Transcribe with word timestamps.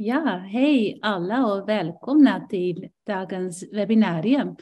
Ja, 0.00 0.42
hej 0.46 0.98
alla 1.02 1.46
och 1.46 1.68
välkomna 1.68 2.46
till 2.50 2.88
dagens 3.06 3.64
webbinarium. 3.72 4.56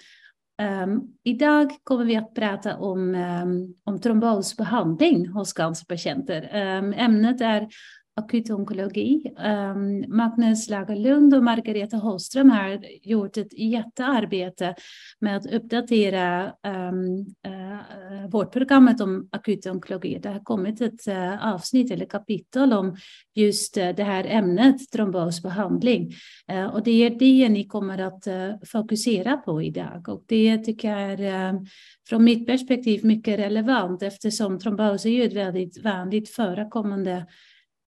Um, 0.83 1.17
idag 1.25 1.71
kommer 1.85 2.05
vi 2.05 2.17
att 2.17 2.35
prata 2.35 2.77
om, 2.77 3.15
um, 3.15 3.75
om 3.85 4.01
trombosbehandling 4.01 5.29
hos 5.29 5.53
cancerpatienter. 5.53 6.43
Um, 6.79 6.93
ämnet 6.93 7.41
är 7.41 7.69
akut 8.17 8.51
onkologi. 8.51 9.23
Um, 9.39 9.45
ehm, 9.45 10.05
Magnus 10.09 10.69
Lagerlund 10.69 11.35
och 11.35 11.45
Margareta 11.45 11.97
Holström 11.97 12.51
har 12.51 12.81
gjort 13.03 13.37
ett 13.37 13.59
jättearbete 13.59 14.75
med 15.21 15.37
att 15.37 15.47
uppdatera 15.47 16.53
ehm, 16.63 17.27
eh, 17.47 17.53
um, 17.53 18.23
uh, 18.23 18.31
vårdprogrammet 18.31 19.01
om 19.01 19.29
akut 19.33 19.67
onkologi. 19.67 20.19
Det 20.23 20.29
har 20.29 20.41
kommit 20.41 20.81
ett 20.81 21.09
uh, 21.09 21.55
avsnitt 21.55 21.91
eller 21.91 22.07
kapitel 22.07 22.73
om 22.73 22.97
just 23.35 23.79
uh, 23.79 23.89
det 23.97 24.05
här 24.05 24.25
ämnet, 24.25 24.77
trombosbehandling. 24.93 26.13
Uh, 26.53 26.67
och 26.67 26.83
det 26.83 27.07
är 27.07 27.11
det 27.11 27.49
ni 27.49 27.65
kommer 27.65 27.99
att 27.99 28.27
fokusera 28.67 29.37
på 29.37 29.63
idag. 29.63 30.09
Och 30.09 30.25
det 30.27 30.59
tycker 30.59 30.91
jag 30.91 31.21
är 31.21 31.61
från 32.09 32.25
mitt 32.25 32.47
perspektiv 32.47 33.05
mycket 33.05 33.39
relevant 33.39 34.03
eftersom 34.03 34.59
trombos 34.59 35.07
är 35.07 35.11
ju 35.11 35.25
ett 35.25 35.33
väldigt 35.33 35.85
vanligt 35.85 36.29
förekommande 36.29 37.27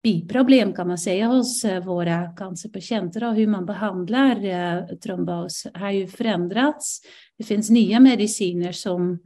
biproblem 0.07 0.73
kan 0.73 0.89
man 0.89 0.99
säga 0.99 1.27
hos 1.27 1.65
eh, 1.65 1.85
våra 1.85 2.27
cancerpatienter 2.27 3.25
och 3.25 3.35
hur 3.35 3.47
man 3.47 3.67
behandlar 3.67 4.45
eh, 4.45 4.97
trombos 4.97 5.67
har 5.75 5.91
ju 5.91 6.07
förändrats. 6.07 7.01
Det 7.39 7.45
finns 7.45 7.71
nya 7.71 8.01
mediciner 8.01 8.73
som 8.73 9.19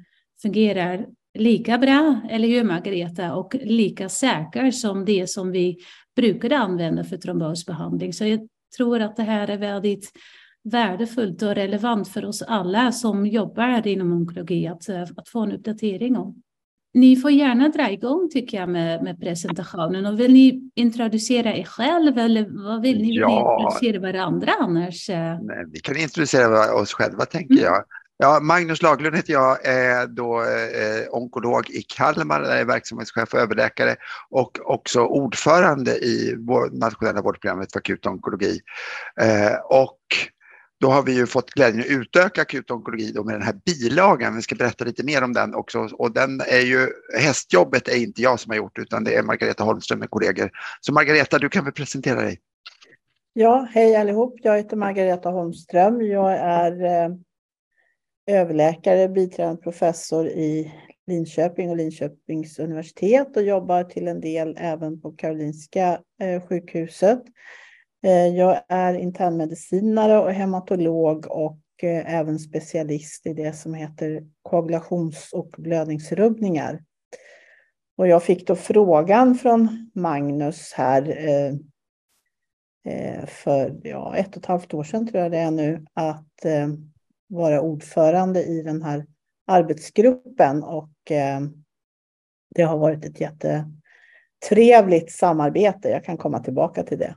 fungerar 0.42 1.06
lika 1.38 1.78
bra, 1.78 2.20
eller 2.30 2.48
hur 2.48 2.64
Margareta, 2.64 3.34
och 3.34 3.54
lika 3.62 4.08
säkert 4.08 4.74
som 4.74 5.04
det 5.04 5.30
som 5.30 5.50
vi 5.50 5.78
brukade 6.16 6.58
använda 6.58 7.04
för 7.04 7.16
trombosbehandling. 7.16 8.12
Så 8.12 8.24
jag 8.24 8.48
tror 8.76 9.00
att 9.00 9.16
det 9.16 9.22
här 9.22 9.50
är 9.50 9.58
väldigt 9.58 10.12
värdefullt 10.64 11.42
och 11.42 11.54
relevant 11.54 12.09
för 12.09 12.24
oss 12.24 12.42
alla 12.42 12.92
som 12.92 13.26
jobbar 13.26 13.87
inom 13.87 14.12
onkologi 14.12 14.66
att, 14.66 14.88
eh, 14.88 15.02
att 15.02 15.28
få 15.28 15.40
en 15.40 15.52
uppdatering 15.52 16.16
om. 16.16 16.42
Ni 16.95 17.16
får 17.16 17.30
gärna 17.30 17.69
dra 17.69 17.91
igång 17.91 18.29
tycker 18.33 18.59
jag 18.59 18.69
med, 18.69 19.02
med 19.02 19.21
presentationen. 19.21 20.07
Och 20.07 20.21
vill 20.21 20.33
ni 20.33 20.71
introducera 20.74 21.55
er 21.55 21.65
själv 21.65 22.19
eller 22.19 22.66
vad 22.66 22.83
vill 22.83 22.99
ni? 22.99 23.09
Vill 23.09 23.16
ja. 23.16 23.29
ni 23.29 23.35
introducera 23.35 24.13
varandra 24.13 24.52
annars? 24.60 25.09
Nej, 25.09 25.65
vi 25.73 25.80
kan 25.80 25.96
introducera 25.96 26.74
oss 26.74 26.93
själva 26.93 27.24
tänker 27.24 27.55
mm. 27.55 27.65
jag. 27.65 27.85
Ja, 28.23 28.41
Magnus 28.43 28.83
Laglund 28.83 29.16
heter 29.16 29.33
jag, 29.33 29.66
är 29.66 30.07
då 30.07 30.41
eh, 30.41 31.09
onkolog 31.11 31.71
i 31.71 31.83
Kalmar, 31.83 32.41
är 32.41 32.65
verksamhetschef 32.65 33.35
och 33.35 33.41
överläkare 33.41 33.96
och 34.30 34.59
också 34.65 35.01
ordförande 35.01 35.91
i 35.91 36.35
vår 36.38 36.71
nationella 36.71 37.23
vårdprogrammet 37.23 37.73
för 37.73 37.79
akut 37.79 38.07
onkologi. 38.07 38.61
Eh, 39.21 39.55
och 39.65 40.01
då 40.80 40.90
har 40.90 41.02
vi 41.02 41.14
ju 41.14 41.26
fått 41.26 41.50
glädjen 41.50 41.80
att 41.80 41.86
utöka 41.86 42.42
akut 42.42 42.70
onkologi 42.70 43.12
då 43.12 43.24
med 43.24 43.34
den 43.34 43.42
här 43.42 43.54
bilagan. 43.64 44.36
Vi 44.36 44.42
ska 44.42 44.54
berätta 44.54 44.84
lite 44.84 45.04
mer 45.04 45.24
om 45.24 45.32
den 45.32 45.54
också. 45.54 45.78
Och 45.78 46.12
den 46.12 46.40
är 46.40 46.60
ju, 46.60 46.88
hästjobbet 47.18 47.88
är 47.88 47.96
inte 47.96 48.22
jag 48.22 48.40
som 48.40 48.50
har 48.50 48.56
gjort 48.56 48.78
utan 48.78 49.04
det 49.04 49.14
är 49.14 49.22
Margareta 49.22 49.64
Holmström 49.64 49.98
med 49.98 50.10
kollegor. 50.10 50.50
Så 50.80 50.92
Margareta, 50.92 51.38
du 51.38 51.48
kan 51.48 51.64
väl 51.64 51.72
presentera 51.72 52.22
dig? 52.22 52.40
Ja, 53.32 53.68
hej 53.70 53.96
allihop. 53.96 54.34
Jag 54.42 54.56
heter 54.56 54.76
Margareta 54.76 55.28
Holmström. 55.28 56.02
Jag 56.02 56.32
är 56.32 56.84
eh, 56.84 57.16
överläkare, 58.26 59.09
biträdande 59.09 59.62
professor 59.62 60.26
i 60.26 60.72
Linköping 61.06 61.70
och 61.70 61.76
Linköpings 61.76 62.59
universitet 62.59 63.37
och 63.37 63.42
jobbar 63.42 63.84
till 63.84 64.09
en 64.09 64.20
del 64.20 64.56
även 64.59 65.00
på 65.00 65.12
Karolinska 65.12 66.00
eh, 66.20 66.42
sjukhuset. 66.48 67.22
Eh, 68.03 68.26
jag 68.26 68.62
är 68.69 68.94
internmedicinare 68.94 70.19
och 70.19 70.32
hematolog 70.32 71.26
och 71.26 71.59
eh, 71.82 72.15
även 72.15 72.38
specialist 72.38 73.26
i 73.26 73.32
det 73.32 73.53
som 73.53 73.75
heter 73.75 74.25
koagulations 74.43 75.32
och 75.32 75.55
blödningsrubbningar. 75.59 76.84
Och 77.97 78.09
jag 78.09 78.22
fick 78.22 78.47
då 78.47 78.56
frågan 78.56 79.34
från 79.34 79.91
Magnus 79.94 80.72
här 80.72 81.28
eh, 81.28 83.27
för 83.27 83.81
ja, 83.83 84.17
ett 84.17 84.28
och 84.28 84.37
ett 84.37 84.47
halvt 84.47 84.75
år 84.75 84.84
sedan 84.84 85.06
tror 85.06 85.22
jag 85.22 85.32
det 85.32 85.38
är 85.38 85.50
nu, 85.50 85.84
att 85.94 86.47
vara 87.28 87.61
ordförande 87.61 88.44
i 88.44 88.62
den 88.62 88.82
här 88.82 89.06
arbetsgruppen 89.47 90.62
och 90.62 90.91
det 92.55 92.62
har 92.62 92.78
varit 92.78 93.05
ett 93.05 93.21
jättetrevligt 93.21 95.12
samarbete. 95.12 95.88
Jag 95.88 96.05
kan 96.05 96.17
komma 96.17 96.38
tillbaka 96.38 96.82
till 96.82 96.99
det. 96.99 97.17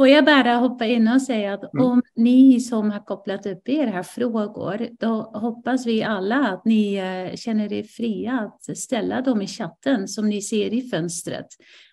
Får 0.00 0.08
jag 0.08 0.24
bara 0.24 0.54
hoppa 0.54 0.86
in 0.86 1.08
och 1.08 1.22
säga 1.22 1.54
att 1.54 1.74
mm. 1.74 1.86
om 1.86 2.02
ni 2.16 2.60
som 2.60 2.90
har 2.90 3.04
kopplat 3.04 3.46
upp 3.46 3.68
er 3.68 3.86
här 3.86 4.02
frågor, 4.02 4.88
då 4.98 5.22
hoppas 5.22 5.86
vi 5.86 6.02
alla 6.02 6.48
att 6.48 6.64
ni 6.64 6.94
eh, 6.94 7.36
känner 7.36 7.72
er 7.72 7.82
fria 7.82 8.32
att 8.40 8.78
ställa 8.78 9.20
dem 9.20 9.42
i 9.42 9.46
chatten 9.46 10.08
som 10.08 10.28
ni 10.28 10.42
ser 10.42 10.74
i 10.74 10.82
fönstret. 10.82 11.46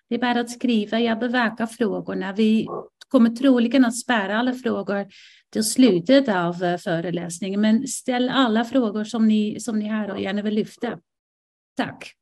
Det 0.08 0.14
är 0.14 0.18
bara 0.18 0.40
att 0.40 0.50
skriva, 0.50 1.00
jag 1.00 1.18
bevakar 1.18 1.66
frågorna. 1.66 2.32
Vi 2.32 2.66
kommer 3.08 3.30
troligen 3.30 3.84
att 3.84 3.96
spärra 3.96 4.38
alla 4.38 4.52
frågor 4.52 5.06
till 5.52 5.64
slutet 5.64 6.28
av 6.28 6.64
eh, 6.64 6.76
föreläsningen, 6.76 7.60
men 7.60 7.88
ställ 7.88 8.28
alla 8.28 8.64
frågor 8.64 9.04
som 9.04 9.28
ni, 9.28 9.60
som 9.60 9.78
ni 9.78 9.88
har 9.88 10.10
och 10.10 10.20
gärna 10.20 10.42
vill 10.42 10.54
lyfta. 10.54 10.98
Tack. 11.76 12.17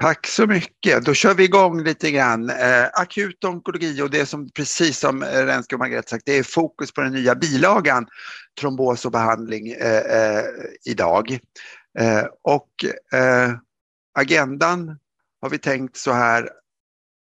Tack 0.00 0.26
så 0.26 0.46
mycket. 0.46 1.04
Då 1.04 1.14
kör 1.14 1.34
vi 1.34 1.44
igång 1.44 1.84
lite 1.84 2.10
grann. 2.10 2.50
Eh, 2.50 2.86
akut 2.92 3.44
onkologi 3.44 4.02
och 4.02 4.10
det 4.10 4.26
som 4.26 4.50
precis 4.50 4.98
som 4.98 5.22
eh, 5.22 5.26
Renske 5.26 5.74
och 5.74 5.78
Margret 5.78 6.08
sagt, 6.08 6.22
det 6.26 6.38
är 6.38 6.42
fokus 6.42 6.92
på 6.92 7.00
den 7.00 7.12
nya 7.12 7.34
bilagan 7.34 8.06
trombos 8.60 9.04
och 9.04 9.12
behandling 9.12 9.72
eh, 9.72 9.96
eh, 9.96 10.44
idag. 10.84 11.38
Eh, 11.98 12.24
och 12.42 12.68
eh, 13.18 13.52
agendan 14.18 14.98
har 15.42 15.50
vi 15.50 15.58
tänkt 15.58 15.96
så 15.96 16.12
här 16.12 16.48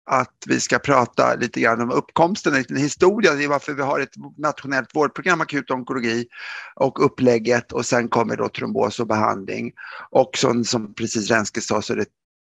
att 0.09 0.43
vi 0.45 0.59
ska 0.59 0.79
prata 0.79 1.35
lite 1.35 1.59
grann 1.59 1.81
om 1.81 1.91
uppkomsten, 1.91 2.53
en 2.53 2.59
liten 2.59 2.77
historia, 2.77 3.33
det 3.33 3.43
är 3.43 3.47
varför 3.47 3.73
vi 3.73 3.81
har 3.81 3.99
ett 3.99 4.13
nationellt 4.37 4.95
vårdprogram 4.95 5.41
akut 5.41 5.71
onkologi 5.71 6.27
och 6.75 7.05
upplägget 7.05 7.71
och 7.71 7.85
sen 7.85 8.09
kommer 8.09 8.37
då 8.37 8.49
trombos 8.49 8.99
och 8.99 9.07
behandling. 9.07 9.71
Och 10.09 10.37
som, 10.37 10.63
som 10.63 10.93
precis 10.93 11.31
Renske 11.31 11.61
sa 11.61 11.81
så 11.81 11.93
är 11.93 11.97
det 11.97 12.05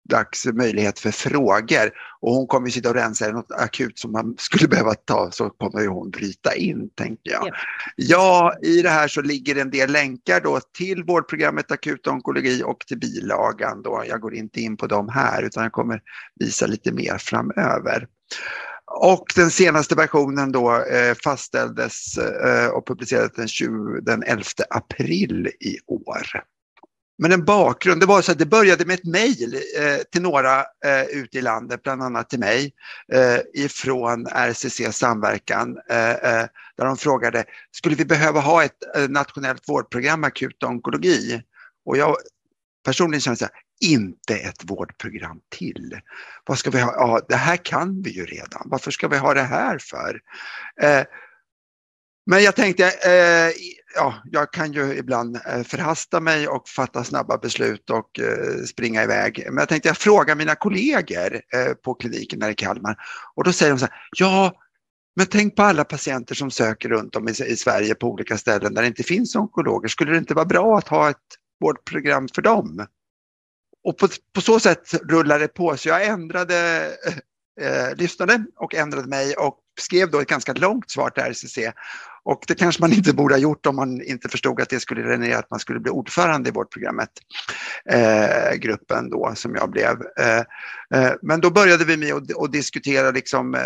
dags 0.08 0.46
möjlighet 0.46 0.98
för 0.98 1.10
frågor. 1.10 1.90
Och 2.20 2.32
hon 2.32 2.46
kommer 2.46 2.70
sitta 2.70 2.88
och 2.88 2.94
rensa, 2.94 3.26
är 3.26 3.32
något 3.32 3.52
akut 3.52 3.98
som 3.98 4.12
man 4.12 4.34
skulle 4.38 4.68
behöva 4.68 4.94
ta 4.94 5.30
så 5.30 5.50
kommer 5.50 5.80
ju 5.80 5.88
hon 5.88 6.10
bryta 6.10 6.54
in, 6.54 6.90
tänker 6.94 7.32
jag. 7.32 7.46
Ja. 7.46 7.54
ja, 7.96 8.54
i 8.62 8.82
det 8.82 8.90
här 8.90 9.08
så 9.08 9.22
ligger 9.22 9.56
en 9.56 9.70
del 9.70 9.92
länkar 9.92 10.40
då 10.40 10.60
till 10.78 11.04
vårdprogrammet 11.04 11.70
akut 11.70 12.06
onkologi 12.06 12.62
och 12.64 12.78
till 12.78 12.98
bilagan 12.98 13.82
då. 13.82 14.04
Jag 14.08 14.20
går 14.20 14.34
inte 14.34 14.60
in 14.60 14.76
på 14.76 14.86
dem 14.86 15.08
här 15.08 15.42
utan 15.42 15.62
jag 15.62 15.72
kommer 15.72 16.00
visa 16.40 16.66
lite 16.66 16.92
mer 16.92 17.18
framöver. 17.18 18.06
Och 19.00 19.24
den 19.34 19.50
senaste 19.50 19.94
versionen 19.94 20.52
då 20.52 20.84
eh, 20.84 21.14
fastställdes 21.24 22.18
eh, 22.18 22.68
och 22.68 22.86
publicerades 22.86 23.32
den, 23.32 23.48
20, 23.48 24.00
den 24.02 24.22
11 24.22 24.44
april 24.70 25.46
i 25.46 25.78
år. 25.86 26.26
Men 27.18 27.32
en 27.32 27.44
bakgrund, 27.44 28.00
det 28.00 28.06
var 28.06 28.22
så 28.22 28.32
att 28.32 28.38
det 28.38 28.46
började 28.46 28.84
med 28.84 28.94
ett 28.94 29.04
mejl 29.04 29.54
eh, 29.54 29.98
till 30.12 30.22
några 30.22 30.60
eh, 30.60 31.04
ute 31.10 31.38
i 31.38 31.42
landet, 31.42 31.82
bland 31.82 32.02
annat 32.02 32.30
till 32.30 32.38
mig, 32.38 32.72
eh, 33.12 33.64
ifrån 33.64 34.26
RCC 34.26 34.92
Samverkan, 34.92 35.78
eh, 35.90 36.10
eh, 36.10 36.46
där 36.76 36.84
de 36.84 36.96
frågade, 36.96 37.44
skulle 37.70 37.96
vi 37.96 38.04
behöva 38.04 38.40
ha 38.40 38.64
ett 38.64 38.96
eh, 38.96 39.08
nationellt 39.08 39.68
vårdprogram 39.68 40.24
akut 40.24 40.62
onkologi? 40.62 41.42
Och 41.86 41.96
jag 41.96 42.16
personligen 42.84 43.20
känner 43.20 43.36
så 43.36 43.44
här, 43.44 43.54
inte 43.80 44.36
ett 44.36 44.70
vårdprogram 44.70 45.40
till. 45.48 46.00
Vad 46.46 46.58
ska 46.58 46.70
vi 46.70 46.80
ha? 46.80 46.92
Ja, 46.92 47.20
det 47.28 47.36
här 47.36 47.56
kan 47.56 48.02
vi 48.02 48.10
ju 48.10 48.26
redan. 48.26 48.62
Varför 48.64 48.90
ska 48.90 49.08
vi 49.08 49.16
ha 49.16 49.34
det 49.34 49.42
här 49.42 49.78
för? 49.78 50.20
Eh, 50.82 51.04
men 52.26 52.42
jag 52.42 52.56
tänkte, 52.56 52.84
eh, 52.84 53.52
ja, 53.94 54.14
jag 54.24 54.52
kan 54.52 54.72
ju 54.72 54.96
ibland 54.98 55.36
eh, 55.36 55.62
förhasta 55.62 56.20
mig 56.20 56.48
och 56.48 56.68
fatta 56.68 57.04
snabba 57.04 57.38
beslut 57.38 57.90
och 57.90 58.20
eh, 58.20 58.64
springa 58.64 59.02
iväg. 59.02 59.44
Men 59.46 59.56
jag 59.56 59.68
tänkte 59.68 59.88
jag 59.88 59.96
fråga 59.96 60.34
mina 60.34 60.54
kollegor 60.54 61.34
eh, 61.34 61.72
på 61.84 61.94
kliniken 61.94 62.42
här 62.42 62.50
i 62.50 62.54
Kalmar 62.54 62.96
och 63.34 63.44
då 63.44 63.52
säger 63.52 63.72
de 63.72 63.78
så 63.78 63.86
här, 63.86 63.94
ja, 64.16 64.52
men 65.16 65.26
tänk 65.26 65.56
på 65.56 65.62
alla 65.62 65.84
patienter 65.84 66.34
som 66.34 66.50
söker 66.50 66.88
runt 66.88 67.16
om 67.16 67.28
i, 67.28 67.30
i 67.30 67.56
Sverige 67.56 67.94
på 67.94 68.06
olika 68.08 68.38
ställen 68.38 68.74
där 68.74 68.82
det 68.82 68.88
inte 68.88 69.02
finns 69.02 69.36
onkologer. 69.36 69.88
Skulle 69.88 70.12
det 70.12 70.18
inte 70.18 70.34
vara 70.34 70.44
bra 70.44 70.78
att 70.78 70.88
ha 70.88 71.10
ett 71.10 71.16
vårdprogram 71.60 72.28
för 72.34 72.42
dem? 72.42 72.86
Och 73.84 73.98
på, 73.98 74.08
på 74.34 74.40
så 74.40 74.60
sätt 74.60 74.94
rullar 74.94 75.38
det 75.38 75.48
på, 75.48 75.76
så 75.76 75.88
jag 75.88 76.06
ändrade, 76.06 76.88
eh, 77.06 77.66
eh 77.66 77.96
lyssnade 77.96 78.44
och 78.56 78.74
ändrade 78.74 79.08
mig 79.08 79.34
och 79.34 79.58
skrev 79.78 80.10
då 80.10 80.20
ett 80.20 80.28
ganska 80.28 80.52
långt 80.52 80.90
svar 80.90 81.10
till 81.10 81.22
RCC 81.22 81.58
och 82.26 82.44
det 82.46 82.54
kanske 82.54 82.82
man 82.82 82.92
inte 82.92 83.14
borde 83.14 83.34
ha 83.34 83.38
gjort 83.40 83.66
om 83.66 83.76
man 83.76 84.02
inte 84.02 84.28
förstod 84.28 84.60
att 84.60 84.68
det 84.68 84.80
skulle 84.80 85.02
generera 85.02 85.38
att 85.38 85.50
man 85.50 85.60
skulle 85.60 85.80
bli 85.80 85.90
ordförande 85.90 86.48
i 86.48 86.52
vårdprogrammet, 86.52 87.10
eh, 87.90 88.54
gruppen 88.56 89.10
då 89.10 89.32
som 89.34 89.54
jag 89.54 89.70
blev. 89.70 90.02
Eh, 90.20 90.42
eh, 91.00 91.12
men 91.22 91.40
då 91.40 91.50
började 91.50 91.84
vi 91.84 91.96
med 91.96 92.14
att, 92.14 92.42
att 92.42 92.52
diskutera 92.52 93.10
liksom, 93.10 93.54
eh, 93.54 93.60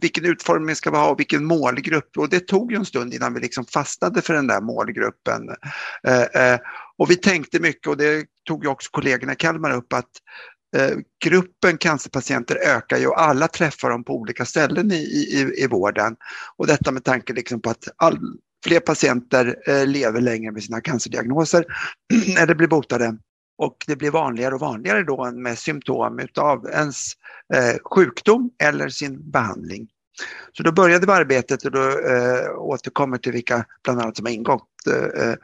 vilken 0.00 0.24
utformning 0.24 0.76
ska 0.76 0.90
vi 0.90 0.96
ha 0.96 1.10
och 1.10 1.20
vilken 1.20 1.44
målgrupp? 1.44 2.10
Och 2.16 2.28
det 2.28 2.40
tog 2.40 2.72
ju 2.72 2.76
en 2.76 2.84
stund 2.84 3.14
innan 3.14 3.34
vi 3.34 3.40
liksom 3.40 3.64
fastnade 3.64 4.22
för 4.22 4.34
den 4.34 4.46
där 4.46 4.60
målgruppen. 4.60 5.48
Eh, 6.06 6.22
eh, 6.22 6.58
och 6.98 7.10
vi 7.10 7.16
tänkte 7.16 7.60
mycket 7.60 7.86
och 7.86 7.96
det 7.96 8.26
tog 8.46 8.64
ju 8.64 8.70
också 8.70 8.90
kollegorna 8.90 9.32
i 9.32 9.36
Kalmar 9.36 9.70
upp 9.70 9.92
att 9.92 10.10
Eh, 10.76 10.96
gruppen 11.24 11.78
cancerpatienter 11.78 12.56
ökar 12.56 12.98
ju 12.98 13.06
och 13.06 13.20
alla 13.20 13.48
träffar 13.48 13.90
dem 13.90 14.04
på 14.04 14.14
olika 14.14 14.44
ställen 14.44 14.92
i, 14.92 14.94
i, 14.94 15.62
i 15.62 15.66
vården. 15.66 16.16
Och 16.56 16.66
detta 16.66 16.92
med 16.92 17.04
tanke 17.04 17.32
liksom 17.32 17.60
på 17.60 17.70
att 17.70 17.88
all, 17.96 18.18
fler 18.64 18.80
patienter 18.80 19.56
eh, 19.66 19.86
lever 19.86 20.20
längre 20.20 20.52
med 20.52 20.62
sina 20.62 20.80
cancerdiagnoser 20.80 21.64
eller 22.38 22.54
blir 22.54 22.68
botade 22.68 23.18
och 23.58 23.76
det 23.86 23.96
blir 23.96 24.10
vanligare 24.10 24.54
och 24.54 24.60
vanligare 24.60 25.02
då 25.02 25.30
med 25.30 25.58
symptom 25.58 26.18
utav 26.18 26.66
ens 26.66 27.12
eh, 27.54 27.76
sjukdom 27.94 28.50
eller 28.62 28.88
sin 28.88 29.30
behandling. 29.30 29.88
Så 30.52 30.62
då 30.62 30.72
började 30.72 31.06
vi 31.06 31.12
arbetet 31.12 31.64
och 31.64 31.70
då 31.70 31.82
eh, 31.82 32.50
återkommer 32.56 33.18
till 33.18 33.32
vilka 33.32 33.64
bland 33.84 34.00
annat 34.00 34.16
som 34.16 34.26
har 34.26 34.32
ingått. 34.32 34.68
Eh, 35.16 35.34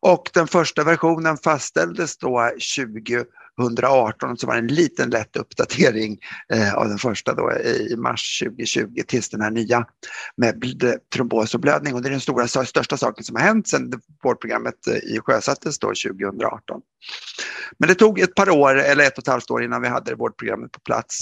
och 0.00 0.30
den 0.34 0.46
första 0.46 0.84
versionen 0.84 1.36
fastställdes 1.36 2.18
då 2.18 2.52
20 2.58 3.24
118 3.60 4.36
så 4.36 4.46
var 4.46 4.54
det 4.54 4.60
en 4.60 4.66
liten 4.66 5.10
lätt 5.10 5.36
uppdatering 5.36 6.18
eh, 6.52 6.74
av 6.74 6.88
den 6.88 6.98
första 6.98 7.34
då 7.34 7.52
i 7.52 7.96
mars 7.96 8.42
2020 8.44 9.02
tills 9.06 9.28
den 9.28 9.40
här 9.40 9.50
nya 9.50 9.86
med 10.36 10.64
trombos 11.14 11.54
och 11.54 11.60
blödning. 11.60 11.94
Och 11.94 12.02
det 12.02 12.08
är 12.08 12.10
den 12.10 12.20
stora, 12.20 12.46
största 12.46 12.96
saken 12.96 13.24
som 13.24 13.36
har 13.36 13.42
hänt 13.42 13.68
sedan 13.68 13.92
vårdprogrammet 14.22 14.86
eh, 14.86 14.94
i 14.94 15.20
sjösattes 15.20 15.78
då 15.78 15.86
2018. 15.86 16.80
Men 17.78 17.88
det 17.88 17.94
tog 17.94 18.20
ett 18.20 18.34
par 18.34 18.50
år 18.50 18.78
eller 18.78 19.04
ett 19.04 19.18
och 19.18 19.24
ett 19.24 19.28
halvt 19.28 19.50
år 19.50 19.62
innan 19.62 19.82
vi 19.82 19.88
hade 19.88 20.14
vårdprogrammet 20.14 20.72
på 20.72 20.80
plats. 20.80 21.18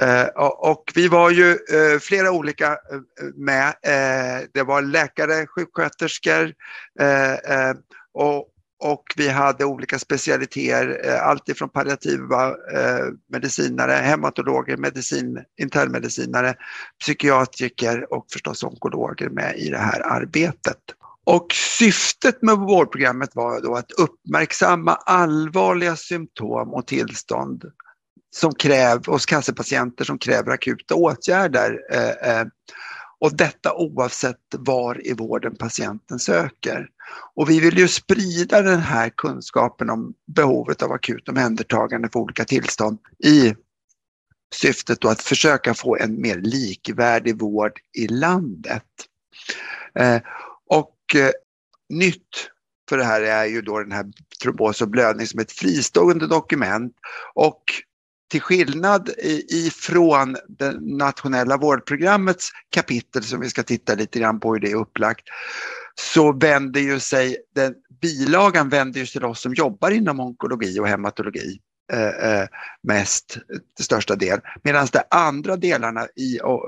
Eh, 0.00 0.26
och 0.46 0.92
vi 0.94 1.08
var 1.08 1.30
ju 1.30 1.50
eh, 1.50 1.98
flera 2.00 2.30
olika 2.30 2.72
eh, 2.72 2.78
med. 3.34 3.66
Eh, 3.66 4.46
det 4.54 4.62
var 4.62 4.82
läkare, 4.82 5.46
sjuksköterskor 5.46 6.52
och 8.14 8.51
och 8.82 9.04
vi 9.16 9.28
hade 9.28 9.64
olika 9.64 9.98
specialiteter, 9.98 11.00
eh, 11.04 11.26
alltifrån 11.26 11.68
palliativa 11.68 12.48
eh, 12.48 13.06
medicinare, 13.32 13.92
hematologer, 13.92 14.76
medicin, 14.76 15.44
internmedicinare, 15.60 16.54
psykiatriker 17.00 18.12
och 18.12 18.26
förstås 18.32 18.62
onkologer 18.62 19.28
med 19.28 19.56
i 19.56 19.68
det 19.68 19.78
här 19.78 20.00
arbetet. 20.00 20.78
Och 21.24 21.46
syftet 21.78 22.42
med 22.42 22.56
vårdprogrammet 22.56 23.30
var 23.34 23.60
då 23.60 23.74
att 23.74 23.92
uppmärksamma 23.92 24.94
allvarliga 24.94 25.96
symptom 25.96 26.74
och 26.74 26.86
tillstånd 26.86 27.64
som 28.34 28.54
kräver, 28.54 29.12
hos 29.12 29.26
cancerpatienter 29.26 30.04
som 30.04 30.18
kräver 30.18 30.52
akuta 30.52 30.94
åtgärder. 30.94 31.78
Eh, 31.90 32.30
eh 32.30 32.46
och 33.22 33.36
detta 33.36 33.74
oavsett 33.74 34.54
var 34.58 35.06
i 35.06 35.12
vården 35.12 35.56
patienten 35.56 36.18
söker. 36.18 36.88
Och 37.34 37.50
vi 37.50 37.60
vill 37.60 37.78
ju 37.78 37.88
sprida 37.88 38.62
den 38.62 38.80
här 38.80 39.08
kunskapen 39.16 39.90
om 39.90 40.14
behovet 40.36 40.82
av 40.82 40.92
akut 40.92 41.28
omhändertagande 41.28 42.08
för 42.12 42.20
olika 42.20 42.44
tillstånd 42.44 42.98
i 43.24 43.54
syftet 44.54 45.00
då 45.00 45.08
att 45.08 45.22
försöka 45.22 45.74
få 45.74 45.96
en 45.96 46.20
mer 46.20 46.40
likvärdig 46.40 47.38
vård 47.38 47.72
i 47.98 48.08
landet. 48.08 48.88
Eh, 49.94 50.20
och 50.66 50.96
eh, 51.14 51.30
nytt 51.88 52.50
för 52.88 52.98
det 52.98 53.04
här 53.04 53.22
är 53.22 53.44
ju 53.44 53.62
då 53.62 53.78
den 53.78 53.92
här 53.92 54.06
trombos 54.42 54.82
och 54.82 54.88
blödning 54.88 55.26
som 55.26 55.40
ett 55.40 55.52
fristående 55.52 56.26
dokument 56.26 56.92
och 57.34 57.62
till 58.32 58.40
skillnad 58.40 59.10
ifrån 59.48 60.36
det 60.48 60.80
nationella 60.80 61.56
vårdprogrammets 61.56 62.50
kapitel 62.70 63.22
som 63.22 63.40
vi 63.40 63.50
ska 63.50 63.62
titta 63.62 63.94
lite 63.94 64.18
grann 64.18 64.40
på 64.40 64.52
hur 64.52 64.60
det 64.60 64.70
är 64.70 64.76
upplagt 64.76 65.24
så 65.94 66.32
vänder 66.32 66.80
ju 66.80 67.00
sig, 67.00 67.36
den, 67.54 67.74
bilagan 68.00 68.68
vänder 68.68 69.00
ju 69.00 69.06
sig 69.06 69.12
till 69.12 69.24
oss 69.24 69.40
som 69.40 69.54
jobbar 69.54 69.90
inom 69.90 70.20
onkologi 70.20 70.80
och 70.80 70.88
hematologi 70.88 71.58
eh, 71.92 72.08
eh 72.08 72.48
mest 72.82 73.38
till 73.76 73.84
största 73.84 74.16
del. 74.16 74.40
Medan 74.62 74.88
de 74.92 75.02
andra 75.10 75.56
delarna 75.56 76.06
i, 76.16 76.40
och, 76.42 76.64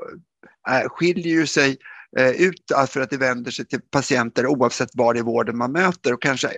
eh, 0.70 0.88
skiljer 0.88 1.34
ju 1.34 1.46
sig 1.46 1.78
eh, 2.18 2.30
ut 2.30 2.72
för 2.88 3.00
att 3.00 3.10
det 3.10 3.16
vänder 3.16 3.50
sig 3.50 3.66
till 3.66 3.80
patienter 3.90 4.46
oavsett 4.46 4.90
var 4.94 5.16
i 5.16 5.20
vården 5.20 5.56
man 5.56 5.72
möter 5.72 6.12
och 6.12 6.22
kanske 6.22 6.50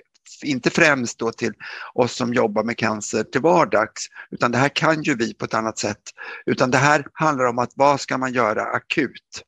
inte 0.43 0.71
främst 0.71 1.19
då 1.19 1.33
till 1.33 1.53
oss 1.95 2.17
som 2.17 2.35
jobbar 2.35 2.65
med 2.65 2.79
cancer 2.79 3.23
till 3.23 3.41
vardags, 3.41 4.09
utan 4.31 4.53
det 4.53 4.59
här 4.59 4.69
kan 4.69 5.03
ju 5.03 5.17
vi 5.17 5.35
på 5.35 5.45
ett 5.45 5.55
annat 5.55 5.79
sätt. 5.79 6.03
Utan 6.47 6.71
det 6.71 6.79
här 6.79 7.07
handlar 7.13 7.45
om 7.45 7.59
att 7.59 7.73
vad 7.75 8.01
ska 8.01 8.19
man 8.19 8.33
göra 8.33 8.63
akut? 8.63 9.43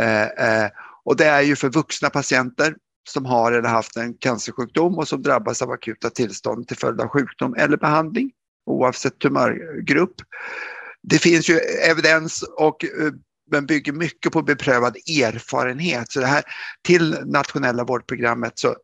Eh, 0.00 0.24
eh, 0.24 0.70
och 1.04 1.16
det 1.16 1.26
är 1.26 1.42
ju 1.42 1.56
för 1.56 1.68
vuxna 1.68 2.10
patienter 2.10 2.74
som 3.08 3.24
har 3.24 3.52
eller 3.52 3.68
haft 3.68 3.96
en 3.96 4.14
cancersjukdom 4.14 4.98
och 4.98 5.08
som 5.08 5.22
drabbas 5.22 5.62
av 5.62 5.70
akuta 5.70 6.10
tillstånd 6.10 6.68
till 6.68 6.76
följd 6.76 7.00
av 7.00 7.08
sjukdom 7.08 7.54
eller 7.54 7.76
behandling, 7.76 8.30
oavsett 8.66 9.18
tumörgrupp. 9.18 10.14
Det 11.02 11.18
finns 11.18 11.50
ju 11.50 11.58
evidens 11.90 12.42
och 12.42 12.84
eh, 12.84 13.12
men 13.50 13.66
bygger 13.66 13.92
mycket 13.92 14.32
på 14.32 14.42
beprövad 14.42 14.96
erfarenhet. 14.96 16.12
Så 16.12 16.20
det 16.20 16.26
här 16.26 16.42
till 16.82 17.16
nationella 17.24 17.84
vårdprogrammet 17.84 18.58
så 18.58 18.76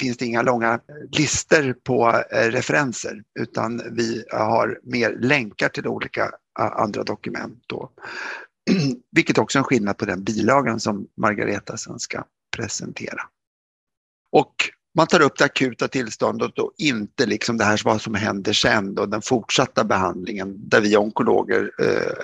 finns 0.00 0.16
det 0.16 0.26
inga 0.26 0.42
långa 0.42 0.80
listor 1.18 1.72
på 1.72 2.22
eh, 2.32 2.50
referenser 2.50 3.22
utan 3.40 3.82
vi 3.96 4.24
har 4.32 4.80
mer 4.82 5.16
länkar 5.20 5.68
till 5.68 5.86
olika 5.86 6.30
andra 6.54 7.02
dokument. 7.02 7.62
Då. 7.66 7.90
Vilket 9.10 9.38
också 9.38 9.58
är 9.58 9.60
en 9.60 9.64
skillnad 9.64 9.98
på 9.98 10.04
den 10.04 10.24
bilagan 10.24 10.80
som 10.80 11.06
Margareta 11.16 11.76
sen 11.76 11.98
ska 11.98 12.24
presentera. 12.56 13.20
Och 14.32 14.54
man 14.94 15.06
tar 15.06 15.20
upp 15.20 15.38
det 15.38 15.44
akuta 15.44 15.88
tillståndet 15.88 16.58
och 16.58 16.72
inte 16.78 17.26
liksom 17.26 17.56
det 17.56 17.64
här 17.64 17.80
vad 17.84 18.00
som 18.00 18.14
händer 18.14 18.52
sen 18.52 18.98
och 18.98 19.08
den 19.08 19.22
fortsatta 19.22 19.84
behandlingen 19.84 20.68
där 20.68 20.80
vi 20.80 20.96
onkologer 20.96 21.70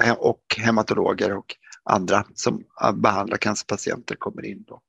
eh, 0.00 0.12
och 0.12 0.56
hematologer 0.58 1.36
och 1.36 1.56
andra 1.84 2.24
som 2.34 2.64
eh, 2.82 2.92
behandlar 2.92 3.36
cancerpatienter 3.36 4.14
kommer 4.14 4.44
in. 4.44 4.64
Då. 4.68 4.80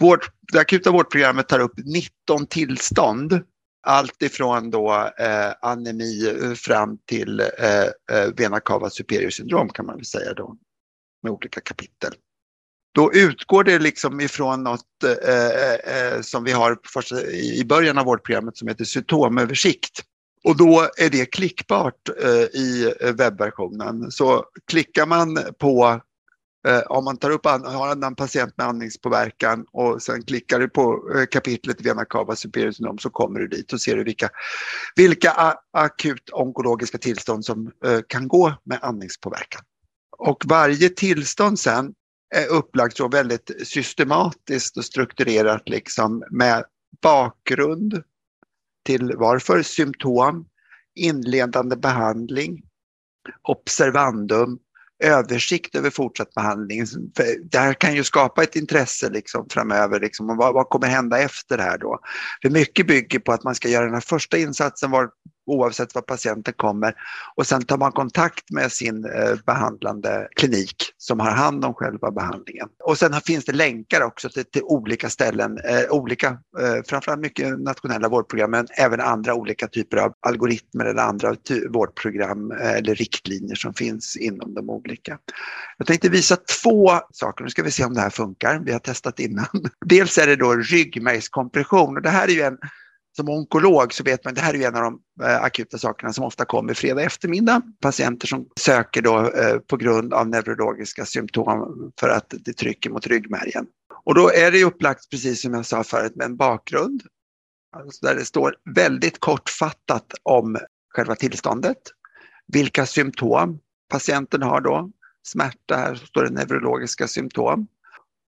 Vårt, 0.00 0.30
det 0.52 0.58
akuta 0.58 0.90
vårdprogrammet 0.90 1.48
tar 1.48 1.60
upp 1.60 1.74
19 1.76 2.46
tillstånd. 2.46 3.40
Allt 3.86 4.22
ifrån 4.22 4.70
då, 4.70 5.12
eh, 5.18 5.52
anemi 5.62 6.54
fram 6.56 6.98
till 7.06 7.40
eh, 7.40 8.18
eh, 8.18 8.32
vena 8.36 8.60
cava 8.60 8.90
superior 8.90 9.30
syndrom 9.30 9.68
kan 9.68 9.86
man 9.86 9.96
väl 9.96 10.04
säga 10.04 10.34
då, 10.34 10.56
med 11.22 11.32
olika 11.32 11.60
kapitel. 11.60 12.14
Då 12.94 13.12
utgår 13.12 13.64
det 13.64 13.78
liksom 13.78 14.20
ifrån 14.20 14.62
något 14.62 15.04
eh, 15.04 15.34
eh, 15.34 16.14
eh 16.14 16.20
som 16.20 16.44
vi 16.44 16.52
har 16.52 16.78
i 17.32 17.64
början 17.64 17.98
av 17.98 18.04
vårdprogrammet 18.04 18.56
som 18.56 18.68
heter 18.68 18.84
symptomöversikt. 18.84 20.02
Och 20.44 20.56
då 20.56 20.88
är 20.96 21.10
det 21.10 21.26
klickbart 21.26 22.08
eh, 22.22 22.60
i 22.60 22.94
webbversionen. 23.18 24.10
Så 24.10 24.44
klickar 24.70 25.06
man 25.06 25.38
på 25.58 26.00
Eh, 26.66 26.82
om 26.86 27.04
man 27.04 27.16
tar 27.16 27.30
upp 27.30 27.46
har 27.46 28.06
en 28.06 28.14
patient 28.14 28.54
med 28.56 28.66
andningspåverkan 28.66 29.66
och 29.72 30.02
sen 30.02 30.22
klickar 30.22 30.60
du 30.60 30.68
på 30.68 31.12
eh, 31.14 31.26
kapitlet 31.26 31.80
vena 31.80 32.04
cava 32.04 32.36
superior 32.36 32.72
syndrom 32.72 32.98
så 32.98 33.10
kommer 33.10 33.40
du 33.40 33.48
dit 33.48 33.72
och 33.72 33.80
ser 33.80 33.96
du 33.96 34.04
vilka, 34.04 34.28
vilka 34.96 35.54
akut 35.72 36.30
onkologiska 36.32 36.98
tillstånd 36.98 37.44
som 37.44 37.72
eh, 37.84 38.00
kan 38.08 38.28
gå 38.28 38.54
med 38.64 38.78
andningspåverkan. 38.82 39.62
Och 40.18 40.42
varje 40.46 40.88
tillstånd 40.88 41.58
sen 41.58 41.94
är 42.34 42.46
upplagt 42.46 42.96
så 42.96 43.08
väldigt 43.08 43.50
systematiskt 43.64 44.76
och 44.76 44.84
strukturerat 44.84 45.68
liksom 45.68 46.24
med 46.30 46.64
bakgrund 47.02 48.02
till 48.84 49.12
varför, 49.16 49.62
symptom, 49.62 50.46
inledande 50.94 51.76
behandling, 51.76 52.62
observandum 53.42 54.58
översikt 55.04 55.74
över 55.74 55.90
fortsatt 55.90 56.34
behandling. 56.34 56.84
Det 57.50 57.58
här 57.58 57.74
kan 57.74 57.94
ju 57.94 58.04
skapa 58.04 58.42
ett 58.42 58.56
intresse 58.56 59.10
liksom 59.10 59.46
framöver. 59.50 60.00
Liksom, 60.00 60.26
vad, 60.26 60.54
vad 60.54 60.68
kommer 60.68 60.86
hända 60.86 61.18
efter 61.18 61.56
det 61.56 61.62
här 61.62 61.78
då? 61.78 61.98
För 62.42 62.50
mycket 62.50 62.86
bygger 62.86 63.18
på 63.18 63.32
att 63.32 63.44
man 63.44 63.54
ska 63.54 63.68
göra 63.68 63.84
den 63.84 63.94
här 63.94 64.00
första 64.00 64.38
insatsen 64.38 64.90
var, 64.90 65.08
oavsett 65.46 65.94
var 65.94 66.02
patienten 66.02 66.54
kommer 66.56 66.94
och 67.36 67.46
sen 67.46 67.64
tar 67.64 67.78
man 67.78 67.92
kontakt 67.92 68.50
med 68.50 68.72
sin 68.72 69.04
eh, 69.04 69.34
behandlande 69.46 70.28
klinik 70.36 70.76
som 70.96 71.20
har 71.20 71.30
hand 71.30 71.64
om 71.64 71.74
själva 71.74 72.10
behandlingen. 72.10 72.68
Och 72.84 72.98
sen 72.98 73.12
finns 73.20 73.44
det 73.44 73.52
länkar 73.52 74.02
också 74.02 74.28
till, 74.28 74.44
till 74.44 74.62
olika 74.62 75.10
ställen, 75.10 75.58
eh, 75.58 75.90
olika, 75.90 76.26
eh, 76.60 76.82
framförallt 76.86 77.20
mycket 77.20 77.60
nationella 77.60 78.08
vårdprogram 78.08 78.50
men 78.50 78.66
även 78.78 79.00
andra 79.00 79.34
olika 79.34 79.68
typer 79.68 79.96
av 79.96 80.14
algoritmer 80.20 80.84
eller 80.84 81.02
andra 81.02 81.36
vårdprogram 81.70 82.50
eh, 82.50 82.72
eller 82.72 82.94
riktlinjer 82.94 83.56
som 83.56 83.74
finns 83.74 84.16
inom 84.16 84.54
de 84.54 84.70
olika. 84.70 85.18
Jag 85.78 85.86
tänkte 85.86 86.08
visa 86.08 86.36
två 86.62 86.90
saker, 87.12 87.44
nu 87.44 87.50
ska 87.50 87.62
vi 87.62 87.70
se 87.70 87.84
om 87.84 87.94
det 87.94 88.00
här 88.00 88.10
funkar, 88.10 88.62
vi 88.64 88.72
har 88.72 88.78
testat 88.78 89.20
innan. 89.20 89.46
Dels 89.86 90.18
är 90.18 90.26
det 90.26 90.36
då 90.36 90.54
ryggmärgskompression 90.54 91.96
och 91.96 92.02
det 92.02 92.10
här 92.10 92.28
är 92.28 92.32
ju 92.32 92.42
en 92.42 92.58
som 93.16 93.28
onkolog 93.28 93.92
så 93.92 94.04
vet 94.04 94.24
man 94.24 94.30
att 94.30 94.36
det 94.36 94.42
här 94.42 94.54
är 94.54 94.68
en 94.68 94.76
av 94.76 94.82
de 94.82 95.24
eh, 95.24 95.42
akuta 95.42 95.78
sakerna 95.78 96.12
som 96.12 96.24
ofta 96.24 96.44
kommer 96.44 96.74
fredag 96.74 97.02
eftermiddag. 97.02 97.62
Patienter 97.80 98.26
som 98.26 98.48
söker 98.60 99.02
då 99.02 99.30
eh, 99.30 99.58
på 99.58 99.76
grund 99.76 100.14
av 100.14 100.28
neurologiska 100.28 101.04
symptom 101.04 101.92
för 102.00 102.08
att 102.08 102.34
det 102.44 102.52
trycker 102.52 102.90
mot 102.90 103.06
ryggmärgen. 103.06 103.66
Och 104.04 104.14
då 104.14 104.30
är 104.30 104.50
det 104.50 104.64
upplagt, 104.64 105.10
precis 105.10 105.42
som 105.42 105.54
jag 105.54 105.66
sa 105.66 105.84
förut, 105.84 106.16
med 106.16 106.24
en 106.24 106.36
bakgrund 106.36 107.02
alltså 107.76 108.06
där 108.06 108.14
det 108.14 108.24
står 108.24 108.54
väldigt 108.74 109.20
kortfattat 109.20 110.12
om 110.22 110.58
själva 110.88 111.14
tillståndet, 111.14 111.78
vilka 112.46 112.86
symptom 112.86 113.58
patienten 113.90 114.42
har 114.42 114.60
då, 114.60 114.90
smärta, 115.26 115.76
här 115.76 115.94
står 115.94 116.24
det 116.24 116.30
neurologiska 116.30 117.08
symptom. 117.08 117.66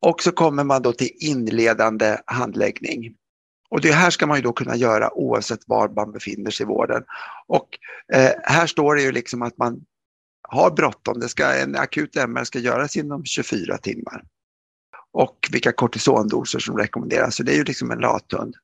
Och 0.02 0.24
så 0.24 0.32
kommer 0.32 0.64
man 0.64 0.82
då 0.82 0.94
till 0.94 1.12
inledande 1.20 2.18
handläggning. 2.26 3.16
Och 3.72 3.82
det 3.82 3.92
här 3.92 4.10
ska 4.10 4.28
man 4.28 4.38
ju 4.38 4.44
då 4.44 4.54
kunna 4.54 4.76
göra 4.76 5.14
oavsett 5.14 5.60
var 5.66 5.90
man 5.90 6.12
befinner 6.12 6.52
sig 6.52 6.64
i 6.64 6.68
vården. 6.68 7.04
Och 7.48 7.68
eh, 8.14 8.32
här 8.44 8.68
står 8.68 8.96
det 8.96 9.02
ju 9.02 9.12
liksom 9.12 9.42
att 9.42 9.58
man 9.58 9.82
har 10.48 10.72
bråttom. 10.72 11.20
Det 11.20 11.30
ska, 11.30 11.54
en 11.54 11.76
akut 11.76 12.16
MR 12.16 12.44
ska 12.44 12.60
göras 12.60 12.96
inom 12.96 13.26
24 13.26 13.78
timmar. 13.78 14.24
Och 15.12 15.50
vilka 15.52 15.72
kortisondoser 15.72 16.60
som 16.60 16.78
rekommenderas. 16.78 17.36
Så 17.36 17.44
det 17.44 17.52
är 17.52 17.56
ju 17.56 17.64
liksom 17.64 17.92
en 17.92 18.00
lathund. 18.00 18.56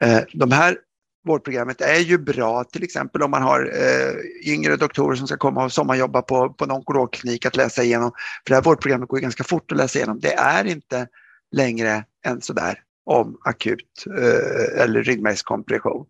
Eh, 0.00 0.20
de 0.32 0.52
här 0.52 0.78
vårdprogrammet 1.26 1.80
är 1.80 1.98
ju 1.98 2.18
bra, 2.18 2.64
till 2.64 2.82
exempel 2.82 3.22
om 3.22 3.30
man 3.30 3.42
har 3.42 3.70
eh, 3.74 4.52
yngre 4.52 4.76
doktorer 4.76 5.16
som 5.16 5.26
ska 5.26 5.36
komma 5.36 5.64
och 5.64 5.72
sommarjobba 5.72 6.22
på, 6.22 6.52
på 6.52 6.64
en 6.64 6.70
onkologklinik 6.70 7.46
att 7.46 7.56
läsa 7.56 7.82
igenom. 7.82 8.10
För 8.46 8.50
det 8.50 8.54
här 8.54 8.62
vårdprogrammet 8.62 9.08
går 9.08 9.18
ganska 9.18 9.44
fort 9.44 9.72
att 9.72 9.78
läsa 9.78 9.98
igenom. 9.98 10.20
Det 10.20 10.34
är 10.34 10.64
inte 10.64 11.06
längre 11.52 12.04
än 12.26 12.40
sådär 12.40 12.82
om 13.08 13.38
akut 13.44 14.04
eh, 14.18 14.82
eller 14.82 15.02
ryggmärgskompression. 15.02 16.06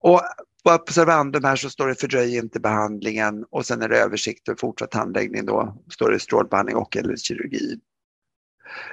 Och 0.00 0.22
på 0.64 0.70
observandum 0.70 1.44
här 1.44 1.56
så 1.56 1.70
står 1.70 1.88
det 1.88 2.00
fördröj 2.00 2.36
inte 2.36 2.60
behandlingen 2.60 3.44
och 3.50 3.66
sen 3.66 3.82
är 3.82 3.88
det 3.88 3.98
översikt 3.98 4.48
och 4.48 4.60
fortsatt 4.60 4.94
handläggning 4.94 5.46
då 5.46 5.82
står 5.90 6.10
det 6.10 6.18
strålbehandling 6.18 6.76
och 6.76 6.96
eller 6.96 7.16
kirurgi. 7.16 7.78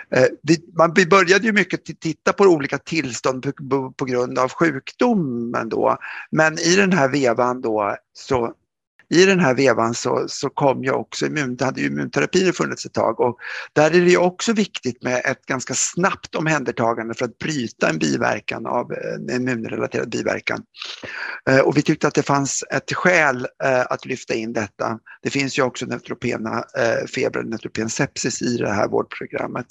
Eh, 0.09 0.27
vi, 0.43 0.57
man, 0.77 0.93
vi 0.95 1.05
började 1.05 1.45
ju 1.45 1.53
mycket 1.53 1.85
titta 1.85 2.33
på 2.33 2.43
olika 2.43 2.77
tillstånd 2.77 3.55
på, 3.69 3.91
på 3.91 4.05
grund 4.05 4.39
av 4.39 4.49
sjukdomen 4.49 5.69
då. 5.69 5.97
Men 6.31 6.59
i 6.59 6.75
den 6.75 6.93
här 6.93 7.09
vevan 7.09 7.61
då 7.61 7.95
så 8.13 8.53
i 9.09 9.25
den 9.25 9.39
här 9.39 9.55
vevan 9.55 9.93
så, 9.93 10.25
så 10.27 10.49
kom 10.49 10.83
ju 10.83 10.91
också 10.91 11.25
immun, 11.25 11.57
hade 11.61 11.81
ju 11.81 11.87
immunterapier 11.87 12.51
funnits 12.51 12.85
ett 12.85 12.93
tag 12.93 13.19
och 13.19 13.37
där 13.73 13.85
är 13.85 14.01
det 14.01 14.09
ju 14.09 14.17
också 14.17 14.53
viktigt 14.53 15.03
med 15.03 15.21
ett 15.25 15.45
ganska 15.45 15.73
snabbt 15.73 16.35
omhändertagande 16.35 17.13
för 17.13 17.25
att 17.25 17.37
bryta 17.37 17.89
en 17.89 17.97
biverkan 17.97 18.65
av 18.65 18.91
eh, 18.91 19.35
en 19.35 19.49
immunrelaterad 19.49 20.09
biverkan. 20.09 20.63
Eh, 21.49 21.59
och 21.59 21.77
vi 21.77 21.81
tyckte 21.81 22.07
att 22.07 22.13
det 22.13 22.23
fanns 22.23 22.63
ett 22.71 22.93
skäl 22.93 23.47
eh, 23.63 23.81
att 23.89 24.05
lyfta 24.05 24.33
in 24.33 24.53
detta. 24.53 24.99
Det 25.21 25.29
finns 25.29 25.57
ju 25.57 25.61
också 25.61 25.85
neutropena 25.85 26.63
eh, 26.77 27.05
feber, 27.15 27.43
neutropen 27.43 27.89
sepsis 27.89 28.41
i 28.41 28.57
det 28.57 28.73
här 28.73 28.87
vårdprogrammet. 28.87 29.65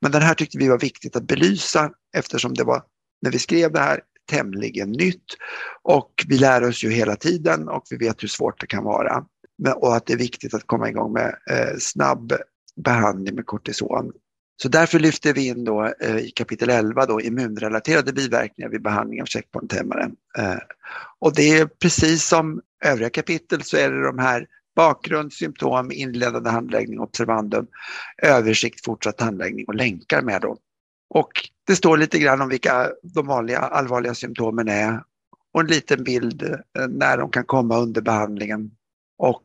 Men 0.00 0.12
den 0.12 0.22
här 0.22 0.34
tyckte 0.34 0.58
vi 0.58 0.68
var 0.68 0.78
viktigt 0.78 1.16
att 1.16 1.26
belysa 1.26 1.90
eftersom 2.16 2.54
det 2.54 2.64
var 2.64 2.82
när 3.22 3.30
vi 3.30 3.38
skrev 3.38 3.72
det 3.72 3.80
här 3.80 4.00
tämligen 4.28 4.92
nytt 4.92 5.24
och 5.82 6.24
vi 6.28 6.38
lär 6.38 6.68
oss 6.68 6.84
ju 6.84 6.90
hela 6.90 7.16
tiden 7.16 7.68
och 7.68 7.82
vi 7.90 7.96
vet 7.96 8.22
hur 8.22 8.28
svårt 8.28 8.60
det 8.60 8.66
kan 8.66 8.84
vara. 8.84 9.24
Och 9.76 9.96
att 9.96 10.06
det 10.06 10.12
är 10.12 10.18
viktigt 10.18 10.54
att 10.54 10.66
komma 10.66 10.88
igång 10.88 11.12
med 11.12 11.34
eh, 11.50 11.76
snabb 11.78 12.32
behandling 12.76 13.34
med 13.34 13.46
kortison. 13.46 14.12
Så 14.62 14.68
därför 14.68 14.98
lyfter 14.98 15.34
vi 15.34 15.46
in 15.46 15.64
då 15.64 15.92
eh, 16.00 16.16
i 16.16 16.30
kapitel 16.30 16.70
11 16.70 17.06
då 17.06 17.20
immunrelaterade 17.20 18.12
biverkningar 18.12 18.70
vid 18.70 18.82
behandling 18.82 19.22
av 19.22 19.26
checkpointhämmare. 19.26 20.10
Eh, 20.38 20.58
och 21.18 21.34
det 21.34 21.58
är 21.58 21.66
precis 21.66 22.28
som 22.28 22.60
övriga 22.84 23.10
kapitel 23.10 23.62
så 23.62 23.76
är 23.76 23.90
det 23.90 24.04
de 24.04 24.18
här 24.18 24.46
bakgrund, 24.76 25.32
symptom, 25.32 25.92
inledande 25.92 26.50
handläggning, 26.50 27.00
observandum, 27.00 27.66
översikt, 28.22 28.84
fortsatt 28.84 29.20
handläggning 29.20 29.64
och 29.68 29.74
länkar 29.74 30.22
med 30.22 30.40
då. 30.40 30.56
Och 31.10 31.30
det 31.66 31.76
står 31.76 31.96
lite 31.96 32.18
grann 32.18 32.40
om 32.40 32.48
vilka 32.48 32.90
de 33.02 33.26
vanliga 33.26 33.58
allvarliga 33.58 34.14
symptomen 34.14 34.68
är 34.68 35.02
och 35.54 35.60
en 35.60 35.66
liten 35.66 36.04
bild 36.04 36.42
eh, 36.42 36.88
när 36.88 37.18
de 37.18 37.30
kan 37.30 37.44
komma 37.44 37.78
under 37.78 38.00
behandlingen 38.00 38.70
och 39.18 39.44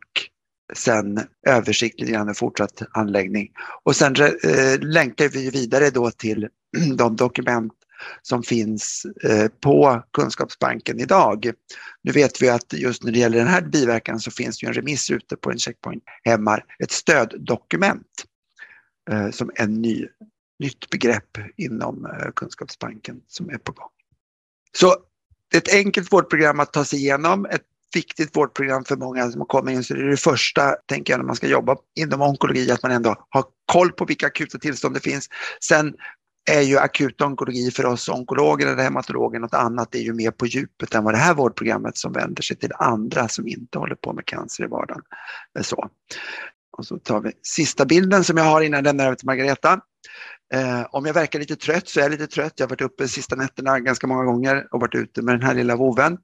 sen 0.73 1.19
översikt 1.47 1.99
lite 1.99 2.11
grann 2.11 2.35
fortsatt 2.35 2.81
anläggning. 2.91 3.51
Och 3.83 3.95
sen 3.95 4.15
eh, 4.15 4.79
länkar 4.79 5.29
vi 5.29 5.49
vidare 5.49 5.89
då 5.89 6.11
till 6.11 6.49
de 6.97 7.15
dokument 7.15 7.73
som 8.21 8.43
finns 8.43 9.05
eh, 9.23 9.47
på 9.47 10.03
Kunskapsbanken 10.13 10.99
idag. 10.99 11.51
Nu 12.03 12.11
vet 12.11 12.41
vi 12.41 12.49
att 12.49 12.73
just 12.73 13.03
när 13.03 13.11
det 13.11 13.19
gäller 13.19 13.37
den 13.37 13.47
här 13.47 13.61
biverkan 13.61 14.19
så 14.19 14.31
finns 14.31 14.59
det 14.59 14.67
en 14.67 14.73
remiss 14.73 15.11
ute 15.11 15.35
på 15.35 15.51
en 15.51 15.57
checkpoint 15.57 16.03
hemmar, 16.23 16.65
ett 16.79 16.91
stöddokument 16.91 18.07
eh, 19.11 19.29
som 19.29 19.51
en 19.55 19.81
ny 19.81 20.07
nytt 20.63 20.89
begrepp 20.89 21.37
inom 21.57 22.05
eh, 22.05 22.31
Kunskapsbanken 22.35 23.21
som 23.27 23.49
är 23.49 23.57
på 23.57 23.71
gång. 23.71 23.89
Så 24.77 24.95
ett 25.55 25.73
enkelt 25.73 26.13
vårdprogram 26.13 26.59
att 26.59 26.73
ta 26.73 26.85
sig 26.85 26.99
igenom, 26.99 27.45
ett 27.45 27.61
viktigt 27.95 28.37
vårdprogram 28.37 28.85
för 28.85 28.95
många 28.95 29.31
som 29.31 29.45
kommer 29.45 29.71
in. 29.71 29.83
Så 29.83 29.93
det 29.93 30.01
är 30.01 30.05
det 30.05 30.17
första, 30.17 30.71
tänker 30.71 31.13
jag, 31.13 31.17
när 31.17 31.25
man 31.25 31.35
ska 31.35 31.47
jobba 31.47 31.77
inom 31.99 32.21
onkologi, 32.21 32.71
att 32.71 32.83
man 32.83 32.91
ändå 32.91 33.15
har 33.29 33.45
koll 33.65 33.91
på 33.91 34.05
vilka 34.05 34.27
akuta 34.27 34.59
tillstånd 34.59 34.95
det 34.95 34.99
finns. 34.99 35.29
Sen 35.63 35.93
är 36.51 36.61
ju 36.61 36.77
akut 36.77 37.21
onkologi 37.21 37.71
för 37.71 37.85
oss 37.85 38.09
onkologer 38.09 38.67
eller 38.67 38.83
hematologer 38.83 39.39
något 39.39 39.53
annat, 39.53 39.91
det 39.91 39.97
är 39.97 40.03
ju 40.03 40.13
mer 40.13 40.31
på 40.31 40.45
djupet 40.45 40.95
än 40.95 41.03
vad 41.03 41.13
det 41.13 41.17
här 41.17 41.33
vårdprogrammet 41.33 41.97
som 41.97 42.13
vänder 42.13 42.43
sig 42.43 42.57
till 42.57 42.71
andra 42.79 43.27
som 43.27 43.47
inte 43.47 43.79
håller 43.79 43.95
på 43.95 44.13
med 44.13 44.25
cancer 44.25 44.63
i 44.63 44.67
vardagen. 44.67 45.01
Så. 45.61 45.89
Och 46.77 46.85
så 46.85 46.97
tar 46.97 47.21
vi 47.21 47.31
sista 47.41 47.85
bilden 47.85 48.23
som 48.23 48.37
jag 48.37 48.43
har 48.43 48.61
innan 48.61 48.77
jag 48.77 48.83
lämnar 48.83 49.05
över 49.05 49.15
till 49.15 49.25
Margareta. 49.25 49.81
Eh, 50.53 50.85
om 50.91 51.05
jag 51.05 51.13
verkar 51.13 51.39
lite 51.39 51.55
trött 51.55 51.87
så 51.89 51.99
är 51.99 52.03
jag 52.03 52.11
lite 52.11 52.27
trött. 52.27 52.53
Jag 52.55 52.65
har 52.65 52.69
varit 52.69 52.81
uppe 52.81 53.03
de 53.03 53.07
sista 53.09 53.35
nätterna 53.35 53.79
ganska 53.79 54.07
många 54.07 54.23
gånger 54.23 54.67
och 54.71 54.81
varit 54.81 54.95
ute 54.95 55.21
med 55.21 55.33
den 55.33 55.47
här 55.47 55.53
lilla 55.53 55.75
voven. 55.75 56.17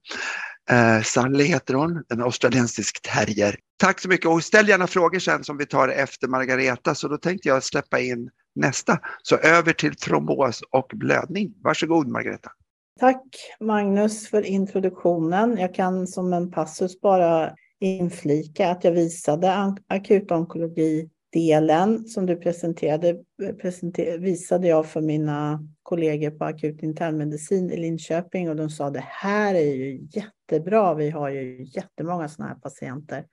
Eh, 0.69 1.01
Sally 1.01 1.43
heter 1.43 1.73
hon, 1.73 2.03
en 2.09 2.21
australiensisk 2.21 3.01
terrier. 3.01 3.55
Tack 3.77 3.99
så 3.99 4.09
mycket 4.09 4.25
och 4.25 4.43
ställ 4.43 4.69
gärna 4.69 4.87
frågor 4.87 5.19
sen 5.19 5.43
som 5.43 5.57
vi 5.57 5.65
tar 5.65 5.87
efter 5.87 6.27
Margareta 6.27 6.95
så 6.95 7.07
då 7.07 7.17
tänkte 7.17 7.47
jag 7.47 7.63
släppa 7.63 7.99
in 7.99 8.29
nästa. 8.55 8.99
Så 9.23 9.35
över 9.35 9.73
till 9.73 9.95
trombos 9.95 10.61
och 10.71 10.91
blödning. 10.93 11.53
Varsågod 11.63 12.07
Margareta. 12.07 12.51
Tack 12.99 13.23
Magnus 13.59 14.29
för 14.29 14.45
introduktionen. 14.45 15.57
Jag 15.57 15.75
kan 15.75 16.07
som 16.07 16.33
en 16.33 16.51
passus 16.51 17.01
bara 17.01 17.51
inflika 17.79 18.69
att 18.69 18.83
jag 18.83 18.91
visade 18.91 19.75
akutonkologi 19.87 21.09
delen 21.29 22.07
som 22.07 22.25
du 22.25 22.35
presenterade 22.35 23.09
eh, 23.43 23.55
presenter, 23.55 24.17
visade 24.17 24.67
jag 24.67 24.85
för 24.85 25.01
mina 25.01 25.63
kollegor 25.83 26.31
på 26.31 26.45
akut 26.45 26.83
internmedicin 26.83 27.71
i 27.71 27.77
Linköping 27.77 28.49
och 28.49 28.55
de 28.55 28.69
sa 28.69 28.89
det 28.89 29.05
här 29.07 29.55
är 29.55 29.75
ju 29.75 30.07
jättebra. 30.11 30.93
Vi 30.93 31.09
har 31.09 31.29
ju 31.29 31.63
jättemånga 31.63 32.29
sådana 32.29 32.53
här 32.53 32.59
patienter. 32.59 33.25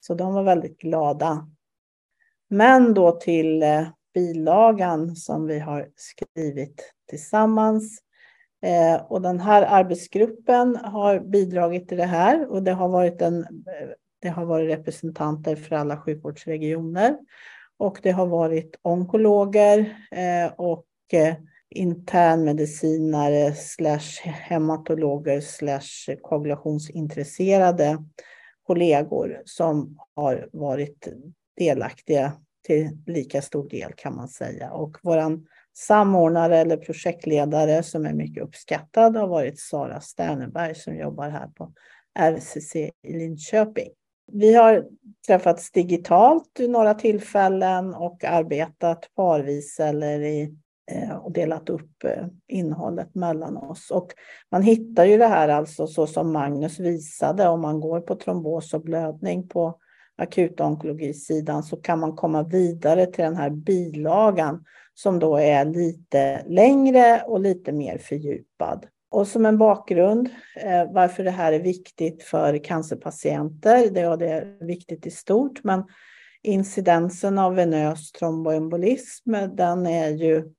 Så 0.00 0.14
de 0.14 0.34
var 0.34 0.42
väldigt 0.42 0.78
glada. 0.78 1.48
Men 2.48 2.94
då 2.94 3.12
till 3.12 3.62
eh, 3.62 3.86
bilagan 4.14 5.16
som 5.16 5.46
vi 5.46 5.58
har 5.58 5.88
skrivit 5.96 6.92
tillsammans. 7.08 7.98
Eh, 8.62 9.02
och 9.02 9.22
den 9.22 9.40
här 9.40 9.62
arbetsgruppen 9.62 10.76
har 10.76 11.20
bidragit 11.20 11.88
till 11.88 11.98
det 11.98 12.04
här 12.04 12.50
och 12.50 12.62
det 12.62 12.72
har 12.72 12.88
varit 12.88 13.22
en 13.22 13.40
eh, 13.40 13.88
det 14.24 14.30
har 14.30 14.44
varit 14.44 14.78
representanter 14.78 15.56
för 15.56 15.76
alla 15.76 15.96
sjukvårdsregioner 15.96 17.18
och 17.76 17.98
det 18.02 18.10
har 18.10 18.26
varit 18.26 18.78
onkologer 18.82 19.78
eh, 20.10 20.52
och 20.56 20.86
eh, 21.12 21.34
internmedicinare 21.70 23.54
slash 23.54 24.22
hematologer 24.22 25.40
slash 25.40 26.16
koagulationsintresserade 26.22 28.04
kollegor 28.62 29.42
som 29.44 29.98
har 30.14 30.48
varit 30.52 31.08
delaktiga 31.56 32.32
till 32.66 32.98
lika 33.06 33.42
stor 33.42 33.68
del 33.68 33.92
kan 33.96 34.16
man 34.16 34.28
säga. 34.28 34.70
Och 34.70 34.96
våran 35.02 35.46
samordnare 35.76 36.58
eller 36.58 36.76
projektledare 36.76 37.82
som 37.82 38.06
är 38.06 38.12
mycket 38.12 38.42
uppskattad 38.42 39.16
har 39.16 39.28
varit 39.28 39.60
Sara 39.60 40.00
Sterneberg 40.00 40.74
som 40.74 40.96
jobbar 40.96 41.28
här 41.28 41.46
på 41.46 41.72
RCC 42.18 42.76
i 42.76 43.12
Linköping. 43.12 43.90
Vi 44.32 44.54
har 44.54 44.86
träffats 45.26 45.70
digitalt 45.70 46.50
vid 46.58 46.70
några 46.70 46.94
tillfällen 46.94 47.94
och 47.94 48.24
arbetat 48.24 49.08
parvis 49.16 49.80
eller 49.80 50.20
i, 50.20 50.54
eh, 50.90 51.16
och 51.16 51.32
delat 51.32 51.68
upp 51.68 52.04
eh, 52.04 52.26
innehållet 52.48 53.14
mellan 53.14 53.56
oss. 53.56 53.90
Och 53.90 54.10
man 54.50 54.62
hittar 54.62 55.04
ju 55.04 55.18
det 55.18 55.26
här 55.26 55.48
alltså 55.48 55.86
så 55.86 56.06
som 56.06 56.32
Magnus 56.32 56.80
visade, 56.80 57.48
om 57.48 57.60
man 57.60 57.80
går 57.80 58.00
på 58.00 58.14
trombos 58.14 58.74
och 58.74 58.82
blödning 58.82 59.48
på 59.48 59.78
akutonkologisidan 60.16 61.62
så 61.62 61.76
kan 61.76 61.98
man 61.98 62.16
komma 62.16 62.42
vidare 62.42 63.06
till 63.06 63.24
den 63.24 63.36
här 63.36 63.50
bilagan 63.50 64.64
som 64.94 65.18
då 65.18 65.36
är 65.36 65.64
lite 65.64 66.44
längre 66.46 67.22
och 67.26 67.40
lite 67.40 67.72
mer 67.72 67.98
fördjupad 67.98 68.86
och 69.14 69.28
som 69.28 69.46
en 69.46 69.58
bakgrund 69.58 70.28
eh, 70.56 70.92
varför 70.92 71.24
det 71.24 71.30
här 71.30 71.52
är 71.52 71.60
viktigt 71.60 72.22
för 72.22 72.64
cancerpatienter, 72.64 73.90
det, 73.90 74.00
ja, 74.00 74.16
det 74.16 74.28
är 74.28 74.66
viktigt 74.66 75.06
i 75.06 75.10
stort, 75.10 75.64
men 75.64 75.84
incidensen 76.42 77.38
av 77.38 77.54
venös 77.54 78.12
tromboembolism, 78.12 79.32
den 79.52 79.86
är 79.86 80.08
ju, 80.08 80.52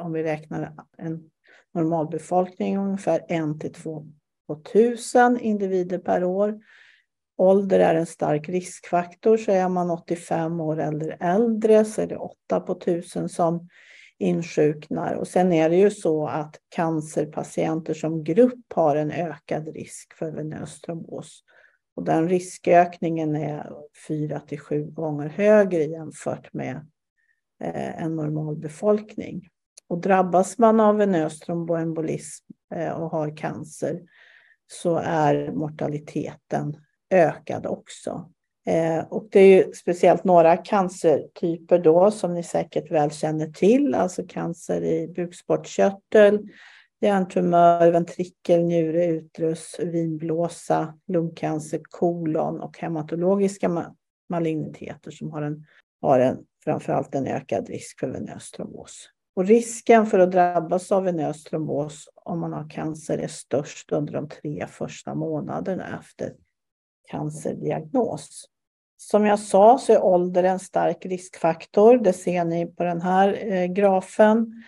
om 0.00 0.12
vi 0.12 0.22
räknar 0.22 0.72
en 0.98 1.30
normalbefolkning, 1.74 2.78
ungefär 2.78 3.20
1 3.28 3.60
till 3.60 3.72
2 3.72 4.06
på 4.46 4.52
1000 4.52 5.40
individer 5.40 5.98
per 5.98 6.24
år. 6.24 6.60
Ålder 7.38 7.80
är 7.80 7.94
en 7.94 8.06
stark 8.06 8.48
riskfaktor, 8.48 9.36
så 9.36 9.52
är 9.52 9.68
man 9.68 9.90
85 9.90 10.60
år 10.60 10.80
eller 10.80 11.16
äldre 11.20 11.84
så 11.84 12.02
är 12.02 12.06
det 12.06 12.16
8 12.16 12.60
på 12.60 12.72
1000 12.72 13.28
som 13.28 13.68
insjuknar. 14.18 15.14
Och 15.14 15.28
sen 15.28 15.52
är 15.52 15.70
det 15.70 15.76
ju 15.76 15.90
så 15.90 16.26
att 16.26 16.56
cancerpatienter 16.68 17.94
som 17.94 18.24
grupp 18.24 18.72
har 18.74 18.96
en 18.96 19.10
ökad 19.10 19.68
risk 19.68 20.14
för 20.14 20.30
venös 20.30 20.80
trombos. 20.80 21.42
Och 21.96 22.04
den 22.04 22.28
riskökningen 22.28 23.36
är 23.36 23.72
4 24.08 24.40
till 24.40 24.60
7 24.60 24.90
gånger 24.90 25.28
högre 25.28 25.84
jämfört 25.84 26.52
med 26.52 26.76
eh, 27.62 28.02
en 28.02 28.16
normal 28.16 28.56
befolkning. 28.56 29.48
Och 29.88 30.00
drabbas 30.00 30.58
man 30.58 30.80
av 30.80 30.96
venös 30.96 31.40
tromboembolism 31.40 32.44
eh, 32.74 32.90
och 32.90 33.10
har 33.10 33.36
cancer 33.36 34.02
så 34.66 34.96
är 34.96 35.52
mortaliteten 35.52 36.76
ökad 37.10 37.66
också. 37.66 38.32
Eh, 38.66 39.04
och 39.08 39.28
det 39.30 39.40
är 39.40 39.56
ju 39.56 39.72
speciellt 39.72 40.24
några 40.24 40.56
cancertyper 40.56 41.78
då 41.78 42.10
som 42.10 42.34
ni 42.34 42.42
säkert 42.42 42.90
väl 42.90 43.10
känner 43.10 43.46
till, 43.46 43.94
alltså 43.94 44.22
cancer 44.28 44.84
i 44.84 45.08
bukspottkörtel, 45.08 46.48
hjärntumör, 47.00 47.90
ventrikel, 47.90 48.62
njure, 48.62 49.06
utrus, 49.06 49.76
urinblåsa, 49.78 50.94
lungcancer, 51.06 51.80
kolon 51.90 52.60
och 52.60 52.78
hematologiska 52.78 53.92
maligniteter 54.28 55.10
som 55.10 55.30
har, 55.30 55.42
en, 55.42 55.66
har 56.00 56.20
en, 56.20 56.38
framförallt 56.64 57.14
en 57.14 57.26
ökad 57.26 57.68
risk 57.68 58.00
för 58.00 58.08
venös 58.08 58.50
trombos. 58.50 59.10
Och 59.36 59.46
risken 59.46 60.06
för 60.06 60.18
att 60.18 60.32
drabbas 60.32 60.92
av 60.92 61.04
venös 61.04 61.44
trombos 61.44 62.08
om 62.14 62.40
man 62.40 62.52
har 62.52 62.70
cancer 62.70 63.18
är 63.18 63.28
störst 63.28 63.92
under 63.92 64.12
de 64.12 64.28
tre 64.28 64.66
första 64.68 65.14
månaderna 65.14 66.00
efter 66.00 66.32
cancerdiagnos. 67.10 68.44
Som 68.96 69.26
jag 69.26 69.38
sa 69.38 69.78
så 69.78 69.92
är 69.92 70.04
ålder 70.04 70.44
en 70.44 70.58
stark 70.58 71.06
riskfaktor. 71.06 71.98
Det 71.98 72.12
ser 72.12 72.44
ni 72.44 72.66
på 72.66 72.84
den 72.84 73.00
här 73.00 73.52
eh, 73.52 73.66
grafen 73.66 74.64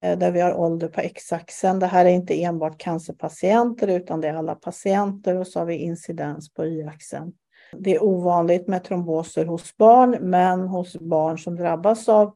eh, 0.00 0.18
där 0.18 0.30
vi 0.30 0.40
har 0.40 0.54
ålder 0.54 0.88
på 0.88 1.00
x-axeln. 1.00 1.78
Det 1.78 1.86
här 1.86 2.04
är 2.04 2.10
inte 2.10 2.42
enbart 2.42 2.78
cancerpatienter 2.78 3.88
utan 3.88 4.20
det 4.20 4.28
är 4.28 4.34
alla 4.34 4.54
patienter 4.54 5.36
och 5.36 5.46
så 5.46 5.58
har 5.58 5.66
vi 5.66 5.76
incidens 5.76 6.54
på 6.54 6.64
y-axeln. 6.64 7.32
Det 7.76 7.94
är 7.94 8.04
ovanligt 8.04 8.68
med 8.68 8.84
tromboser 8.84 9.46
hos 9.46 9.76
barn, 9.76 10.16
men 10.20 10.60
hos 10.60 10.96
barn 10.96 11.38
som 11.38 11.56
drabbas 11.56 12.08
av 12.08 12.34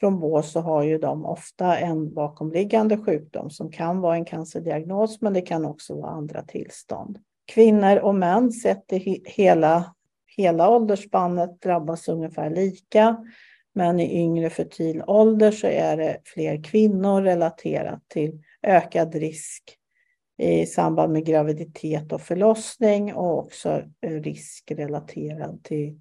trombos 0.00 0.52
så 0.52 0.60
har 0.60 0.82
ju 0.82 0.98
de 0.98 1.26
ofta 1.26 1.78
en 1.78 2.14
bakomliggande 2.14 2.98
sjukdom 2.98 3.50
som 3.50 3.70
kan 3.70 4.00
vara 4.00 4.16
en 4.16 4.24
cancerdiagnos, 4.24 5.20
men 5.20 5.32
det 5.32 5.40
kan 5.40 5.64
också 5.64 6.00
vara 6.00 6.10
andra 6.10 6.42
tillstånd. 6.42 7.18
Kvinnor 7.52 7.96
och 7.96 8.14
män 8.14 8.52
sett 8.52 8.92
i 8.92 9.22
hela, 9.26 9.94
hela 10.38 10.70
åldersspannet 10.70 11.60
drabbas 11.62 12.08
ungefär 12.08 12.50
lika. 12.50 13.16
Men 13.74 14.00
i 14.00 14.20
yngre 14.20 14.50
fertil 14.50 15.02
ålder 15.06 15.50
så 15.50 15.66
är 15.66 15.96
det 15.96 16.20
fler 16.24 16.64
kvinnor 16.64 17.22
relaterat 17.22 18.08
till 18.08 18.42
ökad 18.62 19.14
risk 19.14 19.62
i 20.38 20.66
samband 20.66 21.12
med 21.12 21.26
graviditet 21.26 22.12
och 22.12 22.20
förlossning 22.20 23.14
och 23.14 23.38
också 23.38 23.82
risk 24.02 24.70
relaterad 24.70 25.62
till 25.62 26.00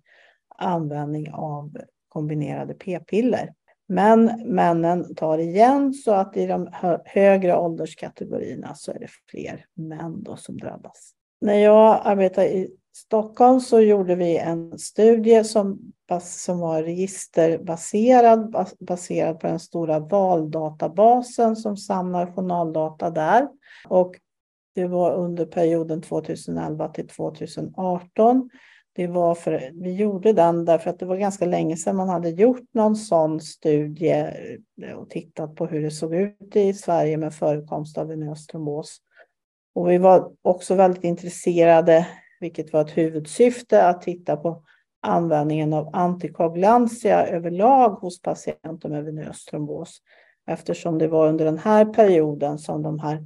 användning 0.57 1.31
av 1.33 1.77
kombinerade 2.09 2.73
p-piller. 2.73 3.53
Men 3.87 4.25
männen 4.45 5.15
tar 5.15 5.37
igen 5.37 5.93
så 5.93 6.11
att 6.11 6.37
i 6.37 6.47
de 6.47 6.69
högre 7.05 7.57
ålderskategorierna 7.57 8.75
så 8.75 8.91
är 8.91 8.99
det 8.99 9.09
fler 9.31 9.65
män 9.73 10.23
då 10.23 10.35
som 10.35 10.57
drabbas. 10.57 11.11
När 11.41 11.55
jag 11.55 12.01
arbetade 12.03 12.47
i 12.47 12.71
Stockholm 12.97 13.59
så 13.59 13.81
gjorde 13.81 14.15
vi 14.15 14.37
en 14.37 14.79
studie 14.79 15.43
som, 15.43 15.93
som 16.21 16.59
var 16.59 16.83
registerbaserad, 16.83 18.55
baserad 18.79 19.39
på 19.39 19.47
den 19.47 19.59
stora 19.59 19.99
valdatabasen 19.99 21.55
som 21.55 21.77
samlar 21.77 22.35
journaldata 22.35 23.09
där. 23.09 23.47
Och 23.87 24.15
det 24.75 24.87
var 24.87 25.11
under 25.11 25.45
perioden 25.45 26.01
2011 26.01 26.87
till 26.87 27.07
2018. 27.07 28.49
Det 28.95 29.07
var 29.07 29.35
för, 29.35 29.71
vi 29.73 29.93
gjorde 29.93 30.33
den 30.33 30.65
därför 30.65 30.89
att 30.89 30.99
det 30.99 31.05
var 31.05 31.17
ganska 31.17 31.45
länge 31.45 31.77
sedan 31.77 31.95
man 31.95 32.09
hade 32.09 32.29
gjort 32.29 32.73
någon 32.73 32.95
sån 32.95 33.41
studie 33.41 34.25
och 34.97 35.09
tittat 35.09 35.55
på 35.55 35.65
hur 35.65 35.81
det 35.81 35.91
såg 35.91 36.15
ut 36.15 36.55
i 36.55 36.73
Sverige 36.73 37.17
med 37.17 37.33
förekomst 37.33 37.97
av 37.97 38.07
venös 38.07 38.47
trombos. 38.47 38.97
Och 39.75 39.89
vi 39.89 39.97
var 39.97 40.31
också 40.41 40.75
väldigt 40.75 41.03
intresserade, 41.03 42.07
vilket 42.39 42.73
var 42.73 42.81
ett 42.81 42.97
huvudsyfte, 42.97 43.87
att 43.87 44.01
titta 44.01 44.37
på 44.37 44.63
användningen 45.01 45.73
av 45.73 45.89
antikoagulantia 45.93 47.27
överlag 47.27 47.89
hos 47.89 48.21
patienter 48.21 48.89
med 48.89 49.03
venös 49.03 49.45
trombos. 49.45 49.97
Eftersom 50.47 50.97
det 50.97 51.07
var 51.07 51.27
under 51.27 51.45
den 51.45 51.57
här 51.57 51.85
perioden 51.85 52.57
som 52.57 52.83
de 52.83 52.99
här 52.99 53.23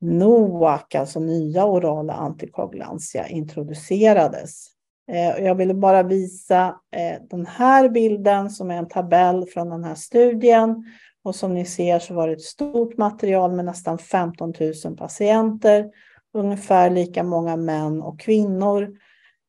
NOAC, 0.00 0.94
alltså 0.94 1.20
nya 1.20 1.66
orala 1.66 2.12
antikoagulantia, 2.12 3.28
introducerades. 3.28 4.66
Eh, 5.12 5.44
jag 5.44 5.54
ville 5.54 5.74
bara 5.74 6.02
visa 6.02 6.76
eh, 6.96 7.22
den 7.30 7.46
här 7.46 7.88
bilden 7.88 8.50
som 8.50 8.70
är 8.70 8.76
en 8.76 8.88
tabell 8.88 9.46
från 9.46 9.70
den 9.70 9.84
här 9.84 9.94
studien 9.94 10.84
och 11.24 11.34
som 11.34 11.54
ni 11.54 11.64
ser 11.64 11.98
så 11.98 12.14
var 12.14 12.28
det 12.28 12.34
ett 12.34 12.42
stort 12.42 12.96
material 12.96 13.52
med 13.52 13.64
nästan 13.64 13.98
15 13.98 14.52
000 14.84 14.96
patienter, 14.96 15.90
ungefär 16.36 16.90
lika 16.90 17.22
många 17.22 17.56
män 17.56 18.02
och 18.02 18.20
kvinnor. 18.20 18.96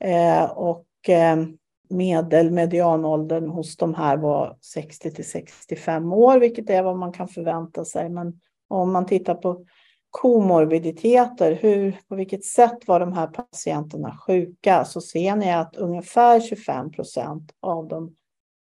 Eh, 0.04 0.44
och 0.44 0.86
eh, 1.10 1.38
medelmedianåldern 1.90 3.50
hos 3.50 3.78
de 3.78 3.94
här 3.94 4.18
var 4.18 4.58
60 4.62 5.12
till 5.12 5.30
65 5.30 6.14
år, 6.14 6.40
vilket 6.40 6.70
är 6.70 6.84
vad 6.84 6.98
man 6.98 7.12
kan 7.12 7.28
förvänta 7.28 7.86
sig. 7.86 8.10
Men 8.10 8.40
om 8.68 8.92
man 8.92 9.06
tittar 9.06 9.36
på 9.36 9.66
komorbiditeter, 10.10 11.56
hur, 11.62 12.00
på 12.08 12.16
vilket 12.16 12.46
sätt 12.46 12.88
var 12.88 13.00
de 13.00 13.14
här 13.14 13.28
patienterna 13.28 14.18
sjuka, 14.18 14.86
så 14.86 15.02
ser 15.02 15.36
ni 15.36 15.54
att 15.54 15.76
ungefär 15.76 16.40
25 16.40 16.92
procent 16.92 17.52
av 17.60 17.88
dem 17.88 18.16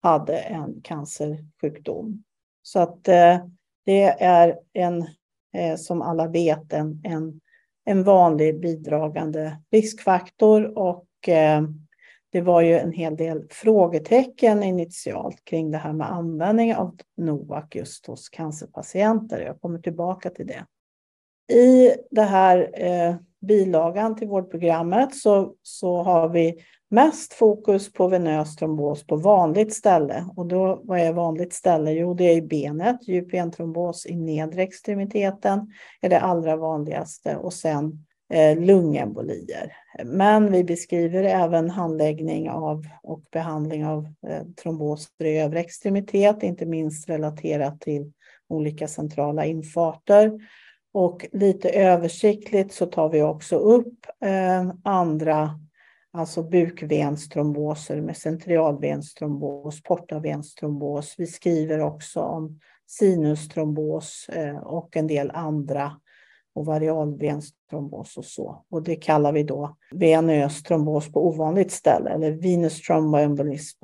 hade 0.02 0.38
en 0.38 0.80
cancersjukdom. 0.82 2.22
Så 2.62 2.80
att 2.80 3.08
eh, 3.08 3.38
det 3.84 4.22
är 4.22 4.58
en, 4.72 5.06
eh, 5.52 5.76
som 5.76 6.02
alla 6.02 6.26
vet, 6.26 6.72
en, 6.72 7.00
en, 7.04 7.40
en 7.84 8.02
vanlig 8.02 8.60
bidragande 8.60 9.56
riskfaktor 9.70 10.78
och 10.78 11.28
eh, 11.28 11.62
det 12.32 12.40
var 12.40 12.60
ju 12.60 12.78
en 12.78 12.92
hel 12.92 13.16
del 13.16 13.46
frågetecken 13.50 14.62
initialt 14.62 15.44
kring 15.44 15.70
det 15.70 15.78
här 15.78 15.92
med 15.92 16.12
användning 16.12 16.74
av 16.74 16.96
NOAC 17.16 17.64
just 17.74 18.06
hos 18.06 18.28
cancerpatienter. 18.28 19.40
Jag 19.40 19.60
kommer 19.60 19.78
tillbaka 19.78 20.30
till 20.30 20.46
det. 20.46 20.64
I 21.54 21.94
det 22.10 22.22
här 22.22 22.70
eh, 22.74 23.16
bilagan 23.40 24.16
till 24.16 24.28
vårdprogrammet 24.28 25.14
så, 25.14 25.54
så 25.62 26.02
har 26.02 26.28
vi 26.28 26.58
mest 26.94 27.32
fokus 27.32 27.92
på 27.92 28.08
venös 28.08 28.56
trombos 28.56 29.06
på 29.06 29.16
vanligt 29.16 29.74
ställe. 29.74 30.24
Och 30.36 30.46
då, 30.46 30.80
vad 30.84 31.00
är 31.00 31.12
vanligt 31.12 31.52
ställe? 31.52 31.92
Jo, 31.92 32.14
det 32.14 32.24
är 32.24 32.36
i 32.36 32.42
benet. 32.42 33.08
Djup 33.08 33.34
ventrombos 33.34 34.06
i 34.06 34.16
nedre 34.16 34.62
extremiteten 34.62 35.72
är 36.00 36.08
det 36.08 36.20
allra 36.20 36.56
vanligaste 36.56 37.36
och 37.36 37.52
sen 37.52 38.06
eh, 38.32 38.58
lungembolier. 38.58 39.72
Men 40.04 40.52
vi 40.52 40.64
beskriver 40.64 41.24
även 41.24 41.70
handläggning 41.70 42.50
av 42.50 42.84
och 43.02 43.22
behandling 43.32 43.86
av 43.86 44.08
eh, 44.28 44.42
tromboser 44.62 45.24
i 45.24 45.38
övre 45.38 45.60
extremitet, 45.60 46.42
inte 46.42 46.66
minst 46.66 47.08
relaterat 47.08 47.80
till 47.80 48.12
olika 48.48 48.88
centrala 48.88 49.44
infarter. 49.44 50.32
Och 50.92 51.26
lite 51.32 51.70
översiktligt 51.70 52.72
så 52.72 52.86
tar 52.86 53.08
vi 53.08 53.22
också 53.22 53.56
upp 53.56 54.06
eh, 54.24 54.72
andra 54.84 55.50
alltså 56.14 56.42
bukvenstromboser 56.42 58.00
med 58.00 58.16
centralvenstrombos, 58.16 59.82
portavenstrombos. 59.82 61.14
Vi 61.18 61.26
skriver 61.26 61.80
också 61.80 62.20
om 62.20 62.60
sinustrombos 62.86 64.28
eh, 64.28 64.56
och 64.56 64.96
en 64.96 65.06
del 65.06 65.30
andra 65.30 66.00
och 66.54 66.66
varialvenstrombos 66.66 68.16
och 68.16 68.24
så. 68.24 68.64
Och 68.70 68.82
det 68.82 68.96
kallar 68.96 69.32
vi 69.32 69.42
då 69.42 69.76
venös 69.90 70.62
trombos 70.62 71.12
på 71.12 71.26
ovanligt 71.26 71.72
ställe 71.72 72.10
eller 72.10 72.32
venous 72.32 72.82
thromboembolism 72.82 73.78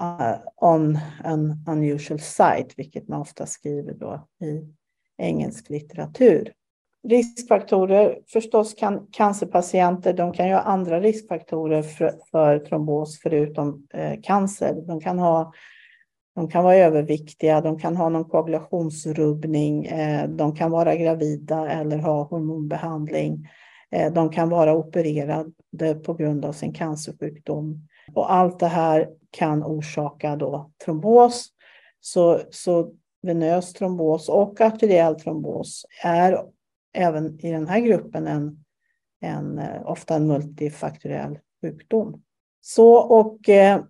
eh, 0.00 0.38
on 0.56 0.98
an 1.24 1.64
unusual 1.68 2.20
site, 2.20 2.68
vilket 2.76 3.08
man 3.08 3.20
ofta 3.20 3.46
skriver 3.46 3.94
då 3.94 4.28
i 4.46 4.74
engelsk 5.18 5.70
litteratur 5.70 6.52
riskfaktorer, 7.08 8.18
förstås 8.28 8.74
kan 8.74 9.06
cancerpatienter, 9.12 10.12
de 10.12 10.32
kan 10.32 10.48
ju 10.48 10.54
ha 10.54 10.60
andra 10.60 11.00
riskfaktorer 11.00 11.82
för, 11.82 12.14
för 12.30 12.58
trombos 12.58 13.20
förutom 13.22 13.86
eh, 13.94 14.20
cancer. 14.22 14.74
De 14.86 15.00
kan, 15.00 15.18
ha, 15.18 15.52
de 16.34 16.48
kan 16.48 16.64
vara 16.64 16.76
överviktiga, 16.76 17.60
de 17.60 17.78
kan 17.78 17.96
ha 17.96 18.08
någon 18.08 18.24
koagulationsrubbning, 18.24 19.84
eh, 19.86 20.28
de 20.28 20.54
kan 20.54 20.70
vara 20.70 20.96
gravida 20.96 21.70
eller 21.70 21.98
ha 21.98 22.22
hormonbehandling. 22.22 23.48
Eh, 23.90 24.12
de 24.12 24.30
kan 24.30 24.48
vara 24.48 24.74
opererade 24.74 25.94
på 26.04 26.14
grund 26.14 26.44
av 26.44 26.52
sin 26.52 26.72
cancersjukdom. 26.72 27.88
Och 28.14 28.32
allt 28.32 28.58
det 28.58 28.66
här 28.66 29.08
kan 29.30 29.64
orsaka 29.64 30.36
då 30.36 30.70
trombos. 30.84 31.48
Så, 32.00 32.40
så 32.50 32.90
venös 33.22 33.72
trombos 33.72 34.28
och 34.28 34.60
arteriell 34.60 35.20
trombos 35.20 35.86
är 36.02 36.44
även 36.94 37.40
i 37.40 37.50
den 37.50 37.68
här 37.68 37.80
gruppen 37.80 38.26
en, 38.26 38.64
en 39.20 39.58
eh, 39.58 39.86
ofta 39.86 40.14
en 40.14 40.26
multifaktoriell 40.26 41.38
sjukdom. 41.60 42.22
Så 42.60 42.94
och 42.94 43.48
eh, 43.48 43.82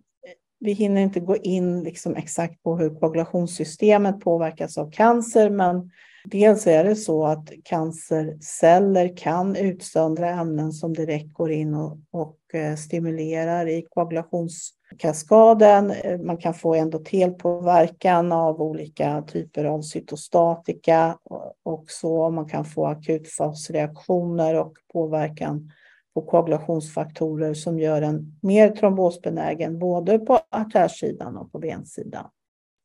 vi 0.60 0.72
hinner 0.72 1.02
inte 1.02 1.20
gå 1.20 1.36
in 1.36 1.82
liksom 1.82 2.16
exakt 2.16 2.62
på 2.62 2.76
hur 2.76 2.94
koagulationssystemet 3.00 4.20
påverkas 4.20 4.78
av 4.78 4.90
cancer, 4.90 5.50
men 5.50 5.90
dels 6.24 6.66
är 6.66 6.84
det 6.84 6.96
så 6.96 7.26
att 7.26 7.52
cancerceller 7.64 9.16
kan 9.16 9.56
utsöndra 9.56 10.30
ämnen 10.30 10.72
som 10.72 10.92
direkt 10.92 11.32
går 11.32 11.50
in 11.50 11.74
och, 11.74 11.98
och 12.10 12.54
eh, 12.54 12.76
stimulerar 12.76 13.66
i 13.66 13.86
koagulations 13.90 14.70
kaskaden. 14.98 15.90
Eh, 15.90 16.20
man 16.20 16.36
kan 16.36 16.54
få 16.54 16.74
endotelpåverkan 16.74 18.32
av 18.32 18.62
olika 18.62 19.22
typer 19.22 19.64
av 19.64 19.82
cytostatika 19.82 21.18
och 21.64 21.84
så. 21.88 22.30
Man 22.30 22.48
kan 22.48 22.64
få 22.64 22.86
akutfasreaktioner 22.86 24.54
och 24.54 24.72
påverkan 24.92 25.70
på 26.14 26.22
koagulationsfaktorer 26.22 27.54
som 27.54 27.78
gör 27.78 28.02
en 28.02 28.38
mer 28.42 28.70
trombosbenägen 28.70 29.78
både 29.78 30.18
på 30.18 30.38
artärsidan 30.50 31.36
och 31.36 31.52
på 31.52 31.58
bensidan. 31.58 32.26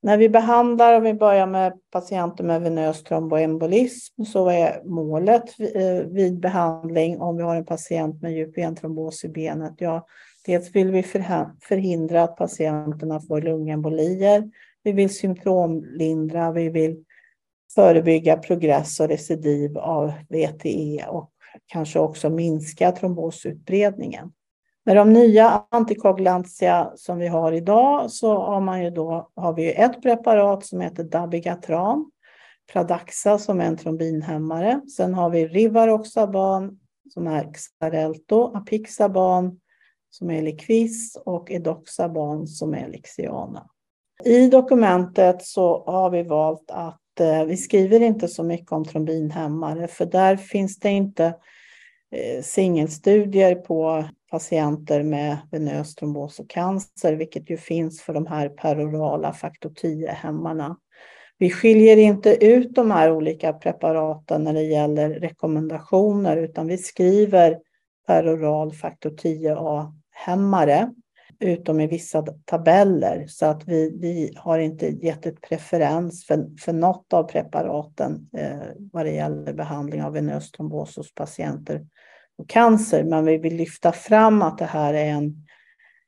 När 0.01 0.17
vi 0.17 0.29
behandlar, 0.29 0.93
om 0.93 1.03
vi 1.03 1.13
börjar 1.13 1.47
med 1.47 1.73
patienter 1.91 2.43
med 2.43 2.61
venös 2.61 3.03
tromboembolism, 3.03 4.23
så 4.23 4.49
är 4.49 4.81
målet 4.83 5.59
eh, 5.75 6.07
vid 6.07 6.39
behandling 6.39 7.21
om 7.21 7.37
vi 7.37 7.43
har 7.43 7.55
en 7.55 7.65
patient 7.65 8.21
med 8.21 8.33
djup 8.33 8.57
ventrombos 8.57 9.23
i 9.23 9.29
benet, 9.29 9.73
ja, 9.77 10.05
Dels 10.49 10.75
vill 10.75 10.91
vi 10.91 11.03
förhindra 11.61 12.23
att 12.23 12.35
patienterna 12.35 13.19
får 13.19 13.41
lungembolier. 13.41 14.51
Vi 14.83 14.91
vill 14.91 15.15
symptomlindra, 15.15 16.51
vi 16.51 16.69
vill 16.69 17.03
förebygga 17.75 18.37
progress 18.37 18.99
och 18.99 19.07
recidiv 19.07 19.77
av 19.77 20.13
VTE 20.29 21.05
och 21.07 21.31
kanske 21.65 21.99
också 21.99 22.29
minska 22.29 22.91
trombosutbredningen. 22.91 24.31
Med 24.85 24.95
de 24.95 25.13
nya 25.13 25.65
antikoagulantia 25.69 26.91
som 26.95 27.17
vi 27.17 27.27
har 27.27 27.51
idag 27.51 28.11
så 28.11 28.39
har, 28.39 28.61
man 28.61 28.83
ju 28.83 28.89
då, 28.89 29.29
har 29.35 29.53
vi 29.53 29.73
ett 29.73 30.01
preparat 30.01 30.65
som 30.65 30.81
heter 30.81 31.03
Dabigatran, 31.03 32.11
Pradaxa 32.73 33.37
som 33.37 33.61
är 33.61 33.65
en 33.65 33.77
trombinhämmare. 33.77 34.81
Sen 34.97 35.13
har 35.13 35.29
vi 35.29 35.47
Rivaroxaban 35.47 36.79
som 37.13 37.27
är 37.27 37.53
Xarelto, 37.53 38.51
Apixaban 38.55 39.59
som 40.09 40.31
är 40.31 40.41
Likvis 40.41 41.17
och 41.25 41.51
Edoxaban 41.51 42.47
som 42.47 42.73
är 42.73 42.87
Lixiana. 42.87 43.69
I 44.23 44.47
dokumentet 44.47 45.41
så 45.41 45.83
har 45.85 46.09
vi 46.09 46.23
valt 46.23 46.71
att 46.71 47.19
eh, 47.19 47.45
vi 47.45 47.57
skriver 47.57 47.99
inte 47.99 48.27
så 48.27 48.43
mycket 48.43 48.71
om 48.71 48.85
trombinhämmare 48.85 49.87
för 49.87 50.05
där 50.05 50.37
finns 50.37 50.79
det 50.79 50.89
inte 50.89 51.25
eh, 52.11 52.41
singelstudier 52.41 53.55
på 53.55 54.05
patienter 54.31 55.03
med 55.03 55.37
venös 55.51 55.95
trombos 55.95 56.39
och 56.39 56.49
cancer, 56.49 57.13
vilket 57.13 57.49
ju 57.49 57.57
finns 57.57 58.01
för 58.01 58.13
de 58.13 58.27
här 58.27 58.49
perorala 58.49 59.33
faktor 59.33 59.69
10-hämmarna. 59.69 60.75
Vi 61.37 61.49
skiljer 61.49 61.97
inte 61.97 62.45
ut 62.45 62.75
de 62.75 62.91
här 62.91 63.11
olika 63.11 63.53
preparaten 63.53 64.43
när 64.43 64.53
det 64.53 64.63
gäller 64.63 65.09
rekommendationer, 65.09 66.37
utan 66.37 66.67
vi 66.67 66.77
skriver 66.77 67.59
peroral 68.07 68.73
faktor 68.73 69.09
10A 69.09 69.98
hämmare, 70.19 70.93
utom 71.39 71.79
i 71.79 71.87
vissa 71.87 72.21
tabeller. 72.45 73.25
Så 73.27 73.45
att 73.45 73.67
vi, 73.67 73.97
vi 73.99 74.33
har 74.35 74.59
inte 74.59 74.87
gett 74.87 75.25
ett 75.25 75.41
preferens 75.41 76.25
för, 76.25 76.59
för 76.59 76.73
något 76.73 77.13
av 77.13 77.23
preparaten 77.23 78.29
eh, 78.37 78.59
vad 78.91 79.05
det 79.05 79.11
gäller 79.11 79.53
behandling 79.53 80.03
av 80.03 80.13
venös 80.13 80.51
trombos 80.51 80.97
hos 80.97 81.13
patienter 81.13 81.85
och 82.37 82.49
cancer. 82.49 83.03
Men 83.03 83.25
vi 83.25 83.37
vill 83.37 83.55
lyfta 83.55 83.91
fram 83.91 84.41
att 84.41 84.57
det 84.57 84.65
här 84.65 84.93
är 84.93 85.09
en, 85.09 85.45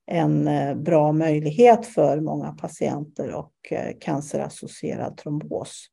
en 0.05 0.47
eh, 0.47 0.75
bra 0.75 1.11
möjlighet 1.11 1.85
för 1.85 2.19
många 2.19 2.51
patienter 2.51 3.33
och 3.33 3.53
eh, 3.71 3.97
cancerassocierad 3.99 5.17
trombos. 5.17 5.87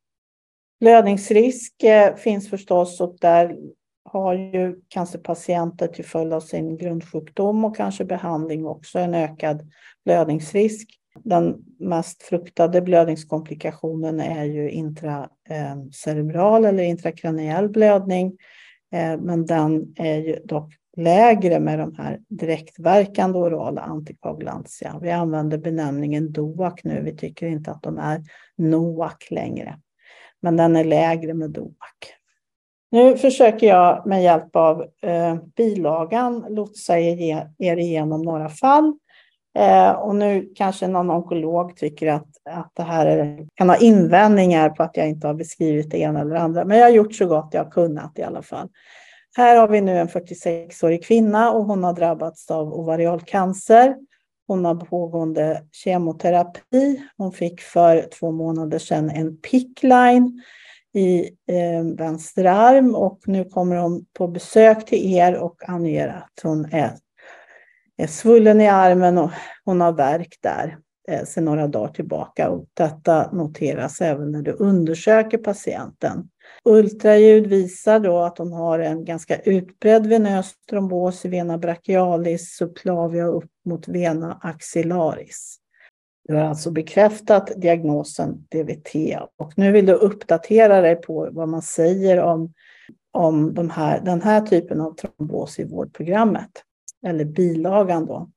Blödningsrisk 0.80 1.82
eh, 1.82 2.16
finns 2.16 2.50
förstås 2.50 3.00
och 3.00 3.16
där 3.20 3.56
har 4.12 4.34
ju 4.34 4.80
cancerpatienter 4.88 5.86
till 5.86 6.04
följd 6.04 6.32
av 6.32 6.40
sin 6.40 6.76
grundsjukdom 6.76 7.64
och 7.64 7.76
kanske 7.76 8.04
behandling 8.04 8.66
också 8.66 8.98
en 8.98 9.14
ökad 9.14 9.70
blödningsrisk. 10.04 10.88
Den 11.24 11.64
mest 11.78 12.22
fruktade 12.22 12.80
blödningskomplikationen 12.80 14.20
är 14.20 14.44
ju 14.44 14.70
intracerebral 14.70 16.64
eller 16.64 16.82
intrakraniell 16.82 17.68
blödning. 17.68 18.38
Eh, 18.92 19.20
men 19.20 19.46
den 19.46 19.94
är 19.96 20.16
ju 20.16 20.40
dock 20.44 20.74
lägre 20.96 21.60
med 21.60 21.78
de 21.78 21.94
här 21.94 22.20
direktverkande 22.28 23.38
orala 23.38 23.80
antikoagulantia. 23.80 24.98
Vi 25.02 25.10
använder 25.10 25.58
benämningen 25.58 26.32
DOAC 26.32 26.74
nu. 26.84 27.02
Vi 27.02 27.16
tycker 27.16 27.46
inte 27.46 27.70
att 27.70 27.82
de 27.82 27.98
är 27.98 28.22
NOAC 28.56 29.30
längre. 29.30 29.78
Men 30.40 30.56
den 30.56 30.76
är 30.76 30.84
lägre 30.84 31.34
med 31.34 31.50
DOAC. 31.50 32.17
Nu 32.90 33.16
försöker 33.16 33.66
jag 33.66 34.06
med 34.06 34.22
hjälp 34.22 34.56
av 34.56 34.82
eh, 35.02 35.36
bilagan 35.56 36.46
lotsa 36.48 36.98
er, 36.98 37.76
igenom 37.78 38.22
några 38.22 38.48
fall. 38.48 38.92
Eh, 39.58 39.90
och 39.90 40.16
nu 40.16 40.52
kanske 40.54 40.86
någon 40.86 41.10
onkolog 41.10 41.76
tycker 41.76 42.06
att, 42.06 42.28
att 42.50 42.72
det 42.74 42.82
här 42.82 43.06
är, 43.06 43.46
kan 43.54 43.68
ha 43.68 43.76
invändningar 43.76 44.70
på 44.70 44.82
att 44.82 44.96
jag 44.96 45.08
inte 45.08 45.26
har 45.26 45.34
beskrivit 45.34 45.90
det 45.90 45.98
ena 45.98 46.20
eller 46.20 46.36
andra. 46.36 46.64
Men 46.64 46.78
jag 46.78 46.84
har 46.84 46.90
gjort 46.90 47.14
så 47.14 47.26
gott 47.26 47.48
jag 47.52 47.64
har 47.64 47.70
kunnat 47.70 48.18
i 48.18 48.22
alla 48.22 48.42
fall. 48.42 48.68
Här 49.36 49.56
har 49.56 49.68
vi 49.68 49.80
nu 49.80 49.98
en 49.98 50.08
46-årig 50.08 51.04
kvinna 51.04 51.52
och 51.52 51.64
hon 51.64 51.84
har 51.84 51.92
drabbats 51.92 52.50
av 52.50 52.74
ovarialcancer. 52.74 53.96
Hon 54.46 54.64
har 54.64 54.74
pågående 54.74 55.62
kemoterapi. 55.72 57.02
Hon 57.16 57.32
fick 57.32 57.60
för 57.60 58.08
två 58.18 58.30
månader 58.30 58.78
sedan 58.78 59.10
en 59.10 59.36
pickline 59.36 60.42
i 60.94 61.20
eh, 61.46 61.84
vänster 61.96 62.44
arm 62.44 62.94
och 62.94 63.20
nu 63.26 63.44
kommer 63.44 63.76
hon 63.76 64.04
på 64.12 64.28
besök 64.28 64.86
till 64.86 65.14
er 65.14 65.34
och 65.34 65.68
anger 65.68 66.08
att 66.08 66.42
hon 66.42 66.64
är, 66.64 66.92
är 67.96 68.06
svullen 68.06 68.60
i 68.60 68.68
armen 68.68 69.18
och 69.18 69.30
hon 69.64 69.80
har 69.80 69.92
värk 69.92 70.38
där 70.40 70.78
eh, 71.08 71.24
sedan 71.24 71.44
några 71.44 71.68
dagar 71.68 71.92
tillbaka. 71.92 72.50
Och 72.50 72.66
detta 72.74 73.32
noteras 73.32 74.00
även 74.00 74.32
när 74.32 74.42
du 74.42 74.52
undersöker 74.52 75.38
patienten. 75.38 76.28
Ultraljud 76.64 77.46
visar 77.46 78.00
då 78.00 78.18
att 78.18 78.38
hon 78.38 78.52
har 78.52 78.78
en 78.78 79.04
ganska 79.04 79.38
utbredd 79.38 80.06
venös 80.06 80.52
trombos 80.70 81.24
i 81.24 81.28
vena 81.28 81.58
brachialis, 81.58 82.56
subclavia 82.56 83.26
upp 83.26 83.50
mot 83.64 83.88
vena 83.88 84.38
axillaris. 84.42 85.58
Du 86.28 86.34
har 86.34 86.44
alltså 86.44 86.70
bekräftat 86.70 87.50
diagnosen 87.56 88.46
DVT 88.48 89.18
och 89.36 89.52
nu 89.56 89.72
vill 89.72 89.86
du 89.86 89.92
uppdatera 89.92 90.80
dig 90.80 90.96
på 90.96 91.28
vad 91.32 91.48
man 91.48 91.62
säger 91.62 92.20
om, 92.20 92.52
om 93.12 93.54
de 93.54 93.70
här, 93.70 94.00
den 94.00 94.22
här 94.22 94.40
typen 94.40 94.80
av 94.80 94.94
trombos 94.94 95.58
i 95.58 95.64
vårdprogrammet, 95.64 96.50
eller 97.06 97.24
bilagan 97.24 98.06
då, 98.06 98.30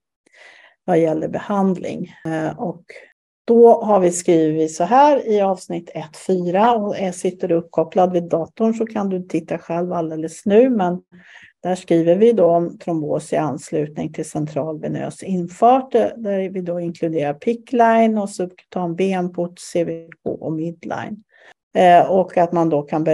vad 0.85 0.99
gäller 0.99 1.27
behandling. 1.27 2.13
Eh, 2.25 2.59
och 2.59 2.83
då 3.45 3.81
har 3.81 3.99
vi 3.99 4.11
skrivit 4.11 4.75
så 4.75 4.83
här 4.83 5.27
i 5.27 5.41
avsnitt 5.41 5.91
1.4 6.27 7.09
och 7.09 7.15
sitter 7.15 7.47
du 7.47 7.55
uppkopplad 7.55 8.11
vid 8.11 8.29
datorn 8.29 8.73
så 8.73 8.85
kan 8.85 9.09
du 9.09 9.21
titta 9.21 9.57
själv 9.57 9.93
alldeles 9.93 10.45
nu, 10.45 10.69
men 10.69 11.01
där 11.63 11.75
skriver 11.75 12.15
vi 12.15 12.31
då 12.31 12.45
om 12.45 12.77
trombos 12.77 13.33
i 13.33 13.35
anslutning 13.35 14.13
till 14.13 14.29
central 14.29 14.79
venös 14.79 15.23
infart 15.23 15.95
eh, 15.95 16.07
där 16.17 16.49
vi 16.49 16.61
då 16.61 16.79
inkluderar 16.79 17.33
pickline 17.33 18.17
och 18.17 18.29
subkutan 18.29 18.95
benport, 18.95 19.59
CVK 19.73 20.19
och 20.23 20.53
midline. 20.53 21.23
Eh, 21.75 22.11
och 22.11 22.37
att 22.37 22.51
man 22.51 22.69
då 22.69 22.81
kan 22.81 23.05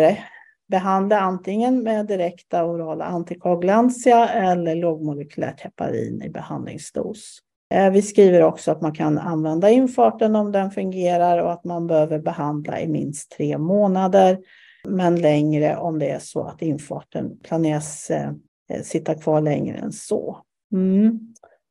behandla 0.67 1.19
antingen 1.19 1.83
med 1.83 2.07
direkta 2.07 2.65
orala 2.65 3.05
antikoagulantia 3.05 4.29
eller 4.29 4.75
lågmolekylärt 4.75 5.61
heparin 5.61 6.21
i 6.21 6.29
behandlingsdos. 6.29 7.39
Eh, 7.73 7.89
vi 7.91 8.01
skriver 8.01 8.43
också 8.43 8.71
att 8.71 8.81
man 8.81 8.93
kan 8.93 9.17
använda 9.17 9.69
infarten 9.69 10.35
om 10.35 10.51
den 10.51 10.71
fungerar 10.71 11.37
och 11.37 11.51
att 11.51 11.63
man 11.63 11.87
behöver 11.87 12.19
behandla 12.19 12.79
i 12.79 12.87
minst 12.87 13.31
tre 13.31 13.57
månader 13.57 14.37
men 14.87 15.15
längre 15.15 15.77
om 15.77 15.99
det 15.99 16.09
är 16.09 16.19
så 16.19 16.43
att 16.43 16.61
infarten 16.61 17.39
planeras 17.39 18.09
eh, 18.09 18.31
sitta 18.83 19.15
kvar 19.15 19.41
längre 19.41 19.77
än 19.77 19.91
så. 19.91 20.37
Mm. 20.73 21.19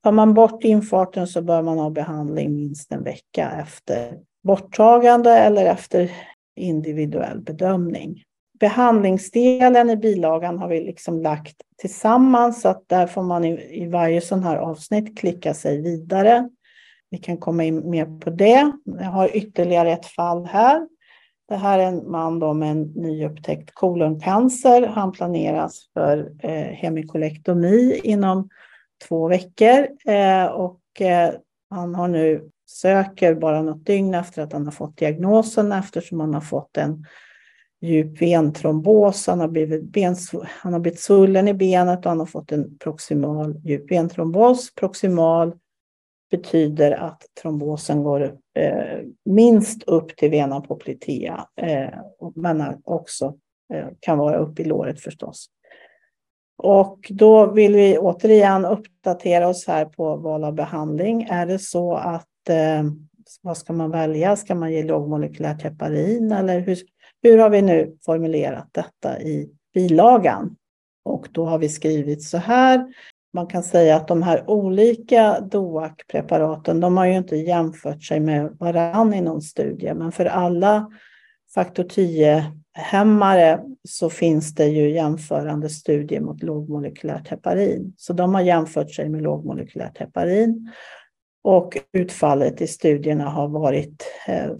Tar 0.02 0.12
man 0.12 0.34
bort 0.34 0.64
infarten 0.64 1.26
så 1.26 1.42
bör 1.42 1.62
man 1.62 1.78
ha 1.78 1.90
behandling 1.90 2.56
minst 2.56 2.92
en 2.92 3.04
vecka 3.04 3.50
efter 3.62 4.18
borttagande 4.42 5.30
eller 5.30 5.66
efter 5.66 6.10
individuell 6.56 7.40
bedömning. 7.40 8.22
Behandlingsdelen 8.60 9.90
i 9.90 9.96
bilagan 9.96 10.58
har 10.58 10.68
vi 10.68 10.80
liksom 10.80 11.22
lagt 11.22 11.56
tillsammans 11.76 12.60
så 12.60 12.68
att 12.68 12.88
där 12.88 13.06
får 13.06 13.22
man 13.22 13.44
i, 13.44 13.82
i 13.82 13.88
varje 13.88 14.20
sån 14.20 14.42
här 14.42 14.56
avsnitt 14.56 15.18
klicka 15.18 15.54
sig 15.54 15.82
vidare. 15.82 16.48
Vi 17.10 17.18
kan 17.18 17.38
komma 17.38 17.64
in 17.64 17.90
mer 17.90 18.18
på 18.20 18.30
det. 18.30 18.72
Jag 18.84 19.10
har 19.10 19.36
ytterligare 19.36 19.92
ett 19.92 20.06
fall 20.06 20.46
här. 20.46 20.88
Det 21.48 21.56
här 21.56 21.78
är 21.78 21.86
en 21.86 22.10
man 22.10 22.38
då 22.38 22.54
med 22.54 22.70
en 22.70 22.82
nyupptäckt 22.82 23.74
koloncancer. 23.74 24.86
Han 24.86 25.12
planeras 25.12 25.90
för 25.94 26.32
eh, 26.38 26.50
hemikolektomi 26.50 28.00
inom 28.04 28.48
två 29.08 29.28
veckor 29.28 29.88
eh, 30.06 30.46
och 30.46 31.00
eh, 31.00 31.34
han 31.70 31.94
har 31.94 32.08
nu 32.08 32.50
söker 32.66 33.34
bara 33.34 33.62
något 33.62 33.86
dygn 33.86 34.14
efter 34.14 34.42
att 34.42 34.52
han 34.52 34.64
har 34.64 34.72
fått 34.72 34.96
diagnosen 34.96 35.72
eftersom 35.72 36.20
han 36.20 36.34
har 36.34 36.40
fått 36.40 36.76
en 36.76 37.04
djup 37.80 38.22
ventrombos. 38.22 39.26
Han 39.26 39.40
har 39.40 39.48
blivit, 39.48 39.82
bens, 39.82 40.34
han 40.48 40.72
har 40.72 40.80
blivit 40.80 41.00
svullen 41.00 41.48
i 41.48 41.54
benet 41.54 41.98
och 41.98 42.10
han 42.10 42.18
har 42.18 42.26
fått 42.26 42.52
en 42.52 42.78
proximal 42.78 43.60
djup 43.64 43.92
ventrombos. 43.92 44.74
Proximal 44.74 45.52
betyder 46.30 46.92
att 46.92 47.22
trombosen 47.42 48.02
går 48.02 48.22
eh, 48.54 49.00
minst 49.24 49.82
upp 49.82 50.16
till 50.16 50.30
vena 50.30 50.60
poplitea, 50.60 51.46
eh, 51.60 51.98
men 52.34 52.82
också 52.84 53.36
eh, 53.74 53.86
kan 54.00 54.18
vara 54.18 54.36
upp 54.36 54.60
i 54.60 54.64
låret 54.64 55.00
förstås. 55.00 55.46
Och 56.58 56.98
då 57.10 57.52
vill 57.52 57.74
vi 57.74 57.98
återigen 57.98 58.64
uppdatera 58.64 59.48
oss 59.48 59.66
här 59.66 59.84
på 59.84 60.16
val 60.16 60.44
av 60.44 60.54
behandling. 60.54 61.22
Är 61.22 61.46
det 61.46 61.58
så 61.58 61.94
att 61.94 62.48
eh, 62.48 62.82
vad 63.42 63.56
ska 63.56 63.72
man 63.72 63.90
välja? 63.90 64.36
Ska 64.36 64.54
man 64.54 64.72
ge 64.72 64.82
lågmolekylärt 64.82 65.62
heparin 65.62 66.32
eller 66.32 66.60
hur, 66.60 66.78
hur 67.22 67.38
har 67.38 67.50
vi 67.50 67.62
nu 67.62 67.96
formulerat 68.04 68.68
detta 68.72 69.20
i 69.20 69.50
bilagan? 69.74 70.56
Och 71.04 71.28
då 71.32 71.44
har 71.44 71.58
vi 71.58 71.68
skrivit 71.68 72.22
så 72.22 72.38
här. 72.38 72.86
Man 73.36 73.46
kan 73.46 73.62
säga 73.62 73.96
att 73.96 74.08
de 74.08 74.22
här 74.22 74.50
olika 74.50 75.40
DOAC-preparaten, 75.40 76.80
de 76.80 76.96
har 76.96 77.06
ju 77.06 77.16
inte 77.16 77.36
jämfört 77.36 78.02
sig 78.02 78.20
med 78.20 78.56
varann 78.58 79.14
i 79.14 79.20
någon 79.20 79.42
studie, 79.42 79.94
men 79.94 80.12
för 80.12 80.24
alla 80.24 80.90
faktor 81.54 81.84
10-hämmare 81.84 83.60
så 83.88 84.10
finns 84.10 84.54
det 84.54 84.66
ju 84.66 84.90
jämförande 84.90 85.68
studier 85.68 86.20
mot 86.20 86.42
lågmolekylärt 86.42 87.28
heparin. 87.28 87.94
Så 87.96 88.12
de 88.12 88.34
har 88.34 88.42
jämfört 88.42 88.94
sig 88.94 89.08
med 89.08 89.22
lågmolekylärt 89.22 89.98
heparin. 89.98 90.72
Och 91.44 91.78
utfallet 91.92 92.60
i 92.60 92.66
studierna 92.66 93.24
har 93.24 93.48
varit 93.48 94.04
eh, 94.28 94.50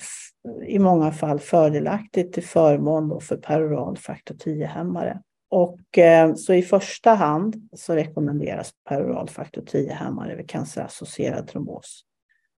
i 0.66 0.78
många 0.78 1.12
fall 1.12 1.38
fördelaktigt 1.38 2.32
till 2.32 2.44
förmån 2.44 3.20
för 3.20 3.36
peroral 3.36 3.96
faktor 3.96 4.34
10-hämmare. 4.34 5.20
Och 5.56 5.98
eh, 5.98 6.34
så 6.34 6.54
i 6.54 6.62
första 6.62 7.10
hand 7.10 7.68
så 7.72 7.94
rekommenderas 7.94 8.72
peroral 8.88 9.28
faktor 9.28 9.62
10-hämmare 9.62 10.36
vid 10.36 10.50
cancerassocierad 10.50 11.48
trombos. 11.48 12.02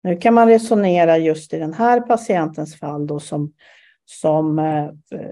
Nu 0.02 0.16
kan 0.16 0.34
man 0.34 0.48
resonera 0.48 1.18
just 1.18 1.54
i 1.54 1.58
den 1.58 1.72
här 1.72 2.00
patientens 2.00 2.78
fall 2.78 3.06
då 3.06 3.20
som 3.20 3.52
som 4.04 4.58
eh, 4.58 4.88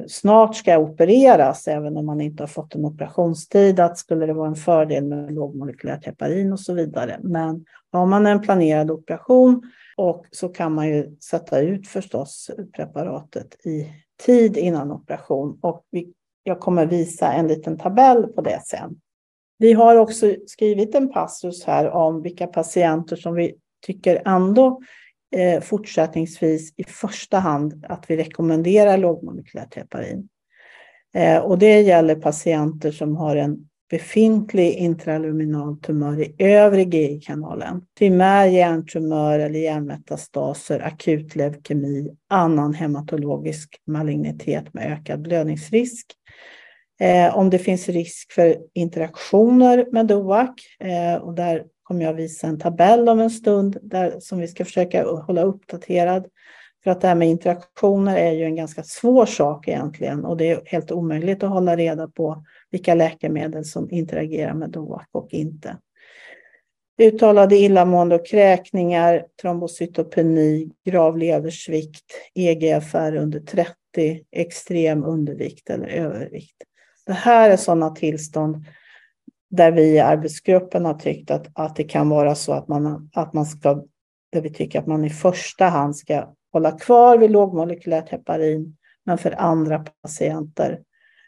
snart 0.09 0.57
ska 0.57 0.79
opereras, 0.79 1.68
även 1.68 1.96
om 1.96 2.07
man 2.07 2.20
inte 2.20 2.42
har 2.42 2.48
fått 2.48 2.74
en 2.74 2.85
operationstid, 2.85 3.81
att 3.81 3.98
skulle 3.98 4.26
det 4.26 4.33
vara 4.33 4.48
en 4.48 4.55
fördel 4.55 5.05
med 5.05 5.35
lågmolekylärt 5.35 6.07
heparin 6.07 6.52
och 6.52 6.61
så 6.61 6.74
vidare. 6.74 7.20
Men 7.22 7.64
har 7.92 8.07
man 8.07 8.26
en 8.26 8.40
planerad 8.40 8.90
operation 8.90 9.62
och 9.96 10.26
så 10.31 10.48
kan 10.48 10.72
man 10.72 10.88
ju 10.88 11.16
sätta 11.20 11.61
ut 11.61 11.88
förstås 11.88 12.50
preparatet 12.76 13.66
i 13.66 13.92
tid 14.26 14.57
innan 14.57 14.92
operation. 14.92 15.59
Och 15.62 15.85
vi, 15.90 16.12
jag 16.46 16.61
kommer 16.61 16.87
visa 16.87 17.32
en 17.32 17.48
liten 17.48 17.78
tabell 17.78 18.26
på 18.26 18.40
det 18.40 18.62
sen. 18.64 19.00
Vi 19.59 19.72
har 19.72 19.96
också 19.96 20.35
skrivit 20.46 20.94
en 20.94 21.12
passus 21.12 21.64
här 21.64 21.90
om 21.90 22.22
vilka 22.22 22.46
patienter 22.46 23.16
som 23.16 23.35
vi 23.35 23.54
tycker 23.87 24.22
ändå 24.26 24.80
eh, 25.37 25.61
fortsättningsvis 25.61 26.74
i 26.76 26.85
första 26.85 27.38
hand 27.38 27.85
att 27.88 28.11
vi 28.11 28.16
rekommenderar 28.16 28.98
lågmolekylärt 28.98 29.74
heparin. 29.74 30.28
Eh, 31.14 31.38
och 31.38 31.59
det 31.59 31.80
gäller 31.80 32.14
patienter 32.14 32.90
som 32.90 33.16
har 33.16 33.37
en 33.37 33.68
befintlig 33.90 34.72
intraluminal 34.75 35.77
tumör 35.77 36.20
i 36.20 36.35
övre 36.38 36.83
GI-kanalen. 36.83 37.83
Primär 37.99 38.46
hjärntumör 38.46 39.38
eller 39.38 39.59
hjärnmetastaser, 39.59 40.81
akut 40.81 41.37
leukemi, 41.37 42.11
annan 42.29 42.75
hematologisk 42.75 43.81
malignitet 43.87 44.75
med 44.75 44.92
ökad 44.92 45.22
blödningsrisk. 45.22 46.07
Eh, 47.01 47.37
om 47.37 47.51
det 47.51 47.59
finns 47.59 47.88
risk 47.88 48.33
för 48.33 48.57
interaktioner 48.75 49.87
med 49.92 50.07
DOAC, 50.07 50.51
eh, 50.81 51.22
och 51.22 51.35
där 51.35 51.64
kommer 51.83 52.05
jag 52.05 52.14
visa 52.14 52.46
en 52.46 52.59
tabell 52.59 53.09
om 53.09 53.20
en 53.20 53.31
stund 53.31 53.79
där, 53.83 54.20
som 54.20 54.38
vi 54.38 54.49
ska 54.49 54.64
försöka 54.64 55.05
hålla 55.05 55.42
uppdaterad. 55.42 56.27
För 56.85 56.90
att 56.90 57.01
det 57.01 57.09
här 57.09 57.14
med 57.14 57.29
interaktioner 57.29 58.16
är 58.16 58.33
ju 58.33 58.44
en 58.44 58.57
ganska 58.57 58.83
svår 58.83 59.27
sak 59.27 59.68
egentligen 59.68 60.25
och 60.25 60.37
det 60.37 60.51
är 60.51 60.61
helt 60.64 60.92
omöjligt 60.92 61.42
att 61.42 61.51
hålla 61.51 61.77
reda 61.77 62.09
på 62.09 62.44
vilka 62.76 62.94
läkemedel 62.94 63.64
som 63.64 63.90
interagerar 63.90 64.54
med 64.54 64.70
DOAC 64.70 65.06
och 65.12 65.28
inte. 65.30 65.78
Uttalade 66.98 67.56
illamående 67.56 68.14
och 68.14 68.26
kräkningar, 68.26 69.26
trombocytopeni, 69.42 70.70
grav 70.84 71.18
leversvikt, 71.18 72.04
EGFR 72.34 73.16
under 73.16 73.40
30, 73.40 73.74
extrem 74.32 75.04
undervikt 75.04 75.70
eller 75.70 75.86
övervikt. 75.86 76.56
Det 77.06 77.12
här 77.12 77.50
är 77.50 77.56
sådana 77.56 77.90
tillstånd 77.90 78.64
där 79.50 79.72
vi 79.72 79.82
i 79.82 80.00
arbetsgruppen 80.00 80.84
har 80.84 80.94
tyckt 80.94 81.30
att, 81.30 81.46
att 81.52 81.76
det 81.76 81.84
kan 81.84 82.08
vara 82.08 82.34
så 82.34 82.52
att 82.52 82.68
man, 82.68 83.10
att 83.14 83.32
man 83.32 83.46
ska, 83.46 83.84
där 84.32 84.40
vi 84.40 84.50
tycker 84.50 84.78
att 84.78 84.86
man 84.86 85.04
i 85.04 85.10
första 85.10 85.64
hand 85.64 85.96
ska 85.96 86.34
hålla 86.52 86.72
kvar 86.72 87.18
vid 87.18 87.30
lågmolekylärt 87.30 88.08
heparin, 88.08 88.76
men 89.04 89.18
för 89.18 89.40
andra 89.40 89.84
patienter 90.02 90.80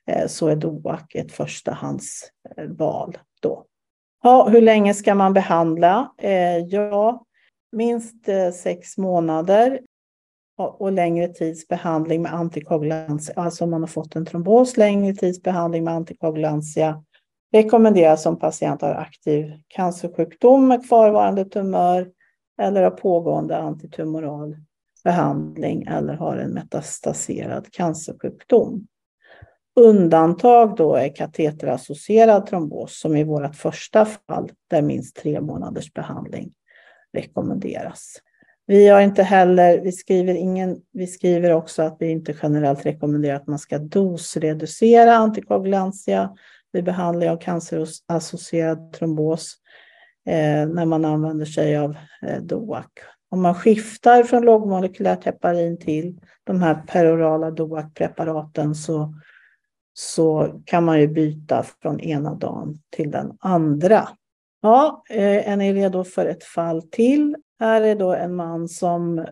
Eh, 0.09 0.27
så 0.27 0.49
är 0.49 0.57
DOAC 0.57 1.03
ett 1.15 1.33
förstahandsval 1.33 3.15
eh, 3.15 3.21
då. 3.41 3.65
Ja, 4.23 4.49
hur 4.49 4.61
länge 4.61 4.95
ska 4.95 5.15
man 5.15 5.33
behandla? 5.33 6.13
Eh, 6.19 6.59
ja, 6.59 7.25
minst 7.73 8.29
sex 8.63 8.99
månader 8.99 9.81
och 10.57 10.93
längre 10.93 11.29
tids 11.29 11.69
behandling 11.69 12.23
med 12.23 12.35
antikoagulantia. 12.35 13.35
Alltså 13.37 13.65
om 13.65 13.71
man 13.71 13.81
har 13.81 13.87
fått 13.87 14.17
en 14.17 14.27
trombos, 14.27 14.77
längre 14.77 15.15
tids 15.15 15.43
behandling 15.43 15.85
med 15.85 15.95
antikoagulantia 15.95 17.05
rekommenderas 17.53 18.27
om 18.27 18.39
patient 18.39 18.83
har 18.83 18.95
aktiv 18.95 19.53
cancersjukdom 19.69 20.69
med 20.69 20.89
kvarvarande 20.89 21.45
tumör 21.45 22.11
eller 22.61 22.83
har 22.83 22.91
pågående 22.91 23.59
antitumoral 23.59 24.57
behandling 25.05 25.83
eller 25.83 26.15
har 26.15 26.37
en 26.37 26.51
metastaserad 26.51 27.73
cancersjukdom. 27.73 28.87
Undantag 29.79 30.77
då 30.77 30.95
är 30.95 31.17
kateterassocierad 31.17 32.47
trombos 32.47 33.01
som 33.01 33.17
i 33.17 33.25
vårt 33.25 33.57
första 33.57 34.05
fall 34.05 34.51
där 34.71 34.83
minst 34.83 35.17
tre 35.17 35.41
månaders 35.41 35.93
behandling 35.93 36.53
rekommenderas. 37.13 38.15
Vi 38.67 38.89
har 38.89 39.01
inte 39.01 39.23
heller, 39.23 39.81
vi 39.81 39.93
skriver, 39.93 40.35
ingen, 40.35 40.81
vi 40.93 41.07
skriver 41.07 41.53
också 41.53 41.83
att 41.83 41.97
vi 42.01 42.11
inte 42.11 42.35
generellt 42.43 42.87
rekommenderar 42.87 43.37
att 43.37 43.47
man 43.47 43.59
ska 43.59 43.79
dosreducera 43.79 45.15
antikoagulantia 45.15 46.31
vid 46.73 46.85
behandling 46.85 47.31
av 47.31 47.37
cancerassocierad 47.37 48.93
trombos 48.93 49.55
eh, 50.27 50.67
när 50.69 50.85
man 50.85 51.05
använder 51.05 51.47
sig 51.47 51.77
av 51.77 51.97
eh, 52.23 52.43
DOAC. 52.43 52.87
Om 53.31 53.43
man 53.43 53.55
skiftar 53.55 54.23
från 54.23 54.45
lågmolekylärt 54.45 55.25
heparin 55.25 55.79
till 55.79 56.21
de 56.45 56.63
här 56.63 56.75
perorala 56.75 57.51
DOAC-preparaten 57.51 58.75
så, 58.75 59.15
så 60.01 60.61
kan 60.65 60.85
man 60.85 61.01
ju 61.01 61.09
byta 61.09 61.65
från 61.83 62.01
ena 62.01 62.35
dagen 62.35 62.79
till 62.97 63.11
den 63.11 63.37
andra. 63.41 64.09
Ja, 64.63 65.03
eh, 65.11 65.49
är 65.53 65.57
ni 65.57 65.73
redo 65.73 66.05
för 66.05 66.27
ett 66.27 66.45
fall 66.45 66.83
till? 66.83 67.37
Här 67.61 67.83
är 67.83 67.95
då 67.95 68.15
en 68.15 68.35
man 68.35 68.69
som 68.69 69.27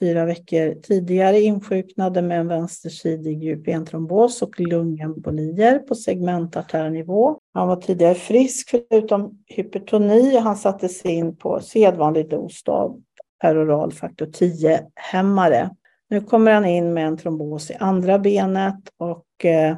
fyra 0.00 0.24
veckor 0.24 0.74
tidigare 0.82 1.40
insjuknade 1.40 2.22
med 2.22 2.40
en 2.40 2.48
vänstersidig 2.48 3.42
djup 3.42 3.64
bentrombos 3.64 4.42
och 4.42 4.60
lungembolier 4.60 5.78
på 5.78 5.94
segmentartärnivå. 5.94 7.38
Han 7.54 7.68
var 7.68 7.76
tidigare 7.76 8.14
frisk 8.14 8.70
förutom 8.70 9.44
hypertoni. 9.46 10.36
och 10.36 10.42
Han 10.42 10.56
sattes 10.56 11.04
in 11.04 11.36
på 11.36 11.60
sedvanlig 11.60 12.30
dos 12.30 12.62
av 12.66 13.00
peroral 13.40 13.92
faktor 13.92 14.26
10-hämmare. 14.26 15.70
Nu 16.10 16.20
kommer 16.20 16.52
han 16.52 16.64
in 16.64 16.94
med 16.94 17.06
en 17.06 17.16
trombos 17.16 17.70
i 17.70 17.74
andra 17.74 18.18
benet 18.18 18.80
och 18.98 19.44
eh, 19.44 19.76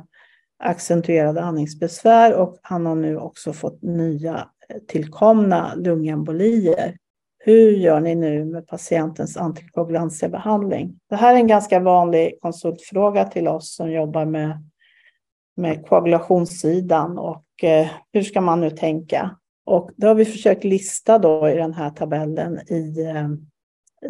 accentuerade 0.59 1.42
andningsbesvär 1.42 2.35
och 2.35 2.59
han 2.62 2.87
har 2.87 2.95
nu 2.95 3.19
också 3.19 3.53
fått 3.53 3.83
nya 3.83 4.49
eh, 4.69 4.77
tillkomna 4.88 5.75
lungembolier. 5.75 6.97
Hur 7.38 7.71
gör 7.71 8.01
ni 8.01 8.14
nu 8.14 8.45
med 8.45 8.66
patientens 8.66 9.37
antikoagulantiabehandling? 9.37 10.99
Det 11.11 11.16
här 11.16 11.35
är 11.35 11.38
en 11.38 11.47
ganska 11.47 11.81
vanlig 11.81 12.38
konsultfråga 12.40 13.25
till 13.25 13.49
oss 13.49 13.75
som 13.75 13.92
jobbar 13.92 14.25
med, 14.25 14.64
med 15.57 15.87
koagulationssidan 15.87 17.19
och 17.19 17.45
eh, 17.62 17.87
hur 18.12 18.23
ska 18.23 18.40
man 18.40 18.61
nu 18.61 18.71
tänka? 18.71 19.37
Och 19.66 19.90
det 19.97 20.07
har 20.07 20.14
vi 20.14 20.25
försökt 20.25 20.64
lista 20.64 21.19
då 21.19 21.49
i 21.49 21.55
den 21.55 21.75
här 21.75 21.90
tabellen 21.90 22.61
i, 22.69 23.01
eh, 23.01 23.29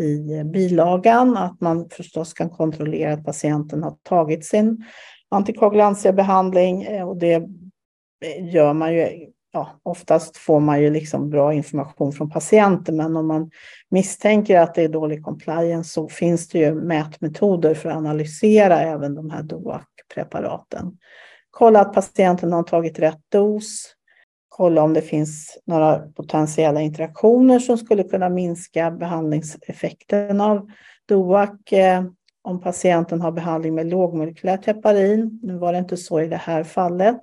i 0.00 0.44
bilagan, 0.44 1.36
att 1.36 1.60
man 1.60 1.88
förstås 1.88 2.32
kan 2.32 2.50
kontrollera 2.50 3.12
att 3.12 3.24
patienten 3.24 3.82
har 3.82 3.96
tagit 4.02 4.44
sin 4.44 4.84
antikoagulantiabehandling 5.30 6.82
eh, 6.82 7.08
och 7.08 7.16
det 7.16 7.34
eh, 7.34 8.54
gör 8.54 8.72
man 8.72 8.94
ju 8.94 9.28
ja, 9.56 9.80
oftast 9.82 10.36
får 10.36 10.60
man 10.60 10.82
ju 10.82 10.90
liksom 10.90 11.30
bra 11.30 11.52
information 11.52 12.12
från 12.12 12.30
patienten, 12.30 12.96
men 12.96 13.16
om 13.16 13.26
man 13.26 13.50
misstänker 13.90 14.60
att 14.60 14.74
det 14.74 14.82
är 14.82 14.88
dålig 14.88 15.24
compliance 15.24 15.90
så 15.90 16.08
finns 16.08 16.48
det 16.48 16.58
ju 16.58 16.74
mätmetoder 16.74 17.74
för 17.74 17.88
att 17.88 17.96
analysera 17.96 18.80
även 18.80 19.14
de 19.14 19.30
här 19.30 19.42
DOAC-preparaten. 19.42 20.98
Kolla 21.50 21.80
att 21.80 21.94
patienten 21.94 22.52
har 22.52 22.62
tagit 22.62 22.98
rätt 22.98 23.20
dos, 23.28 23.86
kolla 24.48 24.82
om 24.82 24.94
det 24.94 25.02
finns 25.02 25.58
några 25.66 25.98
potentiella 25.98 26.80
interaktioner 26.80 27.58
som 27.58 27.78
skulle 27.78 28.02
kunna 28.02 28.28
minska 28.28 28.90
behandlingseffekten 28.90 30.40
av 30.40 30.70
DOAC. 31.08 31.72
Eh, 31.72 32.04
om 32.46 32.60
patienten 32.60 33.20
har 33.20 33.32
behandling 33.32 33.74
med 33.74 33.86
lågmolekylärt 33.86 34.66
heparin, 34.66 35.40
nu 35.42 35.58
var 35.58 35.72
det 35.72 35.78
inte 35.78 35.96
så 35.96 36.20
i 36.20 36.26
det 36.26 36.36
här 36.36 36.64
fallet, 36.64 37.20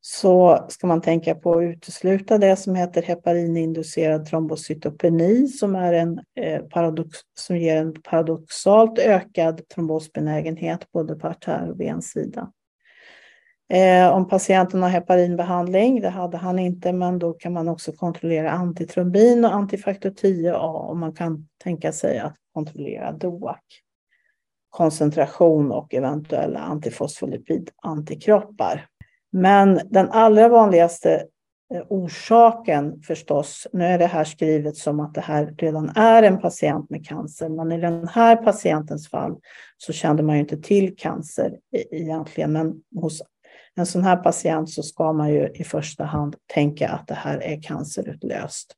så 0.00 0.64
ska 0.68 0.86
man 0.86 1.00
tänka 1.00 1.34
på 1.34 1.58
att 1.58 1.62
utesluta 1.62 2.38
det 2.38 2.56
som 2.56 2.74
heter 2.74 3.02
heparininducerad 3.02 4.26
trombocytopeni 4.26 5.48
som, 5.48 5.74
är 5.74 5.92
en, 5.92 6.20
eh, 6.40 6.62
paradox, 6.62 7.18
som 7.38 7.56
ger 7.56 7.76
en 7.76 8.02
paradoxalt 8.02 8.98
ökad 8.98 9.68
trombosbenägenhet 9.68 10.92
både 10.92 11.14
på 11.14 11.28
artär 11.28 11.70
och 11.70 11.76
bensida. 11.76 12.52
Eh, 13.72 14.08
om 14.08 14.28
patienten 14.28 14.82
har 14.82 14.90
heparinbehandling, 14.90 16.00
det 16.00 16.08
hade 16.08 16.36
han 16.36 16.58
inte, 16.58 16.92
men 16.92 17.18
då 17.18 17.32
kan 17.32 17.52
man 17.52 17.68
också 17.68 17.92
kontrollera 17.92 18.50
antitrombin 18.50 19.44
och 19.44 19.54
antifaktor 19.54 20.10
10A 20.10 20.88
och 20.88 20.96
man 20.96 21.14
kan 21.14 21.48
tänka 21.62 21.92
sig 21.92 22.18
att 22.18 22.34
kontrollera 22.54 23.12
DOAC 23.12 23.58
koncentration 24.70 25.72
och 25.72 25.94
eventuella 25.94 26.60
antifosfolipid-antikroppar. 26.60 28.86
Men 29.32 29.80
den 29.84 30.10
allra 30.10 30.48
vanligaste 30.48 31.26
eh, 31.74 31.82
orsaken 31.88 33.02
förstås, 33.02 33.66
nu 33.72 33.84
är 33.84 33.98
det 33.98 34.06
här 34.06 34.24
skrivet 34.24 34.76
som 34.76 35.00
att 35.00 35.14
det 35.14 35.20
här 35.20 35.54
redan 35.58 35.88
är 35.88 36.22
en 36.22 36.40
patient 36.40 36.90
med 36.90 37.06
cancer, 37.06 37.48
men 37.48 37.72
i 37.72 37.80
den 37.80 38.08
här 38.08 38.36
patientens 38.36 39.08
fall 39.08 39.36
så 39.76 39.92
kände 39.92 40.22
man 40.22 40.34
ju 40.34 40.40
inte 40.40 40.56
till 40.56 40.96
cancer 40.96 41.58
e-, 41.76 41.96
egentligen, 41.96 42.52
men 42.52 42.74
hos 43.00 43.22
en 43.74 43.86
sån 43.86 44.02
här 44.02 44.16
patient 44.16 44.70
så 44.70 44.82
ska 44.82 45.12
man 45.12 45.32
ju 45.32 45.48
i 45.54 45.64
första 45.64 46.04
hand 46.04 46.36
tänka 46.46 46.88
att 46.88 47.06
det 47.06 47.14
här 47.14 47.42
är 47.42 47.62
cancerutlöst. 47.62 48.74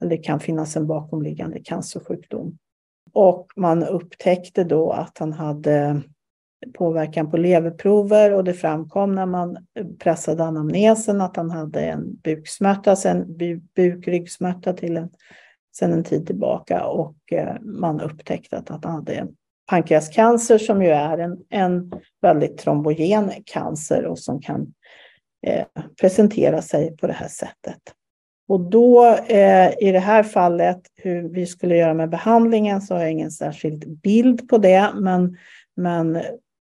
Eller 0.00 0.10
det 0.10 0.16
kan 0.16 0.40
finnas 0.40 0.76
en 0.76 0.86
bakomliggande 0.86 1.60
cancersjukdom. 1.64 2.58
Och 3.16 3.46
man 3.56 3.84
upptäckte 3.84 4.64
då 4.64 4.92
att 4.92 5.18
han 5.18 5.32
hade 5.32 6.02
påverkan 6.74 7.30
på 7.30 7.36
leverprover 7.36 8.32
och 8.32 8.44
det 8.44 8.54
framkom 8.54 9.14
när 9.14 9.26
man 9.26 9.66
pressade 9.98 10.44
anamnesen 10.44 11.20
att 11.20 11.36
han 11.36 11.50
hade 11.50 11.80
en 11.80 12.16
buksmärta, 12.16 12.96
sen 12.96 13.38
bukryggsmärta 13.76 14.72
till 14.72 14.96
en, 14.96 15.10
sen 15.76 15.92
en 15.92 16.04
tid 16.04 16.26
tillbaka 16.26 16.86
och 16.86 17.16
eh, 17.32 17.60
man 17.60 18.00
upptäckte 18.00 18.56
att 18.56 18.68
han 18.68 18.94
hade 18.94 19.26
pankreascancer 19.70 20.58
som 20.58 20.82
ju 20.82 20.88
är 20.88 21.18
en, 21.18 21.38
en 21.50 21.92
väldigt 22.22 22.58
trombogen 22.58 23.30
cancer 23.44 24.06
och 24.06 24.18
som 24.18 24.40
kan 24.40 24.72
eh, 25.46 25.66
presentera 26.00 26.62
sig 26.62 26.96
på 26.96 27.06
det 27.06 27.12
här 27.12 27.28
sättet. 27.28 27.95
Och 28.48 28.60
då 28.60 29.06
eh, 29.28 29.70
i 29.78 29.92
det 29.92 29.98
här 29.98 30.22
fallet 30.22 30.80
hur 30.94 31.28
vi 31.28 31.46
skulle 31.46 31.76
göra 31.76 31.94
med 31.94 32.10
behandlingen 32.10 32.80
så 32.80 32.94
har 32.94 33.00
jag 33.00 33.12
ingen 33.12 33.30
särskild 33.30 33.98
bild 34.00 34.48
på 34.48 34.58
det. 34.58 34.90
Men, 34.94 35.36
men 35.76 36.12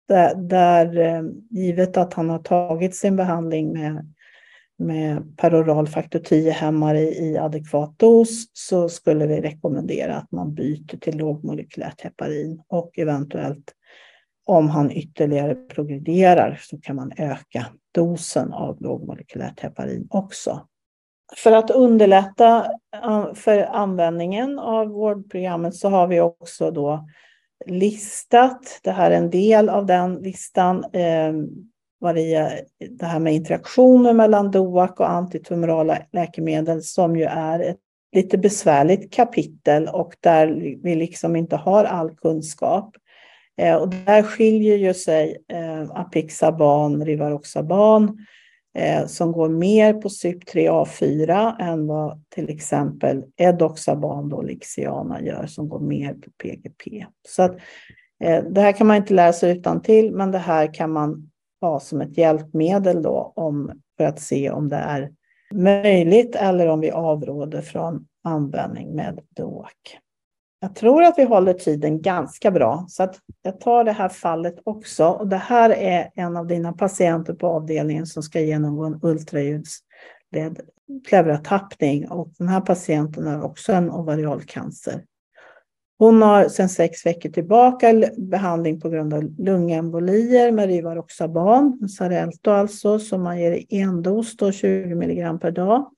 där, 0.08 0.36
där 0.36 0.98
eh, 0.98 1.24
givet 1.50 1.98
att 1.98 2.14
han 2.14 2.30
har 2.30 2.40
tagit 2.40 2.96
sin 2.96 3.16
behandling 3.16 3.74
med, 3.74 4.14
med 4.78 5.38
peroral 5.38 5.88
faktor 5.88 6.20
10-hämmare 6.20 7.00
i 7.00 7.38
adekvat 7.38 8.00
dos 8.00 8.46
så 8.54 8.90
skulle 8.90 9.28
vi 9.28 9.42
rekommendera 9.42 10.16
att 10.16 10.32
man 10.32 10.54
byter 10.54 10.98
till 10.98 11.18
lågmolekylärt 11.18 12.02
heparin 12.02 12.62
och 12.68 13.00
eventuellt 13.00 13.74
om 14.46 14.70
han 14.70 14.92
ytterligare 14.92 15.56
progrederar 15.56 16.60
så 16.62 16.78
kan 16.82 16.96
man 16.96 17.12
öka 17.18 17.66
dosen 17.92 18.54
av 18.54 18.82
lågmolekylärt 18.82 19.60
heparin 19.60 20.08
också. 20.10 20.68
För 21.36 21.52
att 21.52 21.72
underlätta 21.72 22.68
för 23.34 23.62
användningen 23.64 24.60
av 24.60 24.88
vårdprogrammet 24.88 25.76
så 25.76 25.90
har 25.90 26.08
vi 26.08 26.22
också 26.22 26.72
då 26.72 27.08
listat, 27.66 28.80
det 28.84 28.92
här 28.92 29.12
är 29.12 29.18
en 29.18 29.30
del 29.30 29.70
av 29.70 29.86
den 29.86 30.16
listan, 30.16 30.84
eh, 30.94 31.34
det, 33.00 33.06
här 33.06 33.20
med 33.20 33.34
interaktioner 33.34 34.14
mellan 34.14 34.52
DOAC 34.52 34.92
och 34.92 35.10
antitumorala 35.10 35.98
läkemedel 36.12 36.84
som 36.84 37.16
ju 37.16 37.24
är 37.24 37.60
ett 37.60 37.80
lite 38.16 38.38
besvärligt 38.38 39.14
kapitel 39.14 39.88
och 39.88 40.14
där 40.20 40.48
vi 40.84 40.96
liksom 40.96 41.36
inte 41.36 41.56
har 41.56 41.84
all 41.84 42.10
kunskap. 42.10 42.96
Eh, 43.58 43.76
och 43.76 43.90
där 43.90 44.24
skiljer 44.24 44.78
ju 44.78 44.94
sig 44.94 45.38
eh, 45.54 45.82
Apixaban, 45.82 47.06
Rivaroxaban 47.06 48.18
Eh, 48.78 49.06
som 49.06 49.32
går 49.32 49.50
mer 49.50 49.94
på 49.94 50.08
CYP3A4 50.08 51.56
än 51.60 51.88
vad 51.88 52.22
till 52.30 52.50
exempel 52.50 53.24
Edoxaban 53.38 54.34
och 54.34 54.44
Lixiana 54.44 55.22
gör 55.22 55.48
som 55.48 55.70
går 55.70 55.80
mer 55.80 56.14
på 56.14 56.32
PGP. 56.44 57.06
Så 57.28 57.44
att, 57.44 57.58
eh, 58.24 58.44
det 58.44 58.62
här 58.62 58.72
kan 58.72 58.88
man 58.88 58.98
inte 58.98 59.14
läsa 59.14 59.50
utan 59.50 59.82
till, 59.82 60.12
men 60.12 60.32
det 60.32 60.38
här 60.38 60.74
kan 60.74 60.92
man 60.92 61.30
ha 61.62 61.80
som 61.80 62.02
ett 62.02 62.18
hjälpmedel 62.18 63.02
då 63.02 63.34
om, 63.36 63.82
för 63.98 64.04
att 64.04 64.22
se 64.22 64.52
om 64.52 64.70
det 64.70 64.76
är 64.76 65.12
möjligt 65.54 66.36
eller 66.36 66.68
om 66.68 66.80
vi 66.80 66.92
avråder 66.92 67.62
från 67.62 68.08
användning 68.24 68.96
med 68.96 69.20
DOAC. 69.30 69.74
Jag 70.60 70.76
tror 70.76 71.04
att 71.04 71.14
vi 71.18 71.24
håller 71.24 71.54
tiden 71.54 72.02
ganska 72.02 72.52
bra, 72.52 72.86
så 72.90 73.04
att 73.04 73.20
jag 73.42 73.60
tar 73.60 73.84
det 73.84 73.92
här 73.92 74.10
fallet 74.10 74.56
också. 74.64 75.08
Och 75.08 75.28
det 75.28 75.38
här 75.38 75.70
är 75.70 76.12
en 76.16 76.38
av 76.38 76.48
dina 76.48 76.74
patienter 76.74 77.34
på 77.34 77.48
avdelningen 77.48 78.06
som 78.06 78.24
ska 78.24 78.40
genomgå 78.40 78.86
en 78.86 79.00
ultraljudsledd 79.02 80.60
pleuratappning. 81.10 82.10
Och 82.10 82.30
den 82.38 82.48
här 82.48 82.62
patienten 82.62 83.28
har 83.28 83.42
också 83.42 83.74
en 83.74 83.92
ovarialcancer. 83.92 85.04
Hon 86.00 86.22
har 86.22 86.50
sedan 86.50 86.70
sex 86.70 87.06
veckor 87.06 87.30
tillbaka 87.30 88.04
behandling 88.18 88.80
på 88.80 88.90
grund 88.90 89.14
av 89.14 89.24
lungembolier 89.24 90.52
med 90.52 90.68
Rivaroxaban, 90.68 91.90
Sarelto 91.90 92.52
alltså, 92.52 93.00
som 93.00 93.24
man 93.24 93.40
ger 93.40 93.52
i 93.52 93.68
endos, 93.70 94.38
då 94.38 94.52
20 94.52 94.96
milligram 94.96 95.40
per 95.40 95.52
dag. 95.52 95.92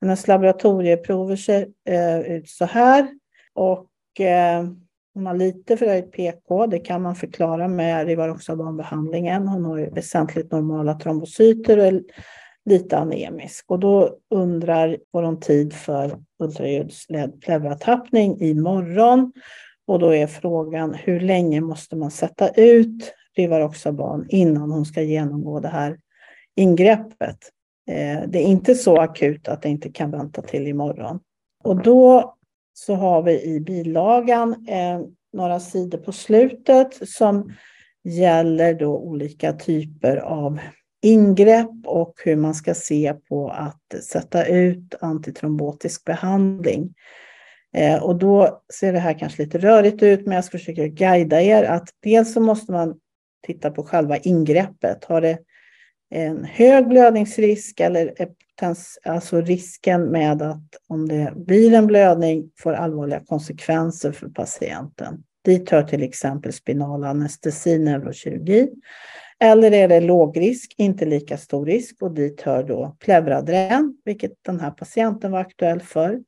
Hennes 0.00 0.28
laboratorieprover 0.28 1.36
ser 1.36 1.68
eh, 1.88 2.20
ut 2.20 2.48
så 2.48 2.64
här. 2.64 3.08
Och 3.54 3.89
Eh, 4.18 4.70
hon 5.14 5.26
har 5.26 5.34
lite 5.34 5.76
förhöjt 5.76 6.12
PK. 6.12 6.66
Det 6.66 6.78
kan 6.78 7.02
man 7.02 7.14
förklara 7.14 7.68
med 7.68 8.06
rivaroxabanbehandlingen. 8.06 9.48
Hon 9.48 9.64
har 9.64 9.78
ju 9.78 9.90
väsentligt 9.90 10.52
normala 10.52 10.94
trombocyter 10.94 11.78
och 11.78 11.84
är 11.84 12.02
lite 12.64 12.98
anemisk. 12.98 13.64
Och 13.68 13.78
då 13.78 14.16
undrar, 14.30 14.98
får 15.12 15.22
hon 15.22 15.40
tid 15.40 15.72
för 15.72 16.18
ultraljudsledd 16.38 17.40
pleuratappning 17.40 18.40
imorgon? 18.40 19.32
Och 19.86 19.98
då 19.98 20.14
är 20.14 20.26
frågan, 20.26 20.94
hur 20.94 21.20
länge 21.20 21.60
måste 21.60 21.96
man 21.96 22.10
sätta 22.10 22.48
ut 22.48 23.14
rivaroxaban 23.36 24.26
innan 24.28 24.70
hon 24.70 24.84
ska 24.84 25.02
genomgå 25.02 25.60
det 25.60 25.68
här 25.68 25.98
ingreppet? 26.56 27.38
Eh, 27.90 28.22
det 28.28 28.38
är 28.38 28.46
inte 28.46 28.74
så 28.74 28.96
akut 28.96 29.48
att 29.48 29.62
det 29.62 29.68
inte 29.68 29.92
kan 29.92 30.10
vänta 30.10 30.42
till 30.42 30.66
imorgon. 30.66 31.20
Och 31.64 31.82
då 31.82 32.34
så 32.86 32.94
har 32.94 33.22
vi 33.22 33.42
i 33.42 33.60
bilagan 33.60 34.66
eh, 34.68 35.00
några 35.32 35.60
sidor 35.60 35.98
på 35.98 36.12
slutet 36.12 37.08
som 37.08 37.52
gäller 38.04 38.74
då 38.74 38.98
olika 38.98 39.52
typer 39.52 40.16
av 40.16 40.58
ingrepp 41.02 41.70
och 41.84 42.14
hur 42.24 42.36
man 42.36 42.54
ska 42.54 42.74
se 42.74 43.14
på 43.28 43.50
att 43.50 44.04
sätta 44.04 44.46
ut 44.46 44.94
antitrombotisk 45.00 46.04
behandling. 46.04 46.94
Eh, 47.76 48.02
och 48.02 48.16
då 48.16 48.62
ser 48.74 48.92
det 48.92 48.98
här 48.98 49.18
kanske 49.18 49.42
lite 49.42 49.58
rörigt 49.58 50.02
ut, 50.02 50.26
men 50.26 50.34
jag 50.34 50.44
ska 50.44 50.58
försöka 50.58 50.86
guida 50.86 51.42
er 51.42 51.64
att 51.64 51.88
dels 52.02 52.32
så 52.32 52.40
måste 52.40 52.72
man 52.72 52.94
titta 53.46 53.70
på 53.70 53.82
själva 53.82 54.16
ingreppet. 54.16 55.04
Har 55.04 55.20
det 55.20 55.38
en 56.10 56.44
hög 56.44 56.88
blödningsrisk 56.88 57.80
eller 57.80 58.14
alltså 59.04 59.40
risken 59.40 60.04
med 60.04 60.42
att 60.42 60.76
om 60.88 61.08
det 61.08 61.32
blir 61.36 61.74
en 61.74 61.86
blödning 61.86 62.50
får 62.58 62.72
allvarliga 62.72 63.20
konsekvenser 63.20 64.12
för 64.12 64.28
patienten. 64.28 65.22
Dit 65.44 65.70
hör 65.70 65.82
till 65.82 66.02
exempel 66.02 66.52
spinal 66.52 67.04
anestesi, 67.04 67.78
neurokirurgi. 67.78 68.70
Eller 69.40 69.72
är 69.72 69.88
det 69.88 70.00
låg 70.00 70.40
risk, 70.40 70.74
inte 70.76 71.04
lika 71.04 71.36
stor 71.36 71.66
risk 71.66 72.02
och 72.02 72.14
dit 72.14 72.40
hör 72.40 72.62
då 72.62 72.96
pleuradrän, 72.98 73.96
vilket 74.04 74.32
den 74.42 74.60
här 74.60 74.70
patienten 74.70 75.32
var 75.32 75.40
aktuell 75.40 75.80
för. 75.80 76.20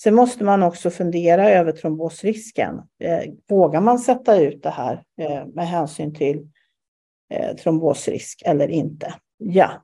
Sen 0.00 0.14
måste 0.14 0.44
man 0.44 0.62
också 0.62 0.90
fundera 0.90 1.50
över 1.50 1.72
trombosrisken. 1.72 2.74
Eh, 3.00 3.32
vågar 3.48 3.80
man 3.80 3.98
sätta 3.98 4.40
ut 4.40 4.62
det 4.62 4.70
här 4.70 5.02
eh, 5.20 5.46
med 5.46 5.68
hänsyn 5.68 6.14
till 6.14 6.48
eh, 7.30 7.56
trombosrisk 7.56 8.42
eller 8.46 8.68
inte? 8.68 9.14
Ja, 9.38 9.82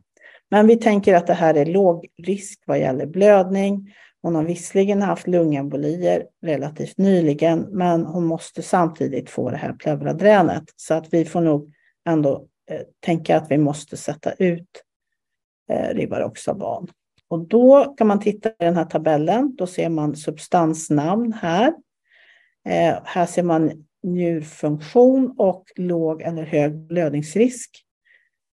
men 0.51 0.66
vi 0.66 0.76
tänker 0.76 1.14
att 1.14 1.26
det 1.26 1.34
här 1.34 1.55
är 1.55 1.64
låg 1.66 2.07
risk 2.22 2.62
vad 2.66 2.78
gäller 2.78 3.07
blödning. 3.07 3.94
Hon 4.22 4.34
har 4.34 4.44
visserligen 4.44 5.03
haft 5.03 5.26
lungembolier 5.26 6.26
relativt 6.42 6.98
nyligen, 6.98 7.61
men 7.70 8.05
hon 8.07 8.26
måste 8.26 8.62
samtidigt 8.62 9.30
få 9.30 9.51
det 9.51 9.57
här 9.57 9.72
pleuradränet. 9.72 10.64
Så 10.76 10.94
att 10.94 11.14
vi 11.14 11.24
får 11.24 11.40
nog 11.40 11.72
ändå 12.09 12.46
eh, 12.70 12.80
tänka 13.01 13.36
att 13.36 13.51
vi 13.51 13.59
måste 13.59 13.96
sätta 13.96 14.32
ut 14.32 14.84
eh, 15.70 15.94
Rivaroxaban. 15.94 16.88
Och 17.28 17.48
då 17.48 17.84
kan 17.84 18.07
man 18.07 18.20
titta 18.20 18.48
i 18.48 18.55
den 18.59 18.76
här 18.76 18.84
tabellen. 18.84 19.57
Då 19.57 19.66
ser 19.66 19.88
man 19.88 20.16
substansnamn 20.16 21.32
här. 21.32 21.72
Eh, 22.68 22.98
här 23.05 23.26
ser 23.26 23.42
man 23.42 23.86
njurfunktion 24.03 25.34
och 25.38 25.64
låg 25.76 26.22
eller 26.22 26.42
hög 26.44 26.76
blödningsrisk. 26.76 27.70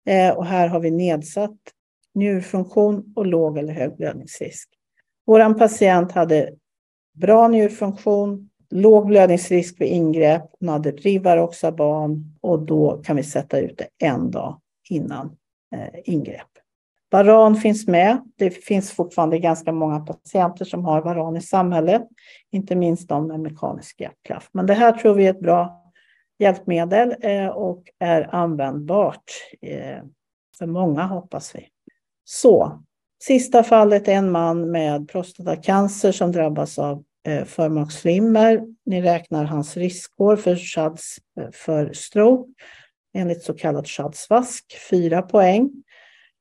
Eh, 0.07 0.31
och 0.31 0.47
här 0.47 0.69
har 0.69 0.81
vi 0.81 0.91
nedsatt 0.91 1.59
njurfunktion 2.15 3.13
och 3.17 3.27
låg 3.27 3.59
eller 3.59 3.73
hög 3.73 3.97
blödningsrisk. 3.97 4.69
Vår 5.27 5.55
patient 5.55 6.13
hade 6.13 6.51
bra 7.13 7.49
njurfunktion, 7.49 8.51
låg 8.71 9.07
blödningsrisk 9.07 9.81
vid 9.81 9.89
ingrepp, 9.89 10.43
hon 10.61 10.69
hade 10.69 10.91
Rivaroxaban 10.91 12.39
och 12.41 12.63
då 12.63 13.03
kan 13.05 13.17
vi 13.17 13.23
sätta 13.23 13.59
ut 13.59 13.79
det 13.79 14.07
en 14.07 14.31
dag 14.31 14.61
innan 14.91 15.37
eh, 15.75 16.01
ingrepp. 16.05 16.49
Varan 17.11 17.57
finns 17.57 17.87
med. 17.87 18.19
Det 18.37 18.51
finns 18.51 18.93
fortfarande 18.93 19.39
ganska 19.39 19.73
många 19.73 20.01
patienter 20.01 20.65
som 20.65 20.85
har 20.85 21.03
varan 21.03 21.37
i 21.37 21.41
samhället, 21.41 22.03
inte 22.51 22.77
minst 22.77 23.09
de 23.09 23.27
med 23.27 23.41
mekanisk 23.41 24.01
hjärtklaff. 24.01 24.49
Men 24.53 24.67
det 24.67 24.75
här 24.75 24.93
tror 24.93 25.15
vi 25.15 25.27
är 25.27 25.31
ett 25.31 25.41
bra 25.41 25.83
hjälpmedel 26.39 27.15
eh, 27.21 27.47
och 27.47 27.83
är 27.99 28.35
användbart 28.35 29.25
eh, 29.61 30.03
för 30.59 30.67
många 30.67 31.03
hoppas 31.03 31.55
vi. 31.55 31.69
Så, 32.25 32.83
sista 33.23 33.63
fallet 33.63 34.09
är 34.09 34.13
en 34.13 34.31
man 34.31 34.71
med 34.71 35.09
prostatacancer 35.09 36.13
som 36.13 36.33
drabbas 36.33 36.79
av 36.79 37.05
eh, 37.27 37.45
förmaksflimmer. 37.45 38.63
Ni 38.87 39.03
räknar 39.03 39.45
hans 39.45 39.77
riskår 39.77 40.37
för, 40.37 40.57
SHADS, 40.57 41.17
eh, 41.41 41.51
för 41.53 41.93
stroke 41.93 42.53
enligt 43.15 43.43
så 43.43 43.55
kallad 43.55 43.87
SHADS-vask, 43.87 44.65
fyra 44.91 45.23
poäng. 45.23 45.71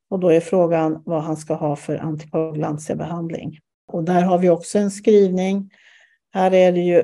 Och 0.09 0.19
då 0.19 0.29
är 0.29 0.39
frågan 0.39 1.03
vad 1.05 1.23
han 1.23 1.37
ska 1.37 1.53
ha 1.53 1.75
för 1.75 1.97
antikoagulantiabehandling. 1.97 3.59
Och 3.87 4.03
där 4.03 4.21
har 4.21 4.37
vi 4.37 4.49
också 4.49 4.79
en 4.79 4.91
skrivning. 4.91 5.69
Här 6.33 6.53
är 6.53 6.71
det 6.71 6.79
ju 6.79 7.03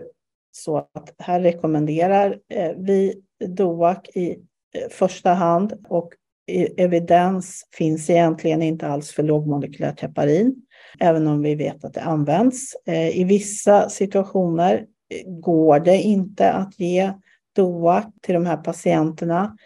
så 0.52 0.78
att 0.78 1.16
här 1.18 1.40
rekommenderar 1.40 2.40
eh, 2.50 2.72
vi 2.78 3.22
DOAC 3.48 4.10
i 4.14 4.38
första 4.90 5.34
hand 5.34 5.86
och 5.90 6.14
E, 6.48 6.68
evidens 6.78 7.68
finns 7.72 8.10
egentligen 8.10 8.62
inte 8.62 8.88
alls 8.88 9.12
för 9.12 9.24
lågmolekylärt 9.24 10.02
heparin, 10.02 10.56
även 11.00 11.28
om 11.28 11.42
vi 11.42 11.56
vet 11.56 11.86
att 11.86 11.94
det 11.94 12.02
används. 12.02 12.76
Eh, 12.86 13.20
I 13.20 13.24
vissa 13.24 13.90
situationer 13.90 14.86
eh, 15.10 15.32
går 15.32 15.80
det 15.80 16.02
inte 16.02 16.52
att 16.52 16.80
ge 16.80 17.14
DOAC 17.56 18.06
till 18.22 18.34
de 18.34 18.46
här 18.46 18.58
patienterna 18.58 19.58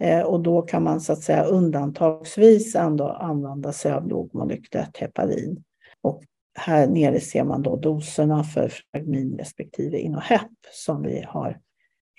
eh, 0.00 0.20
och 0.20 0.40
då 0.40 0.62
kan 0.62 0.82
man 0.82 1.00
så 1.00 1.12
att 1.12 1.22
säga 1.22 1.44
undantagsvis 1.44 2.74
ändå 2.74 3.08
använda 3.08 3.72
sig 3.72 3.92
av 3.92 4.08
lågmolekylärt 4.08 4.96
heparin. 4.96 5.64
Och 6.02 6.22
här 6.58 6.86
nere 6.86 7.20
ser 7.20 7.44
man 7.44 7.62
då 7.62 7.76
doserna 7.76 8.44
för 8.44 8.72
Fragmin 8.92 9.38
respektive 9.38 9.98
Inohep 9.98 10.50
som 10.72 11.02
vi 11.02 11.24
har 11.28 11.58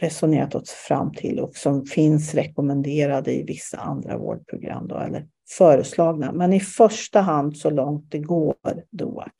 resonerat 0.01 0.55
oss 0.55 0.69
fram 0.69 1.13
till 1.13 1.39
och 1.39 1.55
som 1.55 1.85
finns 1.85 2.33
rekommenderade 2.33 3.33
i 3.33 3.43
vissa 3.43 3.77
andra 3.77 4.17
vårdprogram 4.17 4.87
då, 4.87 4.97
eller 4.97 5.27
föreslagna. 5.49 6.31
Men 6.31 6.53
i 6.53 6.59
första 6.59 7.21
hand 7.21 7.57
så 7.57 7.69
långt 7.69 8.11
det 8.11 8.19
går 8.19 8.55
DOAC. 8.91 9.31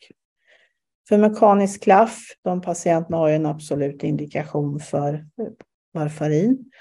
För 1.10 1.18
mekanisk 1.18 1.84
klaff, 1.84 2.20
de 2.44 2.62
patienterna 2.62 3.18
har 3.18 3.28
ju 3.28 3.36
en 3.36 3.46
absolut 3.46 4.04
indikation 4.04 4.80
för 4.80 5.14
eh, 5.14 5.48
varfarin. 5.94 6.72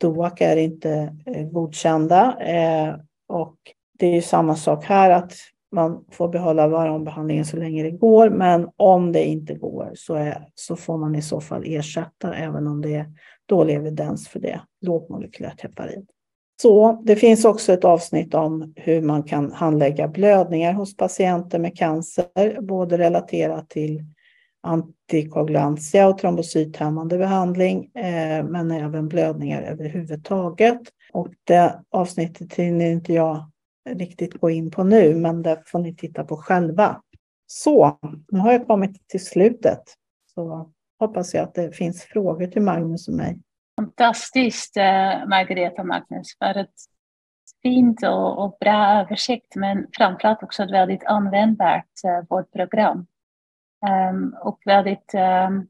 DOAC 0.00 0.32
är 0.40 0.56
inte 0.56 1.16
eh, 1.26 1.46
godkända 1.46 2.36
eh, 2.40 2.96
och 3.28 3.56
det 3.98 4.06
är 4.06 4.14
ju 4.14 4.22
samma 4.22 4.56
sak 4.56 4.84
här 4.84 5.10
att 5.10 5.32
man 5.72 6.04
får 6.10 6.28
behålla 6.28 6.68
varombehandlingen 6.68 7.44
så 7.44 7.56
länge 7.56 7.82
det 7.82 7.90
går, 7.90 8.30
men 8.30 8.68
om 8.76 9.12
det 9.12 9.24
inte 9.24 9.54
går 9.54 9.92
så, 9.94 10.14
är, 10.14 10.48
så 10.54 10.76
får 10.76 10.98
man 10.98 11.14
i 11.14 11.22
så 11.22 11.40
fall 11.40 11.62
ersätta, 11.66 12.34
även 12.34 12.66
om 12.66 12.82
det 12.82 12.94
är 12.94 13.06
dålig 13.48 13.74
evidens 13.74 14.28
för 14.28 14.40
det, 14.40 14.60
lågmolekylärt 14.80 15.60
heparin. 15.60 16.06
Så 16.62 17.02
det 17.04 17.16
finns 17.16 17.44
också 17.44 17.72
ett 17.72 17.84
avsnitt 17.84 18.34
om 18.34 18.72
hur 18.76 19.02
man 19.02 19.22
kan 19.22 19.52
handlägga 19.52 20.08
blödningar 20.08 20.72
hos 20.72 20.96
patienter 20.96 21.58
med 21.58 21.76
cancer, 21.76 22.60
både 22.60 22.98
relaterat 22.98 23.68
till 23.68 24.04
antikoagulantia 24.62 26.08
och 26.08 26.18
trombocythämmande 26.18 27.18
behandling, 27.18 27.90
eh, 27.94 28.44
men 28.44 28.70
även 28.70 29.08
blödningar 29.08 29.62
överhuvudtaget. 29.62 30.80
Och 31.12 31.28
det 31.44 31.80
avsnittet 31.90 32.54
hinner 32.54 32.90
inte 32.90 33.12
jag 33.12 33.51
riktigt 33.88 34.40
gå 34.40 34.50
in 34.50 34.70
på 34.70 34.84
nu, 34.84 35.14
men 35.14 35.42
det 35.42 35.62
får 35.66 35.78
ni 35.78 35.94
titta 35.94 36.24
på 36.24 36.36
själva. 36.36 37.02
Så, 37.46 37.98
nu 38.28 38.38
har 38.38 38.52
jag 38.52 38.66
kommit 38.66 39.08
till 39.08 39.24
slutet. 39.24 39.82
Så 40.34 40.72
hoppas 40.98 41.34
jag 41.34 41.42
att 41.42 41.54
det 41.54 41.76
finns 41.76 42.02
frågor 42.02 42.46
till 42.46 42.62
Magnus 42.62 43.08
och 43.08 43.14
mig. 43.14 43.38
Fantastiskt, 43.76 44.76
eh, 44.76 44.82
Margareta 44.82 45.28
Margareta 45.28 45.84
Magnus, 45.84 46.38
för 46.38 46.60
ett 46.60 46.74
fint 47.62 48.02
och, 48.02 48.44
och, 48.44 48.56
bra 48.60 49.00
översikt, 49.00 49.56
men 49.56 49.86
framförallt 49.96 50.42
också 50.42 50.62
ett 50.62 50.70
väldigt 50.70 51.04
användbart 51.04 52.04
eh, 52.04 52.28
vårdprogram. 52.28 52.98
Um, 52.98 53.06
ehm, 53.90 54.34
och 54.42 54.60
väldigt 54.64 55.14
um, 55.48 55.66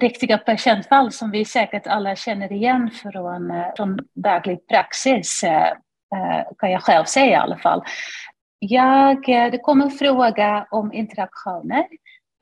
riktiga 0.00 0.38
patientfall 0.38 1.12
som 1.12 1.30
vi 1.30 1.44
säkert 1.44 1.86
alla 1.86 2.16
känner 2.16 2.52
igen 2.52 2.90
från, 2.90 3.50
eh, 3.50 3.66
från 3.76 3.98
daglig 4.14 4.66
praxis. 4.68 5.44
Eh, 6.14 6.44
kan 6.58 6.70
jag 6.70 6.82
själv 6.82 7.04
säga 7.04 7.30
i 7.30 7.34
alla 7.34 7.58
fall. 7.58 7.82
Jag, 8.58 9.28
eh, 9.28 9.50
det 9.50 9.58
kom 9.58 9.80
en 9.80 9.90
fråga 9.90 10.66
om 10.70 10.92
interaktioner 10.92 11.86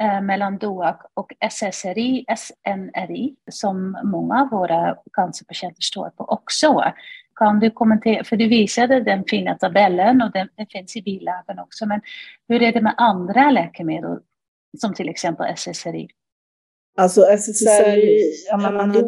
eh, 0.03 0.21
mellan 0.21 0.59
DOAC 0.59 0.97
och 1.15 1.33
SSRI, 1.41 2.25
SNRI, 2.37 3.35
som 3.51 3.99
många 4.05 4.41
av 4.41 4.51
våra 4.51 4.97
cancerpatienter 5.13 5.83
står 5.83 6.11
på 6.11 6.25
också. 6.25 6.93
Kan 7.35 7.61
du 7.61 7.71
kommentera, 7.71 8.25
för 8.25 8.37
du 8.37 8.49
visade 8.49 9.01
den 9.01 9.25
fina 9.29 9.55
tabellen 9.55 10.23
och 10.23 10.31
den, 10.31 10.49
den 10.57 10.67
finns 10.67 10.97
i 10.97 11.03
bilagan 11.03 11.59
också, 11.59 11.87
men 11.87 12.01
hur 12.49 12.63
är 12.63 12.73
det 12.73 12.81
med 12.81 12.95
andra 12.97 13.51
läkemedel, 13.51 14.19
som 14.79 14.95
till 14.95 15.09
exempel 15.09 15.57
SSRI? 15.57 16.09
Alltså 17.01 17.23
SSRI, 17.23 18.33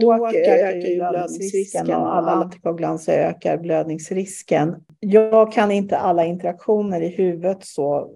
då 0.00 0.14
ökar 0.14 0.88
ju 0.88 0.96
blödningsrisken 0.96 1.90
och 1.90 2.16
alla 2.16 2.30
antikoagulanser 2.30 3.18
ökar 3.18 3.58
blödningsrisken. 3.58 4.76
Jag 5.00 5.52
kan 5.52 5.70
inte 5.70 5.98
alla 5.98 6.24
interaktioner 6.24 7.00
i 7.00 7.08
huvudet 7.08 7.64
så 7.64 8.08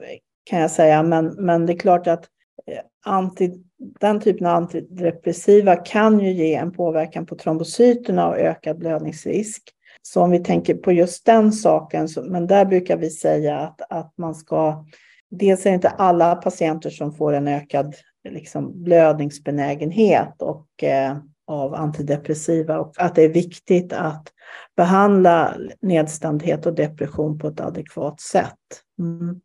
kan 0.44 0.60
jag 0.60 0.70
säga, 0.70 1.02
men, 1.02 1.26
men 1.26 1.66
det 1.66 1.72
är 1.72 1.78
klart 1.78 2.06
att 2.06 2.24
eh, 2.66 2.78
anti, 3.04 3.52
den 4.00 4.20
typen 4.20 4.46
av 4.46 4.56
antidepressiva 4.56 5.76
kan 5.76 6.20
ju 6.20 6.32
ge 6.32 6.54
en 6.54 6.72
påverkan 6.72 7.26
på 7.26 7.34
trombocyterna 7.34 8.28
och 8.28 8.38
ökad 8.38 8.78
blödningsrisk. 8.78 9.62
Så 10.02 10.22
om 10.22 10.30
vi 10.30 10.38
tänker 10.38 10.74
på 10.74 10.92
just 10.92 11.26
den 11.26 11.52
saken, 11.52 12.08
så, 12.08 12.22
men 12.22 12.46
där 12.46 12.64
brukar 12.64 12.96
vi 12.96 13.10
säga 13.10 13.58
att, 13.58 13.80
att 13.88 14.12
man 14.18 14.34
ska 14.34 14.84
Dels 15.30 15.66
är 15.66 15.70
det 15.70 15.74
inte 15.74 15.88
alla 15.88 16.34
patienter 16.34 16.90
som 16.90 17.12
får 17.12 17.32
en 17.32 17.48
ökad 17.48 17.94
liksom 18.30 18.84
blödningsbenägenhet 18.84 20.42
och 20.42 20.84
eh, 20.84 21.16
av 21.46 21.74
antidepressiva 21.74 22.78
och 22.78 22.94
att 22.98 23.14
det 23.14 23.22
är 23.22 23.28
viktigt 23.28 23.92
att 23.92 24.32
behandla 24.76 25.56
nedstämdhet 25.80 26.66
och 26.66 26.74
depression 26.74 27.38
på 27.38 27.48
ett 27.48 27.60
adekvat 27.60 28.20
sätt. 28.20 28.82
Mm. 28.98 29.40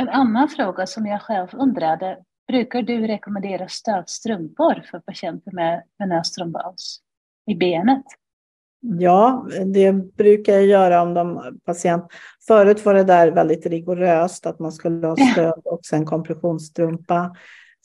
En 0.00 0.08
annan 0.08 0.48
fråga 0.48 0.86
som 0.86 1.06
jag 1.06 1.22
själv 1.22 1.48
undrade, 1.52 2.18
brukar 2.48 2.82
du 2.82 3.06
rekommendera 3.06 3.68
stödstrumpor 3.68 4.82
för 4.90 4.98
patienter 4.98 5.52
med 5.52 5.82
venös 5.98 6.32
trombos 6.32 7.00
i 7.50 7.54
benet? 7.54 8.04
Ja, 8.80 9.46
det 9.74 9.92
brukar 9.92 10.52
jag 10.52 10.66
göra 10.66 11.02
om 11.02 11.14
de 11.14 11.58
patient... 11.64 12.04
Förut 12.46 12.84
var 12.84 12.94
det 12.94 13.04
där 13.04 13.30
väldigt 13.30 13.66
rigoröst 13.66 14.46
att 14.46 14.58
man 14.58 14.72
skulle 14.72 15.06
ha 15.06 15.16
stöd 15.32 15.60
och 15.64 15.80
sen 15.86 16.06
kompressionsstrumpa. 16.06 17.36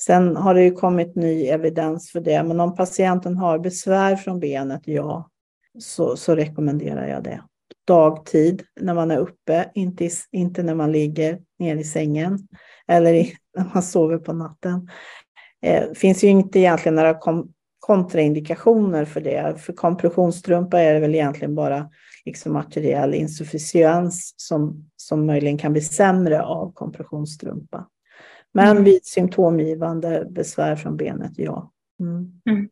Sen 0.01 0.35
har 0.35 0.53
det 0.53 0.63
ju 0.63 0.71
kommit 0.71 1.15
ny 1.15 1.47
evidens 1.47 2.11
för 2.11 2.19
det, 2.19 2.43
men 2.43 2.59
om 2.59 2.75
patienten 2.75 3.37
har 3.37 3.59
besvär 3.59 4.15
från 4.15 4.39
benet, 4.39 4.81
ja, 4.85 5.29
så, 5.79 6.17
så 6.17 6.35
rekommenderar 6.35 7.07
jag 7.07 7.23
det. 7.23 7.43
Dagtid 7.87 8.63
när 8.81 8.93
man 8.93 9.11
är 9.11 9.17
uppe, 9.17 9.71
inte, 9.73 10.09
inte 10.31 10.63
när 10.63 10.75
man 10.75 10.91
ligger 10.91 11.39
ner 11.59 11.75
i 11.75 11.83
sängen 11.83 12.47
eller 12.87 13.13
i, 13.13 13.33
när 13.57 13.69
man 13.73 13.83
sover 13.83 14.17
på 14.17 14.33
natten. 14.33 14.89
Det 15.61 15.77
eh, 15.77 15.91
finns 15.93 16.23
ju 16.23 16.27
inte 16.27 16.59
egentligen 16.59 16.95
några 16.95 17.13
kom, 17.13 17.53
kontraindikationer 17.79 19.05
för 19.05 19.21
det. 19.21 19.55
För 19.57 19.73
kompressionsstrumpa 19.73 20.79
är 20.79 20.93
det 20.93 20.99
väl 20.99 21.15
egentligen 21.15 21.55
bara 21.55 21.89
liksom 22.25 22.55
arteriell 22.55 23.13
insufficiens 23.13 24.33
som, 24.37 24.89
som 24.95 25.25
möjligen 25.25 25.57
kan 25.57 25.71
bli 25.71 25.81
sämre 25.81 26.41
av 26.41 26.73
kompressionsstrumpa. 26.73 27.87
Men 28.53 28.67
mm. 28.67 28.83
vid 28.83 29.05
symptomgivande 29.05 30.27
besvär 30.29 30.75
från 30.75 30.97
benet, 30.97 31.31
ja. 31.35 31.71
Mm. 31.99 32.31
Mm. 32.49 32.69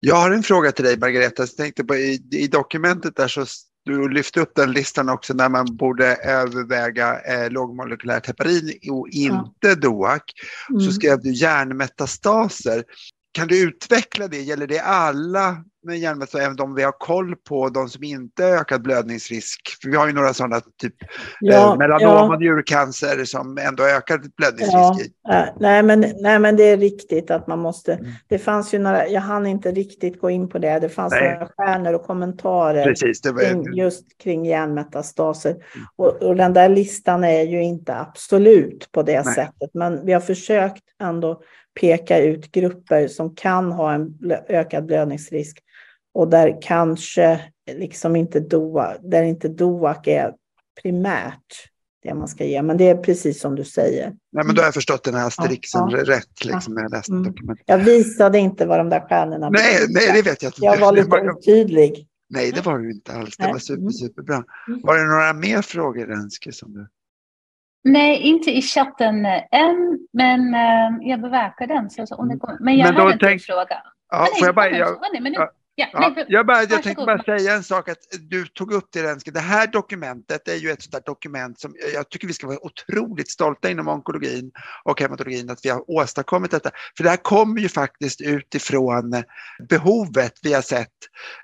Jag 0.00 0.16
har 0.16 0.30
en 0.30 0.42
fråga 0.42 0.72
till 0.72 0.84
dig 0.84 0.98
Margareta. 0.98 1.42
Jag 1.42 1.56
tänkte 1.56 1.84
på, 1.84 1.94
i, 1.96 2.28
i 2.32 2.46
dokumentet 2.46 3.16
där 3.16 3.28
så 3.28 3.44
du 3.84 4.08
lyfte 4.08 4.40
upp 4.40 4.54
den 4.54 4.72
listan 4.72 5.08
också 5.08 5.34
när 5.34 5.48
man 5.48 5.76
borde 5.76 6.16
överväga 6.16 7.20
eh, 7.20 7.50
lågmolekylärt 7.50 8.26
heparin 8.26 8.78
och 8.90 9.08
inte 9.08 9.68
ja. 9.68 9.74
DOAC. 9.74 10.22
Så 10.68 10.74
mm. 10.74 10.92
skrev 10.92 11.20
du 11.22 11.32
hjärnmetastaser. 11.32 12.84
Kan 13.32 13.48
du 13.48 13.62
utveckla 13.62 14.28
det? 14.28 14.40
Gäller 14.40 14.66
det 14.66 14.80
alla 14.80 15.64
med 15.84 15.98
hjärnmetastaser, 15.98 16.44
även 16.44 16.56
de 16.56 16.74
vi 16.74 16.82
har 16.82 16.92
koll 16.92 17.36
på, 17.36 17.68
de 17.68 17.88
som 17.88 18.04
inte 18.04 18.44
har 18.44 18.50
ökad 18.50 18.82
blödningsrisk? 18.82 19.60
För 19.82 19.90
vi 19.90 19.96
har 19.96 20.06
ju 20.06 20.12
några 20.12 20.34
sådana, 20.34 20.60
typ 20.60 20.94
ja, 21.40 21.72
eh, 21.72 21.78
melanom 21.78 22.08
ja. 22.08 22.34
och 22.34 22.40
njurcancer 22.40 23.24
som 23.24 23.58
ändå 23.58 23.82
ökar 23.84 24.22
blödningsrisk 24.36 25.12
ja, 25.22 25.34
äh, 25.34 25.48
nej, 25.60 25.82
men, 25.82 26.00
nej, 26.20 26.38
men 26.38 26.56
det 26.56 26.62
är 26.62 26.76
riktigt 26.76 27.30
att 27.30 27.46
man 27.46 27.58
måste. 27.58 27.92
Mm. 27.92 28.12
Det 28.28 28.38
fanns 28.38 28.74
ju 28.74 28.78
några, 28.78 29.08
jag 29.08 29.20
hann 29.20 29.46
inte 29.46 29.70
riktigt 29.70 30.20
gå 30.20 30.30
in 30.30 30.48
på 30.48 30.58
det, 30.58 30.78
det 30.78 30.88
fanns 30.88 31.12
nej. 31.12 31.32
några 31.32 31.48
stjärnor 31.56 31.92
och 31.92 32.06
kommentarer 32.06 32.84
Precis, 32.84 33.20
det 33.20 33.32
var... 33.32 33.42
kring, 33.42 33.74
just 33.74 34.18
kring 34.22 34.46
hjärnmetastaser. 34.46 35.50
Mm. 35.50 35.86
Och, 35.96 36.22
och, 36.22 36.36
den 36.36 36.52
där 36.52 36.68
listan 36.68 37.24
är 37.24 37.42
ju 37.42 37.62
inte 37.62 37.96
absolut 37.96 38.88
på 38.92 39.02
det 39.02 39.24
nej. 39.24 39.34
sättet, 39.34 39.70
men 39.74 40.06
vi 40.06 40.12
har 40.12 40.20
försökt 40.20 40.82
ändå 41.00 41.42
peka 41.80 42.18
ut 42.18 42.52
grupper 42.52 43.08
som 43.08 43.34
kan 43.34 43.72
ha 43.72 43.94
en 43.94 44.18
ökad 44.48 44.86
blödningsrisk 44.86 45.58
och 46.14 46.28
där 46.28 46.58
kanske 46.62 47.40
liksom 47.70 48.16
inte 48.16 48.40
DOA, 48.40 48.94
där 49.02 49.22
inte 49.22 49.48
DOAC 49.48 49.98
är 50.04 50.32
primärt 50.82 51.68
det 52.02 52.14
man 52.14 52.28
ska 52.28 52.44
ge. 52.44 52.62
Men 52.62 52.76
det 52.76 52.88
är 52.88 52.96
precis 52.96 53.40
som 53.40 53.54
du 53.54 53.64
säger. 53.64 54.12
Nej, 54.32 54.44
men 54.44 54.54
då 54.54 54.60
har 54.60 54.66
jag 54.66 54.74
förstått 54.74 55.04
den 55.04 55.14
här 55.14 55.26
asterixen 55.26 55.88
ja, 55.90 55.98
ja. 55.98 56.04
rätt. 56.04 56.44
Liksom, 56.44 56.76
jag, 56.76 56.90
läste 56.90 57.12
mm. 57.12 57.34
jag 57.66 57.78
visade 57.78 58.38
inte 58.38 58.66
vad 58.66 58.80
de 58.80 58.88
där 58.88 59.00
stjärnorna 59.00 59.50
Nej, 59.50 59.86
nej 59.88 60.12
det 60.12 60.22
vet 60.22 60.42
jag 60.42 60.48
inte. 60.48 60.64
Jag 60.64 60.78
var 60.78 60.92
lite 60.92 61.20
otydlig. 61.20 62.08
Nej, 62.28 62.52
det 62.52 62.60
var 62.60 62.78
du 62.78 62.90
inte 62.90 63.12
alls. 63.12 63.36
Det 63.36 63.46
var 63.46 63.58
super, 63.58 63.80
mm. 63.80 63.92
superbra. 63.92 64.44
Mm. 64.68 64.80
Var 64.82 64.98
det 64.98 65.04
några 65.04 65.32
mer 65.32 65.62
frågor, 65.62 66.06
Renske, 66.06 66.52
som 66.52 66.72
du... 66.72 66.88
Nej, 67.84 68.20
inte 68.20 68.50
i 68.50 68.62
chatten 68.62 69.26
än, 69.50 69.98
men 70.12 70.54
äh, 70.54 71.08
jag 71.08 71.20
bevakar 71.20 71.66
den. 71.66 71.90
Så, 71.90 72.06
så, 72.06 72.14
om 72.14 72.28
det 72.28 72.38
kommer. 72.38 72.58
Men 72.60 72.76
jag 72.76 72.94
men 72.94 73.02
har 73.02 73.12
en 73.12 73.18
tänk... 73.18 73.42
fråga. 73.42 73.82
Ja, 74.10 74.20
nej, 74.20 74.46
jag 74.46 74.54
bara... 74.54 74.70
Jag... 74.70 74.98
Nej, 75.12 75.20
men 75.22 75.32
nu... 75.32 75.38
ja. 75.74 75.88
Ja, 75.92 76.14
ja, 76.16 76.24
jag, 76.28 76.46
bara, 76.46 76.62
jag 76.62 76.82
tänkte 76.82 77.04
bara 77.06 77.22
säga 77.22 77.54
en 77.54 77.64
sak, 77.64 77.88
att 77.88 77.98
du 78.20 78.46
tog 78.46 78.72
upp 78.72 78.88
det 78.92 79.02
Renske. 79.02 79.30
Det 79.30 79.40
här 79.40 79.66
dokumentet 79.66 80.48
är 80.48 80.54
ju 80.54 80.70
ett 80.70 80.82
sådant 80.82 81.06
dokument 81.06 81.60
som 81.60 81.74
jag 81.94 82.08
tycker 82.08 82.26
vi 82.26 82.32
ska 82.32 82.46
vara 82.46 82.66
otroligt 82.66 83.30
stolta 83.30 83.70
inom 83.70 83.88
onkologin 83.88 84.50
och 84.84 85.00
hematologin 85.00 85.50
att 85.50 85.64
vi 85.64 85.68
har 85.68 85.90
åstadkommit 85.90 86.50
detta. 86.50 86.70
För 86.96 87.04
det 87.04 87.10
här 87.10 87.16
kommer 87.16 87.60
ju 87.60 87.68
faktiskt 87.68 88.20
utifrån 88.20 89.22
behovet 89.68 90.32
vi 90.42 90.52
har 90.52 90.62
sett 90.62 90.88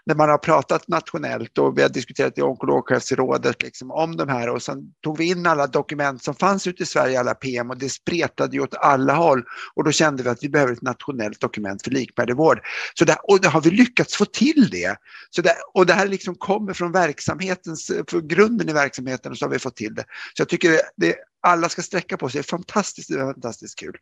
när 0.07 0.15
man 0.15 0.31
har 0.31 0.39
pratat 0.39 0.89
nationellt 0.89 1.59
och 1.59 1.79
vi 1.79 1.83
har 1.83 1.89
diskuterat 1.89 2.39
i 2.39 2.43
onkologchefsrådet 2.43 3.63
liksom 3.63 3.91
om 3.91 4.17
de 4.17 4.29
här 4.29 4.49
och 4.49 4.63
sen 4.63 4.79
tog 5.03 5.19
vi 5.19 5.31
in 5.31 5.47
alla 5.47 5.67
dokument 5.67 6.23
som 6.23 6.35
fanns 6.35 6.67
ute 6.67 6.83
i 6.83 6.87
Sverige, 6.87 7.21
alla 7.21 7.35
PM 7.35 7.71
och 7.71 7.79
det 7.79 7.89
spretade 7.89 8.57
ju 8.57 8.63
åt 8.63 8.75
alla 8.75 9.15
håll 9.15 9.43
och 9.75 9.85
då 9.85 9.93
kände 9.93 10.23
vi 10.23 10.29
att 10.29 10.43
vi 10.43 10.49
behöver 10.49 10.73
ett 10.73 10.83
nationellt 10.83 11.41
dokument 11.41 11.83
för 11.83 11.91
likvärdig 11.91 12.37
vård. 12.37 12.61
Så 12.95 13.05
där, 13.05 13.17
och 13.23 13.41
det 13.41 13.49
har 13.49 13.61
vi 13.61 13.71
lyckats 13.71 14.18
få 14.19 14.25
till 14.25 14.69
det. 14.71 14.97
Så 15.31 15.43
det 15.43 15.55
och 15.75 15.87
det 15.87 15.93
här 15.93 16.09
liksom 16.09 16.35
kommer 16.35 16.73
från 16.73 16.93
verksamhetens, 16.93 17.91
från 18.09 18.29
grunden 18.29 18.69
i 18.69 18.73
verksamheten 18.73 19.33
och 19.33 19.39
så 19.39 19.45
har 19.45 19.51
vi 19.51 19.59
fått 19.59 19.77
till 19.77 19.95
det. 19.95 20.05
Så 20.35 20.41
jag 20.41 20.49
tycker 20.49 20.71
det, 20.97 21.15
alla 21.43 21.69
ska 21.69 21.83
sträcka 21.83 22.17
på 22.17 22.29
sig, 22.29 22.39
det 22.39 22.47
är 22.47 22.57
fantastiskt, 22.57 23.09
det 23.09 23.21
är 23.21 23.33
fantastiskt 23.33 23.79
kul. 23.79 23.97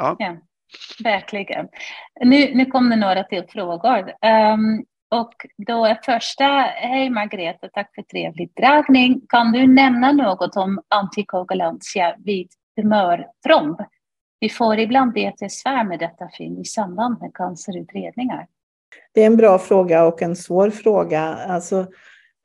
Ja. 0.00 0.16
ja 0.18 0.36
verkligen. 1.04 1.68
Nu, 2.24 2.54
nu 2.54 2.66
kom 2.66 2.90
det 2.90 2.96
några 2.96 3.24
till 3.24 3.44
frågor. 3.48 3.98
Um, 3.98 4.84
och 5.10 5.34
då 5.66 5.84
är 5.84 6.00
första, 6.04 6.44
hej 6.62 7.10
Margareta, 7.10 7.68
tack 7.68 7.94
för 7.94 8.02
trevlig 8.02 8.52
dragning. 8.56 9.20
Kan 9.28 9.52
du 9.52 9.66
nämna 9.66 10.12
något 10.12 10.56
om 10.56 10.80
antikoagulantia 10.88 12.16
vid 12.18 12.48
tumörtromb? 12.76 13.80
Vi 14.40 14.48
får 14.48 14.78
ibland 14.78 15.12
betesvär 15.12 15.84
med 15.84 15.98
detta 15.98 16.28
fynd 16.38 16.58
i 16.58 16.64
samband 16.64 17.20
med 17.20 17.34
cancerutredningar. 17.34 18.46
Det 19.12 19.22
är 19.22 19.26
en 19.26 19.36
bra 19.36 19.58
fråga 19.58 20.04
och 20.04 20.22
en 20.22 20.36
svår 20.36 20.70
fråga. 20.70 21.22
Alltså, 21.48 21.86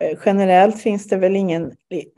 eh, 0.03 0.17
generellt 0.25 0.81
finns 0.81 1.07
det 1.07 1.17
väl 1.17 1.35
ingen, 1.35 1.71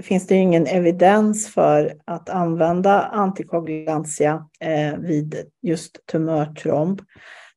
finns 0.04 0.28
det 0.28 0.36
ingen 0.36 0.68
evidens 0.68 1.54
för 1.54 1.94
att 2.06 2.30
använda 2.30 3.02
antikoagulantia 3.02 4.48
eh, 4.60 4.98
vid 4.98 5.36
just 5.62 6.06
tumörtromb. 6.06 7.02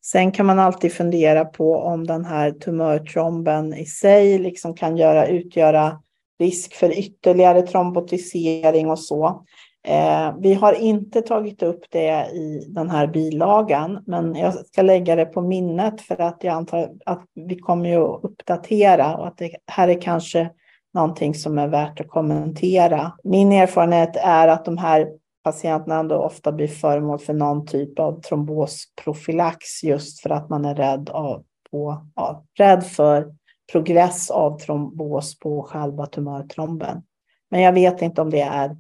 Sen 0.05 0.33
kan 0.33 0.47
man 0.47 0.59
alltid 0.59 0.93
fundera 0.93 1.45
på 1.45 1.77
om 1.77 2.07
den 2.07 2.25
här 2.25 2.51
tumörtromben 2.51 3.75
i 3.75 3.87
sig 3.87 4.39
liksom 4.39 4.75
kan 4.75 4.97
göra, 4.97 5.27
utgöra 5.27 6.03
risk 6.39 6.75
för 6.75 6.99
ytterligare 6.99 7.63
trombotisering 7.63 8.91
och 8.91 8.99
så. 8.99 9.45
Eh, 9.89 10.35
vi 10.41 10.55
har 10.55 10.73
inte 10.73 11.23
tagit 11.23 11.63
upp 11.63 11.85
det 11.91 12.27
i 12.33 12.67
den 12.69 12.91
här 12.91 13.07
bilagan, 13.07 14.05
men 14.07 14.35
jag 14.35 14.67
ska 14.67 14.83
lägga 14.83 15.17
det 15.17 15.25
på 15.25 15.43
minnet 15.43 16.01
för 16.01 16.21
att 16.21 16.45
jag 16.45 16.55
antar 16.55 16.91
att 17.07 17.25
vi 17.35 17.59
kommer 17.59 17.89
ju 17.89 17.97
att 17.97 18.25
uppdatera 18.25 19.17
och 19.17 19.27
att 19.27 19.39
det 19.39 19.57
här 19.67 19.89
är 19.89 20.01
kanske 20.01 20.51
någonting 20.95 21.35
som 21.35 21.59
är 21.59 21.69
värt 21.69 22.01
att 22.01 22.09
kommentera. 22.09 23.13
Min 23.25 23.53
erfarenhet 23.53 24.17
är 24.17 24.49
att 24.49 24.65
de 24.65 24.79
här 24.79 25.09
patienterna 25.45 25.99
ändå 25.99 26.17
ofta 26.17 26.53
blir 26.53 26.69
föremål 26.69 27.19
för 27.19 27.35
någon 27.35 27.67
typ 27.67 27.99
av 27.99 28.21
trombosprofylax 28.21 29.83
just 29.83 30.21
för 30.23 30.31
att 30.31 30.49
man 30.49 30.65
är 30.65 30.75
rädd, 30.75 31.11
av, 31.11 31.45
på, 31.71 32.07
ja, 32.15 32.45
rädd 32.59 32.87
för 32.87 33.35
progress 33.73 34.31
av 34.31 34.59
trombos 34.59 35.39
på 35.39 35.63
själva 35.63 36.07
tumörtromben. 36.07 37.03
Men 37.51 37.63
jag 37.63 37.73
vet 37.73 38.03
inte 38.03 38.23
om 38.23 38.31
det 38.31 38.41
är 38.41 38.77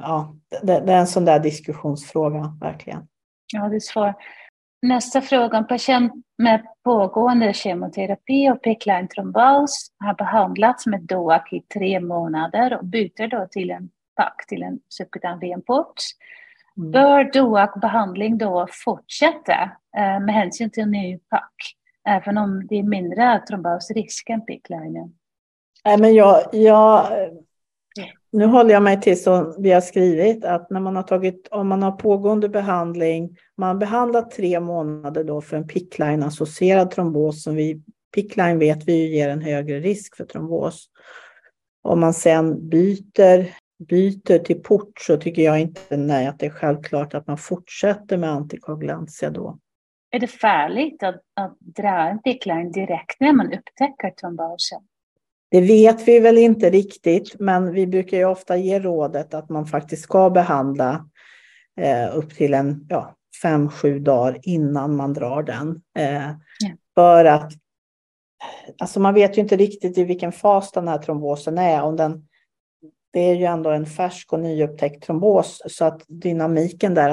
ja, 0.00 0.34
det, 0.62 0.80
det, 0.80 0.92
är 0.92 0.98
en 0.98 1.06
sån 1.06 1.24
där 1.24 1.38
diskussionsfråga, 1.38 2.56
verkligen. 2.60 3.08
Ja, 3.54 3.68
det 3.68 3.76
är 3.76 3.80
svårt. 3.80 4.14
Nästa 4.82 5.20
fråga. 5.20 5.58
En 5.58 5.66
patient 5.66 6.12
med 6.38 6.66
pågående 6.84 7.52
kemoterapi 7.52 8.50
och 8.50 8.62
pickline 8.62 9.08
trombos 9.08 9.90
har 10.04 10.14
behandlats 10.14 10.86
med 10.86 11.02
DOAC 11.02 11.52
i 11.52 11.60
tre 11.60 12.00
månader 12.00 12.78
och 12.78 12.84
byter 12.84 13.28
då 13.28 13.46
till 13.50 13.70
en 13.70 13.90
PAC, 14.16 14.46
till 14.48 14.62
en 14.62 14.80
subkutan 14.88 15.38
venport. 15.38 15.94
Mm. 16.76 16.90
Bör 16.90 17.24
DOAC-behandling 17.32 18.38
då 18.38 18.66
fortsätta 18.70 19.62
eh, 19.96 20.20
med 20.20 20.34
hänsyn 20.34 20.70
till 20.70 20.86
ny 20.86 21.18
PAC, 21.18 21.42
även 22.08 22.38
om 22.38 22.66
det 22.66 22.78
är 22.78 22.82
mindre 22.82 23.42
trombosrisk 23.48 24.30
än 24.30 24.44
picklinen? 24.44 25.14
Nej, 25.84 25.98
men 25.98 26.14
jag, 26.14 26.42
jag 26.52 27.06
nu 28.32 28.46
håller 28.46 28.70
jag 28.70 28.82
mig 28.82 29.00
till 29.00 29.22
som 29.22 29.54
vi 29.58 29.70
har 29.70 29.80
skrivit 29.80 30.44
att 30.44 30.70
när 30.70 30.80
man 30.80 30.96
har 30.96 31.02
tagit, 31.02 31.48
om 31.50 31.68
man 31.68 31.82
har 31.82 31.92
pågående 31.92 32.48
behandling, 32.48 33.36
man 33.56 33.68
har 33.68 33.74
behandlat 33.74 34.30
tre 34.30 34.60
månader 34.60 35.24
då 35.24 35.40
för 35.40 35.56
en 35.56 35.66
pickline 35.66 36.22
associerad 36.22 36.90
trombos 36.90 37.42
som 37.42 37.54
vi, 37.54 37.82
pickline 38.14 38.58
vet 38.58 38.84
vi 38.84 38.92
ju 38.92 39.16
ger 39.16 39.28
en 39.28 39.42
högre 39.42 39.80
risk 39.80 40.16
för 40.16 40.24
trombos. 40.24 40.88
Om 41.82 42.00
man 42.00 42.14
sen 42.14 42.68
byter, 42.68 43.54
byter 43.88 44.38
till 44.38 44.62
port 44.62 45.00
så 45.00 45.16
tycker 45.16 45.42
jag 45.42 45.60
inte 45.60 45.96
nej, 45.96 46.26
att 46.26 46.38
det 46.38 46.46
är 46.46 46.50
självklart 46.50 47.14
att 47.14 47.26
man 47.26 47.38
fortsätter 47.38 48.16
med 48.16 48.30
antikoagulantia 48.30 49.30
då. 49.30 49.58
Är 50.10 50.20
det 50.20 50.26
farligt 50.26 51.02
att, 51.02 51.22
att 51.34 51.56
dra 51.60 52.08
en 52.08 52.22
pickline 52.22 52.72
direkt 52.72 53.20
när 53.20 53.32
man 53.32 53.46
upptäcker 53.46 54.10
trombosen? 54.10 54.87
Det 55.50 55.60
vet 55.60 56.08
vi 56.08 56.20
väl 56.20 56.38
inte 56.38 56.70
riktigt, 56.70 57.40
men 57.40 57.72
vi 57.72 57.86
brukar 57.86 58.16
ju 58.16 58.24
ofta 58.24 58.56
ge 58.56 58.78
rådet 58.78 59.34
att 59.34 59.48
man 59.48 59.66
faktiskt 59.66 60.02
ska 60.02 60.30
behandla 60.30 61.08
eh, 61.80 62.16
upp 62.16 62.34
till 62.34 62.54
en 62.54 62.86
ja, 62.88 63.14
fem, 63.42 63.68
sju 63.68 63.98
dagar 63.98 64.38
innan 64.42 64.96
man 64.96 65.12
drar 65.12 65.42
den. 65.42 65.82
Eh, 65.98 66.30
ja. 66.58 66.70
För 66.94 67.24
att 67.24 67.52
alltså 68.78 69.00
man 69.00 69.14
vet 69.14 69.38
ju 69.38 69.42
inte 69.42 69.56
riktigt 69.56 69.98
i 69.98 70.04
vilken 70.04 70.32
fas 70.32 70.72
den 70.72 70.88
här 70.88 70.98
trombosen 70.98 71.58
är. 71.58 71.82
Om 71.82 71.96
den, 71.96 72.28
det 73.12 73.20
är 73.20 73.34
ju 73.34 73.44
ändå 73.44 73.70
en 73.70 73.86
färsk 73.86 74.32
och 74.32 74.40
nyupptäckt 74.40 75.02
trombos 75.02 75.62
så 75.66 75.84
att 75.84 76.02
dynamiken 76.08 76.94
där, 76.94 77.10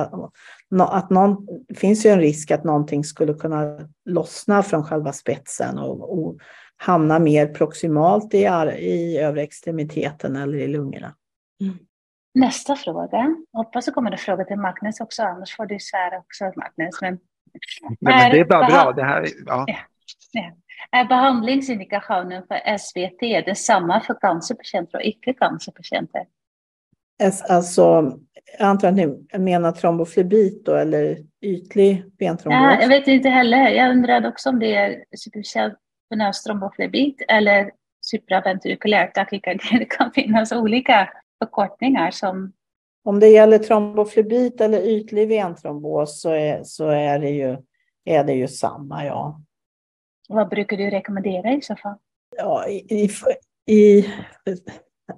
att 0.79 1.09
någon, 1.09 1.45
det 1.67 1.75
finns 1.75 2.05
ju 2.05 2.09
en 2.09 2.19
risk 2.19 2.51
att 2.51 2.63
någonting 2.63 3.03
skulle 3.03 3.33
kunna 3.33 3.79
lossna 4.05 4.63
från 4.63 4.83
själva 4.83 5.13
spetsen 5.13 5.77
och, 5.77 6.19
och 6.19 6.37
hamna 6.77 7.19
mer 7.19 7.47
proximalt 7.47 8.33
i, 8.33 8.37
i 8.79 9.17
övre 9.17 9.41
extremiteten 9.41 10.35
eller 10.35 10.57
i 10.57 10.67
lungorna. 10.67 11.15
Mm. 11.61 11.77
Nästa 12.33 12.75
fråga. 12.75 13.35
Hoppas 13.53 13.85
det 13.85 13.91
kommer 13.91 14.11
en 14.11 14.17
fråga 14.17 14.43
till 14.43 14.57
Magnus 14.57 14.99
också, 14.99 15.23
annars 15.23 15.55
får 15.55 15.65
du 15.65 15.79
svära 15.79 16.17
också 16.17 16.43
Magnus. 16.45 17.01
Men, 17.01 17.19
Nej, 17.81 17.97
men 17.99 18.31
det 18.31 18.39
är 18.39 18.45
bara 18.45 18.67
bra. 18.67 18.91
Det 18.91 19.03
här, 19.03 19.27
ja. 19.45 19.65
Ja, 19.67 19.77
ja. 20.31 20.51
Är 20.91 21.05
behandlingsindikationen 21.05 22.43
för 22.47 22.77
SVT 22.77 23.45
detsamma 23.45 24.01
för 24.01 24.13
cancerpatienter 24.21 24.97
och 24.97 25.03
icke-cancerpatienter? 25.03 26.25
Alltså, 27.49 27.81
jag 28.59 28.67
antar 28.67 28.87
att 28.87 28.93
ni 28.93 29.27
menar 29.37 29.71
tromboflebit 29.71 30.65
då, 30.65 30.75
eller 30.75 31.17
ytlig 31.41 32.17
bentrombos? 32.19 32.59
Ja, 32.61 32.81
jag 32.81 32.87
vet 32.87 33.07
inte 33.07 33.29
heller. 33.29 33.69
Jag 33.69 33.91
undrade 33.91 34.27
också 34.27 34.49
om 34.49 34.59
det 34.59 34.75
är 34.75 35.03
venös 36.09 36.43
tromboflebit 36.43 37.21
eller 37.27 37.71
supraventrikulärt 38.01 39.13
takykardi. 39.13 39.77
Det 39.79 39.85
kan 39.85 40.11
finnas 40.11 40.51
olika 40.51 41.09
förkortningar 41.43 42.11
som... 42.11 42.53
Om 43.03 43.19
det 43.19 43.27
gäller 43.27 43.57
tromboflebit 43.57 44.61
eller 44.61 44.81
ytlig 44.81 45.27
ventrombos 45.27 46.21
så 46.21 46.29
är, 46.29 46.63
så 46.63 46.89
är, 46.89 47.19
det, 47.19 47.29
ju, 47.29 47.57
är 48.05 48.23
det 48.23 48.33
ju 48.33 48.47
samma, 48.47 49.05
ja. 49.05 49.41
Vad 50.29 50.49
brukar 50.49 50.77
du 50.77 50.89
rekommendera 50.89 51.51
i 51.51 51.61
så 51.61 51.75
fall? 51.75 51.95
Ja, 52.37 52.67
i, 52.67 53.09
i, 53.67 54.05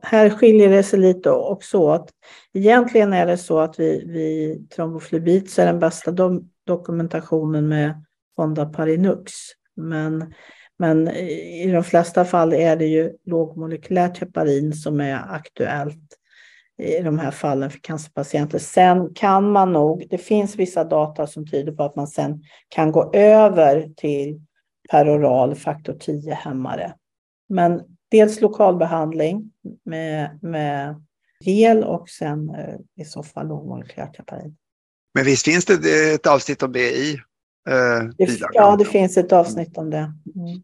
här 0.02 0.30
skiljer 0.30 0.70
det 0.70 0.84
sig 0.84 1.00
lite 1.00 1.32
också 1.32 1.78
åt. 1.78 2.12
Egentligen 2.54 3.14
är 3.14 3.26
det 3.26 3.38
så 3.38 3.60
att 3.60 3.80
vi, 3.80 4.04
vi 4.06 4.60
tromboflebit 4.76 5.58
är 5.58 5.66
den 5.66 5.80
bästa 5.80 6.12
do, 6.12 6.42
dokumentationen 6.66 7.68
med 7.68 8.06
Fondaparinux. 8.36 9.32
Men, 9.76 10.34
men 10.80 11.08
i 11.08 11.72
de 11.72 11.84
flesta 11.84 12.26
fall 12.26 12.54
är 12.54 12.76
det 12.76 12.86
ju 12.86 13.14
lågmolekylärt 13.26 14.18
heparin 14.18 14.74
som 14.74 15.02
är 15.02 15.36
aktuellt 15.36 16.18
i 16.78 17.02
de 17.02 17.20
här 17.20 17.32
fallen 17.32 17.72
för 17.72 17.80
cancerpatienter. 17.80 18.60
Sen 18.60 19.14
kan 19.14 19.52
man 19.52 19.74
nog, 19.74 20.08
det 20.10 20.18
finns 20.18 20.56
vissa 20.56 20.84
data 20.84 21.28
som 21.28 21.48
tyder 21.48 21.72
på 21.72 21.84
att 21.84 21.96
man 21.96 22.08
sen 22.08 22.44
kan 22.70 22.92
gå 22.92 23.14
över 23.14 23.90
till 23.98 24.42
peroral 24.92 25.56
faktor 25.56 25.94
10-hämmare. 25.94 26.94
Men 27.50 27.82
dels 28.12 28.42
lokalbehandling 28.42 29.52
med, 29.86 30.40
med 30.42 31.04
gel 31.40 31.84
och 31.84 32.10
sen 32.10 32.50
eh, 32.50 32.76
i 32.96 33.06
så 33.06 33.24
fall 33.24 33.48
lågmolekylärt 33.48 34.18
heparin. 34.18 34.58
Men 35.14 35.26
visst 35.26 35.46
finns 35.46 35.66
det 35.66 36.14
ett 36.14 36.28
avsnitt 36.28 36.64
om 36.64 36.72
det 36.72 36.92
i 36.92 37.20
eh, 37.68 38.28
Ja, 38.53 38.76
det 38.76 38.86
finns 38.86 39.18
ett 39.18 39.34
avsnitt 39.34 39.78
om 39.78 39.89
det. 39.89 40.13
Mm. 40.36 40.63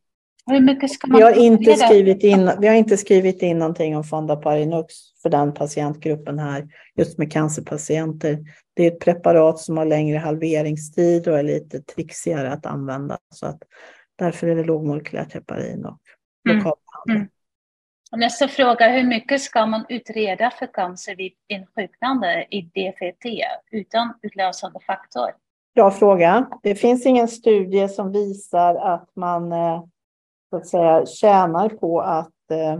Vi, 1.08 1.22
har 1.22 1.32
inte 1.32 1.76
skrivit 1.76 2.24
in, 2.24 2.52
vi 2.60 2.68
har 2.68 2.76
inte 2.76 2.98
skrivit 2.98 3.42
in 3.42 3.60
någonting 3.60 3.98
om 3.98 4.04
Fondaparinux 4.04 4.94
för 5.22 5.30
den 5.30 5.54
patientgruppen 5.54 6.40
här, 6.40 6.68
just 6.98 7.18
med 7.18 7.32
cancerpatienter. 7.32 8.40
Det 8.74 8.84
är 8.84 8.92
ett 8.92 9.00
preparat 9.00 9.60
som 9.60 9.78
har 9.78 9.86
längre 9.86 10.18
halveringstid 10.18 11.28
och 11.28 11.40
är 11.40 11.44
lite 11.44 11.82
trixigare 11.82 12.52
att 12.52 12.66
använda. 12.66 13.18
Så 13.34 13.46
att 13.46 13.60
Därför 14.16 14.48
är 14.48 14.56
det 14.56 14.64
lågmolekylärt 14.64 15.34
heparin 15.34 15.86
och 15.86 16.00
lokalbehandling. 16.44 16.82
Mm. 17.10 17.18
Mm. 17.18 17.30
Nästa 18.20 18.48
fråga, 18.48 18.90
hur 18.90 19.04
mycket 19.04 19.42
ska 19.42 19.66
man 19.66 19.86
utreda 19.90 20.52
för 20.52 20.74
cancer 20.74 21.16
vid 21.16 21.34
insjuknande 21.48 22.48
i 22.50 22.62
DFT 22.62 23.26
utan 23.72 24.14
utlösande 24.22 24.80
faktor? 24.88 25.32
Bra 25.76 25.92
fråga. 25.92 26.50
Det 26.64 26.76
finns 26.76 27.06
ingen 27.06 27.28
studie 27.28 27.90
som 27.90 28.12
visar 28.12 28.76
att 28.76 29.10
man 29.16 29.52
eh, 29.52 29.84
så 30.50 30.56
att 30.56 30.68
säga, 30.68 31.06
tjänar 31.06 31.70
på 31.70 32.02
att 32.02 32.52
eh, 32.52 32.80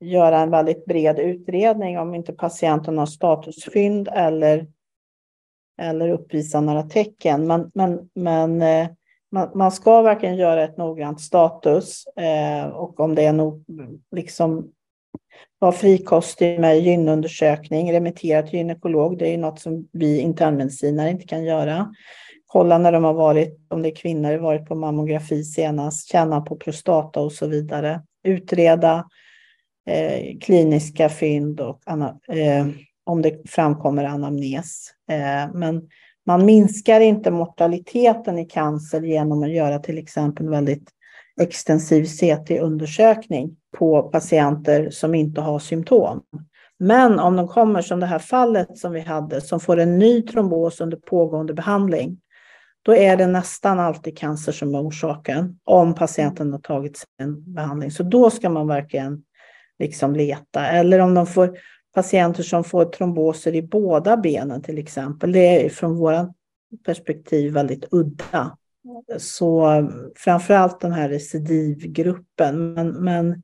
göra 0.00 0.38
en 0.38 0.50
väldigt 0.50 0.84
bred 0.84 1.18
utredning 1.18 1.98
om 1.98 2.14
inte 2.14 2.32
patienten 2.32 2.98
har 2.98 3.06
statusfynd 3.06 4.08
eller, 4.08 4.66
eller 5.80 6.08
uppvisar 6.08 6.60
några 6.60 6.82
tecken. 6.82 7.46
Men, 7.46 7.70
men, 7.74 8.10
men 8.14 8.62
eh, 8.62 8.88
man, 9.30 9.50
man 9.54 9.72
ska 9.72 10.02
verkligen 10.02 10.36
göra 10.36 10.64
ett 10.64 10.76
noggrant 10.76 11.20
status 11.20 12.04
och 12.72 13.00
om 13.00 13.14
det 13.14 13.24
är 13.24 13.32
no, 13.32 13.64
liksom 14.10 14.72
var 15.58 15.72
frikostig 15.72 16.60
med 16.60 16.80
gynundersökning, 16.80 17.92
remittera 17.92 18.42
till 18.42 18.58
gynekolog. 18.58 19.18
Det 19.18 19.26
är 19.26 19.30
ju 19.30 19.36
något 19.36 19.60
som 19.60 19.88
vi 19.92 20.20
internmedicinare 20.20 21.10
inte 21.10 21.26
kan 21.26 21.44
göra. 21.44 21.94
Kolla 22.46 22.78
när 22.78 22.92
de 22.92 23.04
har 23.04 23.14
varit, 23.14 23.66
om 23.70 23.82
det 23.82 23.88
är 23.88 23.94
kvinnor, 23.94 24.38
varit 24.38 24.66
på 24.66 24.74
mammografi 24.74 25.44
senast, 25.44 26.08
känna 26.08 26.40
på 26.40 26.56
prostata 26.56 27.20
och 27.20 27.32
så 27.32 27.46
vidare. 27.46 28.02
Utreda 28.24 29.04
eh, 29.86 30.38
kliniska 30.40 31.08
fynd 31.08 31.60
och 31.60 31.88
eh, 32.34 32.66
om 33.04 33.22
det 33.22 33.50
framkommer 33.50 34.04
anamnes. 34.04 34.90
Eh, 35.10 35.54
men 35.54 35.88
man 36.26 36.44
minskar 36.44 37.00
inte 37.00 37.30
mortaliteten 37.30 38.38
i 38.38 38.44
cancer 38.44 39.02
genom 39.02 39.42
att 39.42 39.52
göra 39.52 39.78
till 39.78 39.98
exempel 39.98 40.48
väldigt 40.48 40.90
extensiv 41.40 42.04
CT-undersökning 42.04 43.56
på 43.76 44.02
patienter 44.02 44.90
som 44.90 45.14
inte 45.14 45.40
har 45.40 45.58
symptom. 45.58 46.22
Men 46.78 47.18
om 47.18 47.36
de 47.36 47.48
kommer 47.48 47.82
som 47.82 48.00
det 48.00 48.06
här 48.06 48.18
fallet 48.18 48.78
som 48.78 48.92
vi 48.92 49.00
hade, 49.00 49.40
som 49.40 49.60
får 49.60 49.76
en 49.76 49.98
ny 49.98 50.22
trombos 50.22 50.80
under 50.80 50.96
pågående 50.96 51.54
behandling, 51.54 52.18
då 52.82 52.94
är 52.94 53.16
det 53.16 53.26
nästan 53.26 53.80
alltid 53.80 54.18
cancer 54.18 54.52
som 54.52 54.74
är 54.74 54.88
orsaken, 54.88 55.58
om 55.64 55.94
patienten 55.94 56.52
har 56.52 56.58
tagit 56.58 57.04
en 57.18 57.54
behandling. 57.54 57.90
Så 57.90 58.02
då 58.02 58.30
ska 58.30 58.50
man 58.50 58.66
verkligen 58.66 59.22
liksom 59.78 60.16
leta. 60.16 60.66
Eller 60.66 60.98
om 60.98 61.14
de 61.14 61.26
får 61.26 61.58
patienter 61.94 62.42
som 62.42 62.64
får 62.64 62.84
tromboser 62.84 63.54
i 63.54 63.62
båda 63.62 64.16
benen 64.16 64.62
till 64.62 64.78
exempel. 64.78 65.32
Det 65.32 65.64
är 65.64 65.68
från 65.68 65.96
våra 65.96 66.34
perspektiv 66.86 67.52
väldigt 67.52 67.84
udda. 67.90 68.56
Så 69.18 69.84
framförallt 70.16 70.80
den 70.80 70.92
här 70.92 71.08
recidivgruppen. 71.08 72.74
Men, 72.74 72.88
men 72.88 73.42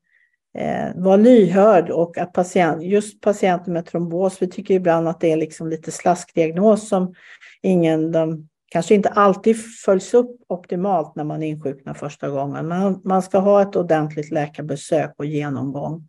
eh, 0.59 0.89
var 0.95 1.19
lyhörd 1.19 1.91
och 1.91 2.19
att 2.19 2.33
patient, 2.33 2.83
just 2.83 3.21
patienter 3.21 3.73
med 3.73 3.87
trombos, 3.87 4.43
vi 4.43 4.49
tycker 4.49 4.75
ibland 4.75 5.09
att 5.09 5.21
det 5.21 5.33
är 5.33 5.37
liksom 5.37 5.69
lite 5.69 5.91
slaskdiagnos 5.91 6.89
som 6.89 7.15
ingen, 7.63 8.13
de 8.13 8.49
kanske 8.71 8.95
inte 8.95 9.09
alltid 9.09 9.57
följs 9.85 10.15
upp 10.15 10.41
optimalt 10.49 11.17
när 11.17 11.25
man 11.25 11.43
insjuknar 11.43 11.95
första 11.95 12.29
gången. 12.29 12.69
Men 12.69 13.01
man 13.05 13.23
ska 13.23 13.39
ha 13.39 13.63
ett 13.63 13.77
ordentligt 13.77 14.31
läkarbesök 14.31 15.15
och 15.19 15.27
genomgång. 15.27 16.09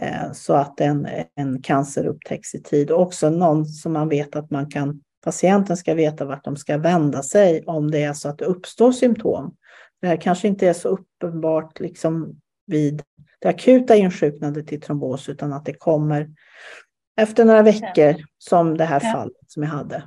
Eh, 0.00 0.32
så 0.32 0.54
att 0.54 0.80
en, 0.80 1.08
en 1.34 1.62
cancer 1.62 2.06
upptäcks 2.06 2.54
i 2.54 2.62
tid. 2.62 2.90
Och 2.90 3.00
också 3.02 3.30
någon 3.30 3.66
som 3.66 3.92
man 3.92 4.08
vet 4.08 4.36
att 4.36 4.50
man 4.50 4.70
kan, 4.70 5.00
patienten 5.24 5.76
ska 5.76 5.94
veta 5.94 6.24
vart 6.24 6.44
de 6.44 6.56
ska 6.56 6.78
vända 6.78 7.22
sig 7.22 7.64
om 7.66 7.90
det 7.90 8.02
är 8.02 8.12
så 8.12 8.28
att 8.28 8.38
det 8.38 8.44
uppstår 8.44 8.92
symptom. 8.92 9.56
Det 10.00 10.06
här 10.06 10.16
kanske 10.16 10.48
inte 10.48 10.68
är 10.68 10.72
så 10.72 10.88
uppenbart 10.88 11.80
liksom 11.80 12.40
vid 12.66 13.02
det 13.38 13.48
akuta 13.48 13.96
insjuknandet 13.96 14.66
till 14.66 14.80
trombos 14.80 15.28
utan 15.28 15.52
att 15.52 15.64
det 15.64 15.74
kommer 15.74 16.30
efter 17.20 17.44
några 17.44 17.62
veckor 17.62 18.14
som 18.38 18.76
det 18.76 18.84
här 18.84 19.00
fallet 19.00 19.36
som 19.46 19.62
jag 19.62 19.70
hade. 19.70 20.02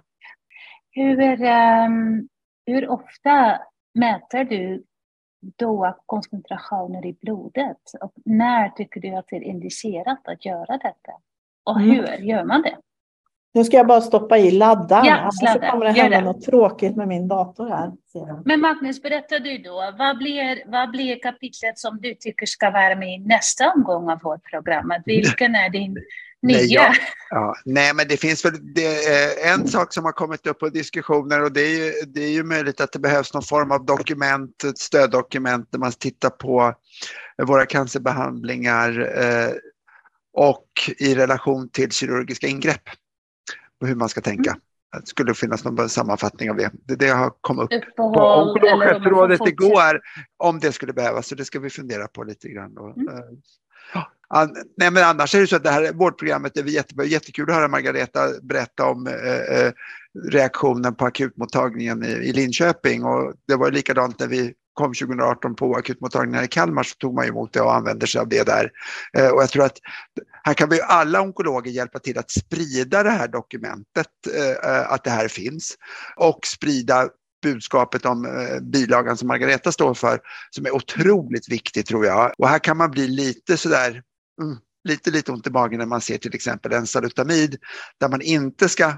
Hur, 0.91 1.22
um, 1.86 2.30
hur 2.66 2.89
ofta 2.89 3.59
mäter 3.93 4.43
du 4.43 4.84
då 5.55 5.97
koncentrationer 6.05 7.05
i 7.05 7.14
blodet. 7.22 7.82
Och 8.01 8.14
när 8.26 8.70
tycker 8.70 9.01
du 9.01 9.16
att 9.16 9.26
det 9.30 9.36
är 9.36 9.41
indicerat 9.41 10.28
att 10.28 10.45
göra 10.45 10.78
detta? 10.78 11.11
Och 11.64 11.80
mm. 11.80 11.91
hur 11.91 12.09
mm. 12.09 12.28
gör 12.28 12.43
man 12.43 12.61
det? 12.61 12.78
Nu 13.56 13.64
ska 13.64 13.78
jag 13.78 13.88
bara 13.88 14.01
stoppa 14.01 14.38
i 14.38 14.51
laddaren, 14.51 15.06
ja, 15.06 15.16
annars 15.16 15.72
kommer 15.72 15.86
det 15.86 15.91
hända 15.91 16.22
något 16.22 16.41
tråkigt 16.45 16.95
med 16.95 17.08
min 17.08 17.28
dator 17.28 17.70
här. 17.70 17.91
Men 18.45 18.60
Magnus, 18.60 19.01
berätta 19.01 19.39
du 19.39 19.58
då, 19.58 19.93
vad 19.97 20.18
blir, 20.18 20.72
vad 20.72 20.91
blir 20.91 21.22
kapitlet 21.22 21.80
som 21.80 21.99
du 22.01 22.16
tycker 22.16 22.45
ska 22.45 22.70
vara 22.72 22.95
med 22.95 23.16
i 23.16 23.20
nästa 23.20 23.72
omgång 23.72 24.10
av 24.10 24.20
vårt 24.22 24.49
program? 24.51 24.93
Vilken 25.06 25.56
är 25.56 25.70
din 25.70 25.93
nya? 26.41 26.58
Nej, 26.58 26.74
ja, 26.74 26.93
ja, 27.30 27.56
nej 27.66 27.93
men 27.93 28.08
det 28.08 28.18
finns 28.18 28.45
väl 28.45 28.74
det, 28.74 29.43
en 29.47 29.68
sak 29.68 29.93
som 29.93 30.06
har 30.06 30.12
kommit 30.12 30.47
upp 30.47 30.60
på 30.60 30.70
diskussioner 30.70 31.43
och 31.43 31.51
det 31.51 31.62
är, 31.62 31.86
ju, 31.86 31.91
det 32.08 32.24
är 32.24 32.32
ju 32.32 32.43
möjligt 32.43 32.82
att 32.82 32.91
det 32.91 32.99
behövs 32.99 33.34
någon 33.34 33.43
form 33.43 33.72
av 33.72 33.86
dokument, 33.86 34.64
ett 34.64 34.78
stöddokument 34.78 35.72
där 35.72 35.80
man 35.80 35.91
tittar 35.91 36.30
på 36.30 36.74
våra 37.47 37.66
cancerbehandlingar 37.66 38.99
eh, 39.18 39.51
och 40.34 40.68
i 40.99 41.16
relation 41.16 41.70
till 41.70 41.91
kirurgiska 41.91 42.47
ingrepp 42.47 42.89
hur 43.86 43.95
man 43.95 44.09
ska 44.09 44.21
tänka. 44.21 44.57
Det 45.01 45.07
skulle 45.07 45.34
finnas 45.34 45.63
någon 45.63 45.89
sammanfattning 45.89 46.49
av 46.51 46.57
det. 46.57 46.71
Det, 46.88 46.95
det 46.95 47.07
har 47.07 47.31
kommit 47.41 47.63
upp 47.63 47.71
Uppehåll, 47.71 48.13
på 48.13 48.41
onkologchefsrådet 48.41 49.41
eller 49.41 49.51
igår 49.51 50.01
om 50.38 50.59
det 50.59 50.71
skulle 50.71 50.93
behövas. 50.93 51.27
Så 51.27 51.36
det 51.36 51.45
ska 51.45 51.59
vi 51.59 51.69
fundera 51.69 52.07
på 52.07 52.23
lite 52.23 52.49
grann. 52.49 52.77
Och, 52.77 52.97
Mm. 52.97 53.07
eh, 53.07 53.23
ja, 54.29 54.49
nej, 54.77 54.91
men 54.91 55.03
annars 55.03 55.36
är 55.36 55.39
det 55.39 55.47
så 55.47 55.55
att 55.55 55.63
det 55.63 55.71
här 55.71 55.93
vårdprogrammet 55.93 56.57
är 56.57 56.63
jätte, 56.63 57.03
jättekul 57.03 57.49
att 57.49 57.55
höra 57.55 57.67
Margareta 57.67 58.19
berätta 58.41 58.86
om 58.86 59.07
eh, 59.07 59.57
eh, 59.59 59.71
reaktionen 60.31 60.95
på 60.95 61.05
akutmottagningen 61.05 62.03
i, 62.03 62.07
i 62.07 62.34
Linköping. 62.34 63.03
Och 63.03 63.34
det 63.47 63.55
var 63.55 63.71
likadant 63.71 64.19
när 64.19 64.27
vi 64.27 64.53
kom 64.74 64.93
2018 64.93 65.55
på 65.55 65.76
akutmottagningen 65.76 66.38
här 66.38 66.45
i 66.45 66.47
Kalmar 66.47 66.84
så 66.84 66.95
tog 66.95 67.13
man 67.13 67.26
emot 67.26 67.53
det 67.53 67.61
och 67.61 67.76
använder 67.76 68.07
sig 68.07 68.21
av 68.21 68.30
det 68.30 68.43
där. 68.43 68.71
Eh, 69.17 69.28
och 69.28 69.41
jag 69.41 69.49
tror 69.49 69.65
att 69.65 69.78
här 70.43 70.53
kan 70.53 70.69
vi 70.69 70.82
alla 70.82 71.21
onkologer 71.21 71.71
hjälpa 71.71 71.99
till 71.99 72.17
att 72.17 72.32
sprida 72.32 73.03
det 73.03 73.09
här 73.09 73.28
dokumentet, 73.28 74.07
eh, 74.36 74.71
eh, 74.71 74.91
att 74.91 75.03
det 75.03 75.09
här 75.09 75.28
finns 75.28 75.76
och 76.15 76.39
sprida 76.45 77.09
budskapet 77.43 78.05
om 78.05 78.28
bilagan 78.61 79.17
som 79.17 79.28
Margareta 79.28 79.71
står 79.71 79.93
för 79.93 80.19
som 80.49 80.65
är 80.65 80.71
otroligt 80.76 81.51
viktig 81.51 81.86
tror 81.86 82.05
jag. 82.05 82.34
Och 82.38 82.49
här 82.49 82.59
kan 82.59 82.78
man 82.78 82.91
bli 82.91 83.07
lite 83.07 83.57
sådär, 83.57 84.01
mm, 84.41 84.57
lite 84.84 85.11
lite 85.11 85.32
ont 85.32 85.47
i 85.47 85.49
magen 85.49 85.80
när 85.80 85.86
man 85.86 86.01
ser 86.01 86.17
till 86.17 86.36
exempel 86.36 86.74
en 86.74 86.88
salutamid 86.88 87.57
där 87.99 88.09
man 88.09 88.21
inte 88.21 88.69
ska 88.69 88.93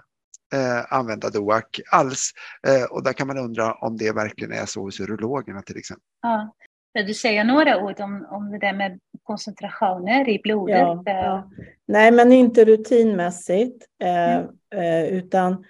eh, 0.55 0.93
använda 0.93 1.29
DOAC 1.29 1.65
alls. 1.91 2.31
Eh, 2.67 2.83
och 2.91 3.03
där 3.03 3.13
kan 3.13 3.27
man 3.27 3.37
undra 3.37 3.73
om 3.73 3.97
det 3.97 4.11
verkligen 4.11 4.53
är 4.53 4.65
så 4.65 4.81
hos 4.81 4.99
urologerna 4.99 5.61
till 5.61 5.77
exempel. 5.77 6.03
Ja. 6.21 6.55
Vill 6.95 7.07
du 7.07 7.13
säga 7.13 7.43
några 7.43 7.83
ord 7.83 7.99
om, 7.99 8.27
om 8.31 8.51
det 8.51 8.59
där 8.59 8.73
med 8.73 8.99
koncentrationer 9.23 10.29
i 10.29 10.39
blodet? 10.43 10.77
Ja, 10.77 11.03
ja. 11.05 11.49
Nej, 11.87 12.11
men 12.11 12.31
inte 12.31 12.65
rutinmässigt. 12.65 13.85
Eh, 14.03 14.37
eh, 14.81 15.05
utan, 15.05 15.65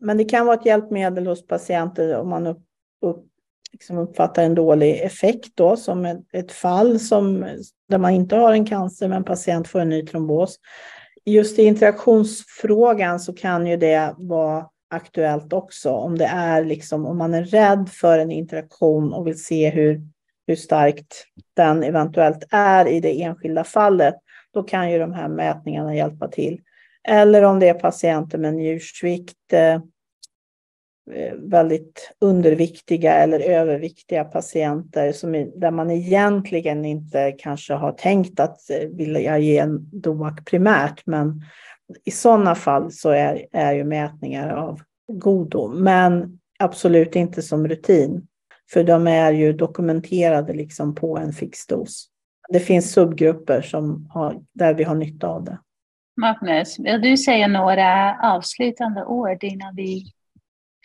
men 0.00 0.16
det 0.16 0.24
kan 0.24 0.46
vara 0.46 0.56
ett 0.56 0.66
hjälpmedel 0.66 1.26
hos 1.26 1.46
patienter 1.46 2.16
om 2.16 2.28
man 2.28 2.46
upp, 2.46 2.62
upp, 3.02 3.24
liksom 3.72 3.98
uppfattar 3.98 4.42
en 4.42 4.54
dålig 4.54 5.00
effekt 5.00 5.50
då, 5.54 5.76
som 5.76 6.06
ett, 6.06 6.20
ett 6.32 6.52
fall 6.52 7.00
som, 7.00 7.40
där 7.88 7.98
man 7.98 8.10
inte 8.10 8.36
har 8.36 8.52
en 8.52 8.66
cancer 8.66 9.08
men 9.08 9.24
patient 9.24 9.68
får 9.68 9.80
en 9.80 9.88
ny 9.88 10.06
trombos. 10.06 10.58
Just 11.24 11.58
i 11.58 11.62
interaktionsfrågan 11.62 13.20
så 13.20 13.32
kan 13.32 13.66
ju 13.66 13.76
det 13.76 14.14
vara 14.18 14.66
aktuellt 14.90 15.52
också. 15.52 15.90
Om 15.90 16.18
det 16.18 16.24
är 16.24 16.64
liksom, 16.64 17.06
om 17.06 17.18
man 17.18 17.34
är 17.34 17.44
rädd 17.44 17.88
för 17.92 18.18
en 18.18 18.30
interaktion 18.30 19.12
och 19.12 19.26
vill 19.26 19.44
se 19.44 19.70
hur, 19.70 20.00
hur 20.46 20.56
starkt 20.56 21.24
den 21.56 21.82
eventuellt 21.82 22.44
är 22.50 22.88
i 22.88 23.00
det 23.00 23.22
enskilda 23.22 23.64
fallet, 23.64 24.14
då 24.54 24.62
kan 24.62 24.90
ju 24.90 24.98
de 24.98 25.12
här 25.12 25.28
mätningarna 25.28 25.94
hjälpa 25.94 26.28
till. 26.28 26.60
Eller 27.08 27.42
om 27.42 27.58
det 27.58 27.68
är 27.68 27.74
patienter 27.74 28.38
med 28.38 28.54
njursvikt, 28.54 29.52
eh, 29.52 29.80
Eh, 31.12 31.34
väldigt 31.34 32.12
underviktiga 32.20 33.14
eller 33.14 33.40
överviktiga 33.40 34.24
patienter 34.24 35.12
som, 35.12 35.52
där 35.56 35.70
man 35.70 35.90
egentligen 35.90 36.84
inte 36.84 37.32
kanske 37.38 37.74
har 37.74 37.92
tänkt 37.92 38.40
att 38.40 38.70
eh, 38.70 38.88
vilja 38.88 39.38
ge 39.38 39.58
en 39.58 39.88
DOAC 39.92 40.34
primärt, 40.44 41.06
men 41.06 41.42
i 42.04 42.10
sådana 42.10 42.54
fall 42.54 42.92
så 42.92 43.10
är, 43.10 43.46
är 43.52 43.72
ju 43.72 43.84
mätningar 43.84 44.48
av 44.48 44.80
godo, 45.12 45.68
men 45.68 46.38
absolut 46.58 47.16
inte 47.16 47.42
som 47.42 47.68
rutin. 47.68 48.26
För 48.72 48.84
de 48.84 49.06
är 49.06 49.32
ju 49.32 49.52
dokumenterade 49.52 50.52
liksom 50.52 50.94
på 50.94 51.18
en 51.18 51.32
fix 51.32 51.66
dos. 51.66 52.06
Det 52.48 52.60
finns 52.60 52.92
subgrupper 52.92 53.62
som 53.62 54.10
har, 54.10 54.40
där 54.52 54.74
vi 54.74 54.84
har 54.84 54.94
nytta 54.94 55.28
av 55.28 55.44
det. 55.44 55.58
Magnus, 56.16 56.78
vill 56.78 57.00
du 57.00 57.16
säga 57.16 57.48
några 57.48 58.16
avslutande 58.22 59.04
ord 59.04 59.44
innan 59.44 59.74
vi 59.74 60.12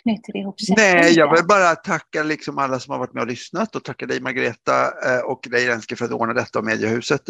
knyter 0.06 0.38
ihop 0.38 0.56
Nej, 0.78 1.14
jag 1.14 1.36
vill 1.36 1.46
bara 1.46 1.76
tacka 1.76 2.24
liksom 2.24 2.58
alla 2.58 2.80
som 2.80 2.92
har 2.92 3.00
varit 3.00 3.14
med 3.14 3.22
och 3.22 3.28
lyssnat 3.28 3.76
och 3.76 3.84
tacka 3.84 4.06
dig 4.06 4.22
Margareta 4.22 4.92
och 5.26 5.48
dig 5.52 5.68
Renske 5.68 5.96
för 5.96 6.06
att 6.06 6.12
ordna 6.12 6.34
detta 6.34 6.60
och 6.60 6.66
Mediehuset. 6.66 7.22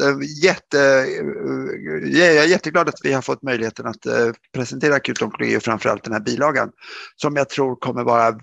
Jätte, 0.44 0.78
jag 2.04 2.36
är 2.36 2.48
jätteglad 2.48 2.90
att 2.90 3.00
vi 3.04 3.14
har 3.14 3.22
fått 3.22 3.44
möjligheten 3.44 3.88
att 3.88 4.06
presentera 4.54 4.96
akut 4.96 5.22
onkologi 5.22 5.58
och 5.58 5.64
framförallt 5.64 6.04
den 6.04 6.14
här 6.14 6.20
bilagan 6.20 6.72
som 7.16 7.36
jag 7.36 7.50
tror 7.50 7.76
kommer 7.76 8.04
vara, 8.04 8.40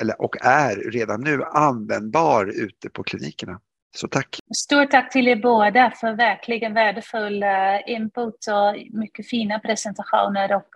eller, 0.00 0.22
och 0.22 0.36
är 0.40 0.76
redan 0.76 1.20
nu 1.20 1.44
användbar 1.44 2.46
ute 2.46 2.90
på 2.90 3.02
klinikerna. 3.02 3.60
Så 3.96 4.08
tack! 4.08 4.38
Stort 4.56 4.90
tack 4.90 5.12
till 5.12 5.28
er 5.28 5.36
båda 5.36 5.90
för 5.90 6.12
verkligen 6.12 6.74
värdefull 6.74 7.44
input 7.86 8.46
och 8.48 8.98
mycket 8.98 9.28
fina 9.28 9.58
presentationer. 9.58 10.56
Och, 10.56 10.72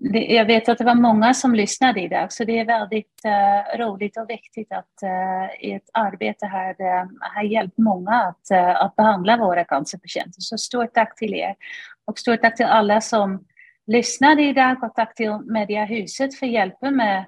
jag 0.00 0.44
vet 0.44 0.68
att 0.68 0.78
det 0.78 0.84
var 0.84 0.94
många 0.94 1.34
som 1.34 1.54
lyssnade 1.54 2.00
idag, 2.00 2.32
så 2.32 2.44
det 2.44 2.58
är 2.58 2.64
väldigt 2.64 3.20
uh, 3.26 3.78
roligt 3.78 4.16
och 4.16 4.30
viktigt 4.30 4.72
att 4.72 5.02
eh, 5.02 5.08
uh, 5.08 5.74
ert 5.74 5.82
arbete 5.92 6.46
här 6.46 6.70
uh, 6.70 7.10
har 7.20 7.42
hjälpt 7.42 7.78
många 7.78 8.12
att, 8.12 8.50
att 8.76 8.96
behandla 8.96 9.36
våra 9.36 9.64
cancerpatienter. 9.64 10.40
Så 10.40 10.58
stort 10.58 10.94
tack 10.94 11.16
till 11.16 11.34
er. 11.34 11.54
Och 12.04 12.18
stort 12.18 12.40
tack 12.40 12.56
till 12.56 12.66
alla 12.66 13.00
som 13.00 13.44
lyssnade 13.86 14.42
idag 14.42 14.84
och 14.84 14.94
tack 14.94 15.14
till 15.14 15.38
Mediahuset 15.44 16.34
för 16.34 16.46
hjälpen 16.46 16.96
med 16.96 17.24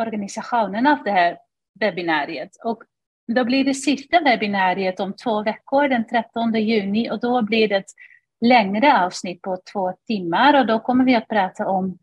organisationen 0.00 0.86
av 0.86 1.02
det 1.04 1.10
här 1.10 1.36
webbinariet. 1.80 2.50
Och 2.64 2.82
då 3.34 3.44
blir 3.44 3.64
det 3.64 3.74
sista 3.74 4.20
webbinariet 4.20 5.00
om 5.00 5.12
två 5.12 5.42
veckor, 5.42 5.88
den 5.88 6.06
13 6.06 6.54
juni, 6.54 7.10
och 7.10 7.20
då 7.20 7.42
blir 7.42 7.68
det 7.68 7.76
ett 7.76 7.90
längre 8.40 9.04
avsnitt 9.04 9.42
på 9.42 9.58
två 9.72 9.92
timmar 10.06 10.60
och 10.60 10.66
då 10.66 10.78
kommer 10.78 11.04
vi 11.04 11.14
att 11.14 11.28
prata 11.28 11.68
om 11.68 11.98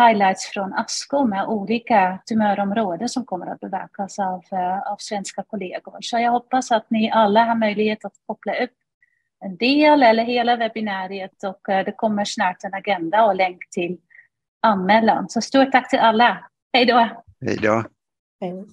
highlights 0.00 0.46
från 0.46 0.72
ASCO 0.72 1.26
med 1.26 1.46
olika 1.46 2.18
tumörområden 2.28 3.08
som 3.08 3.24
kommer 3.24 3.46
att 3.46 3.60
bevakas 3.60 4.18
av, 4.18 4.44
av 4.86 4.96
svenska 4.98 5.42
kollegor. 5.42 5.96
Så 6.00 6.18
jag 6.18 6.30
hoppas 6.30 6.70
att 6.70 6.90
ni 6.90 7.10
alla 7.10 7.44
har 7.44 7.54
möjlighet 7.54 8.04
att 8.04 8.14
koppla 8.26 8.54
upp 8.54 8.70
en 9.44 9.56
del 9.56 10.02
eller 10.02 10.24
hela 10.24 10.56
webbinariet 10.56 11.44
och 11.44 11.60
det 11.66 11.92
kommer 11.96 12.24
snart 12.24 12.64
en 12.64 12.74
agenda 12.74 13.24
och 13.24 13.34
länk 13.34 13.70
till 13.70 13.98
anmälan. 14.60 15.28
Så 15.28 15.40
stort 15.40 15.72
tack 15.72 15.90
till 15.90 15.98
alla. 15.98 16.50
Hej 16.72 16.86
då! 16.86 17.08
Hej 17.40 17.56
då! 17.56 17.84
Hej. 18.40 18.64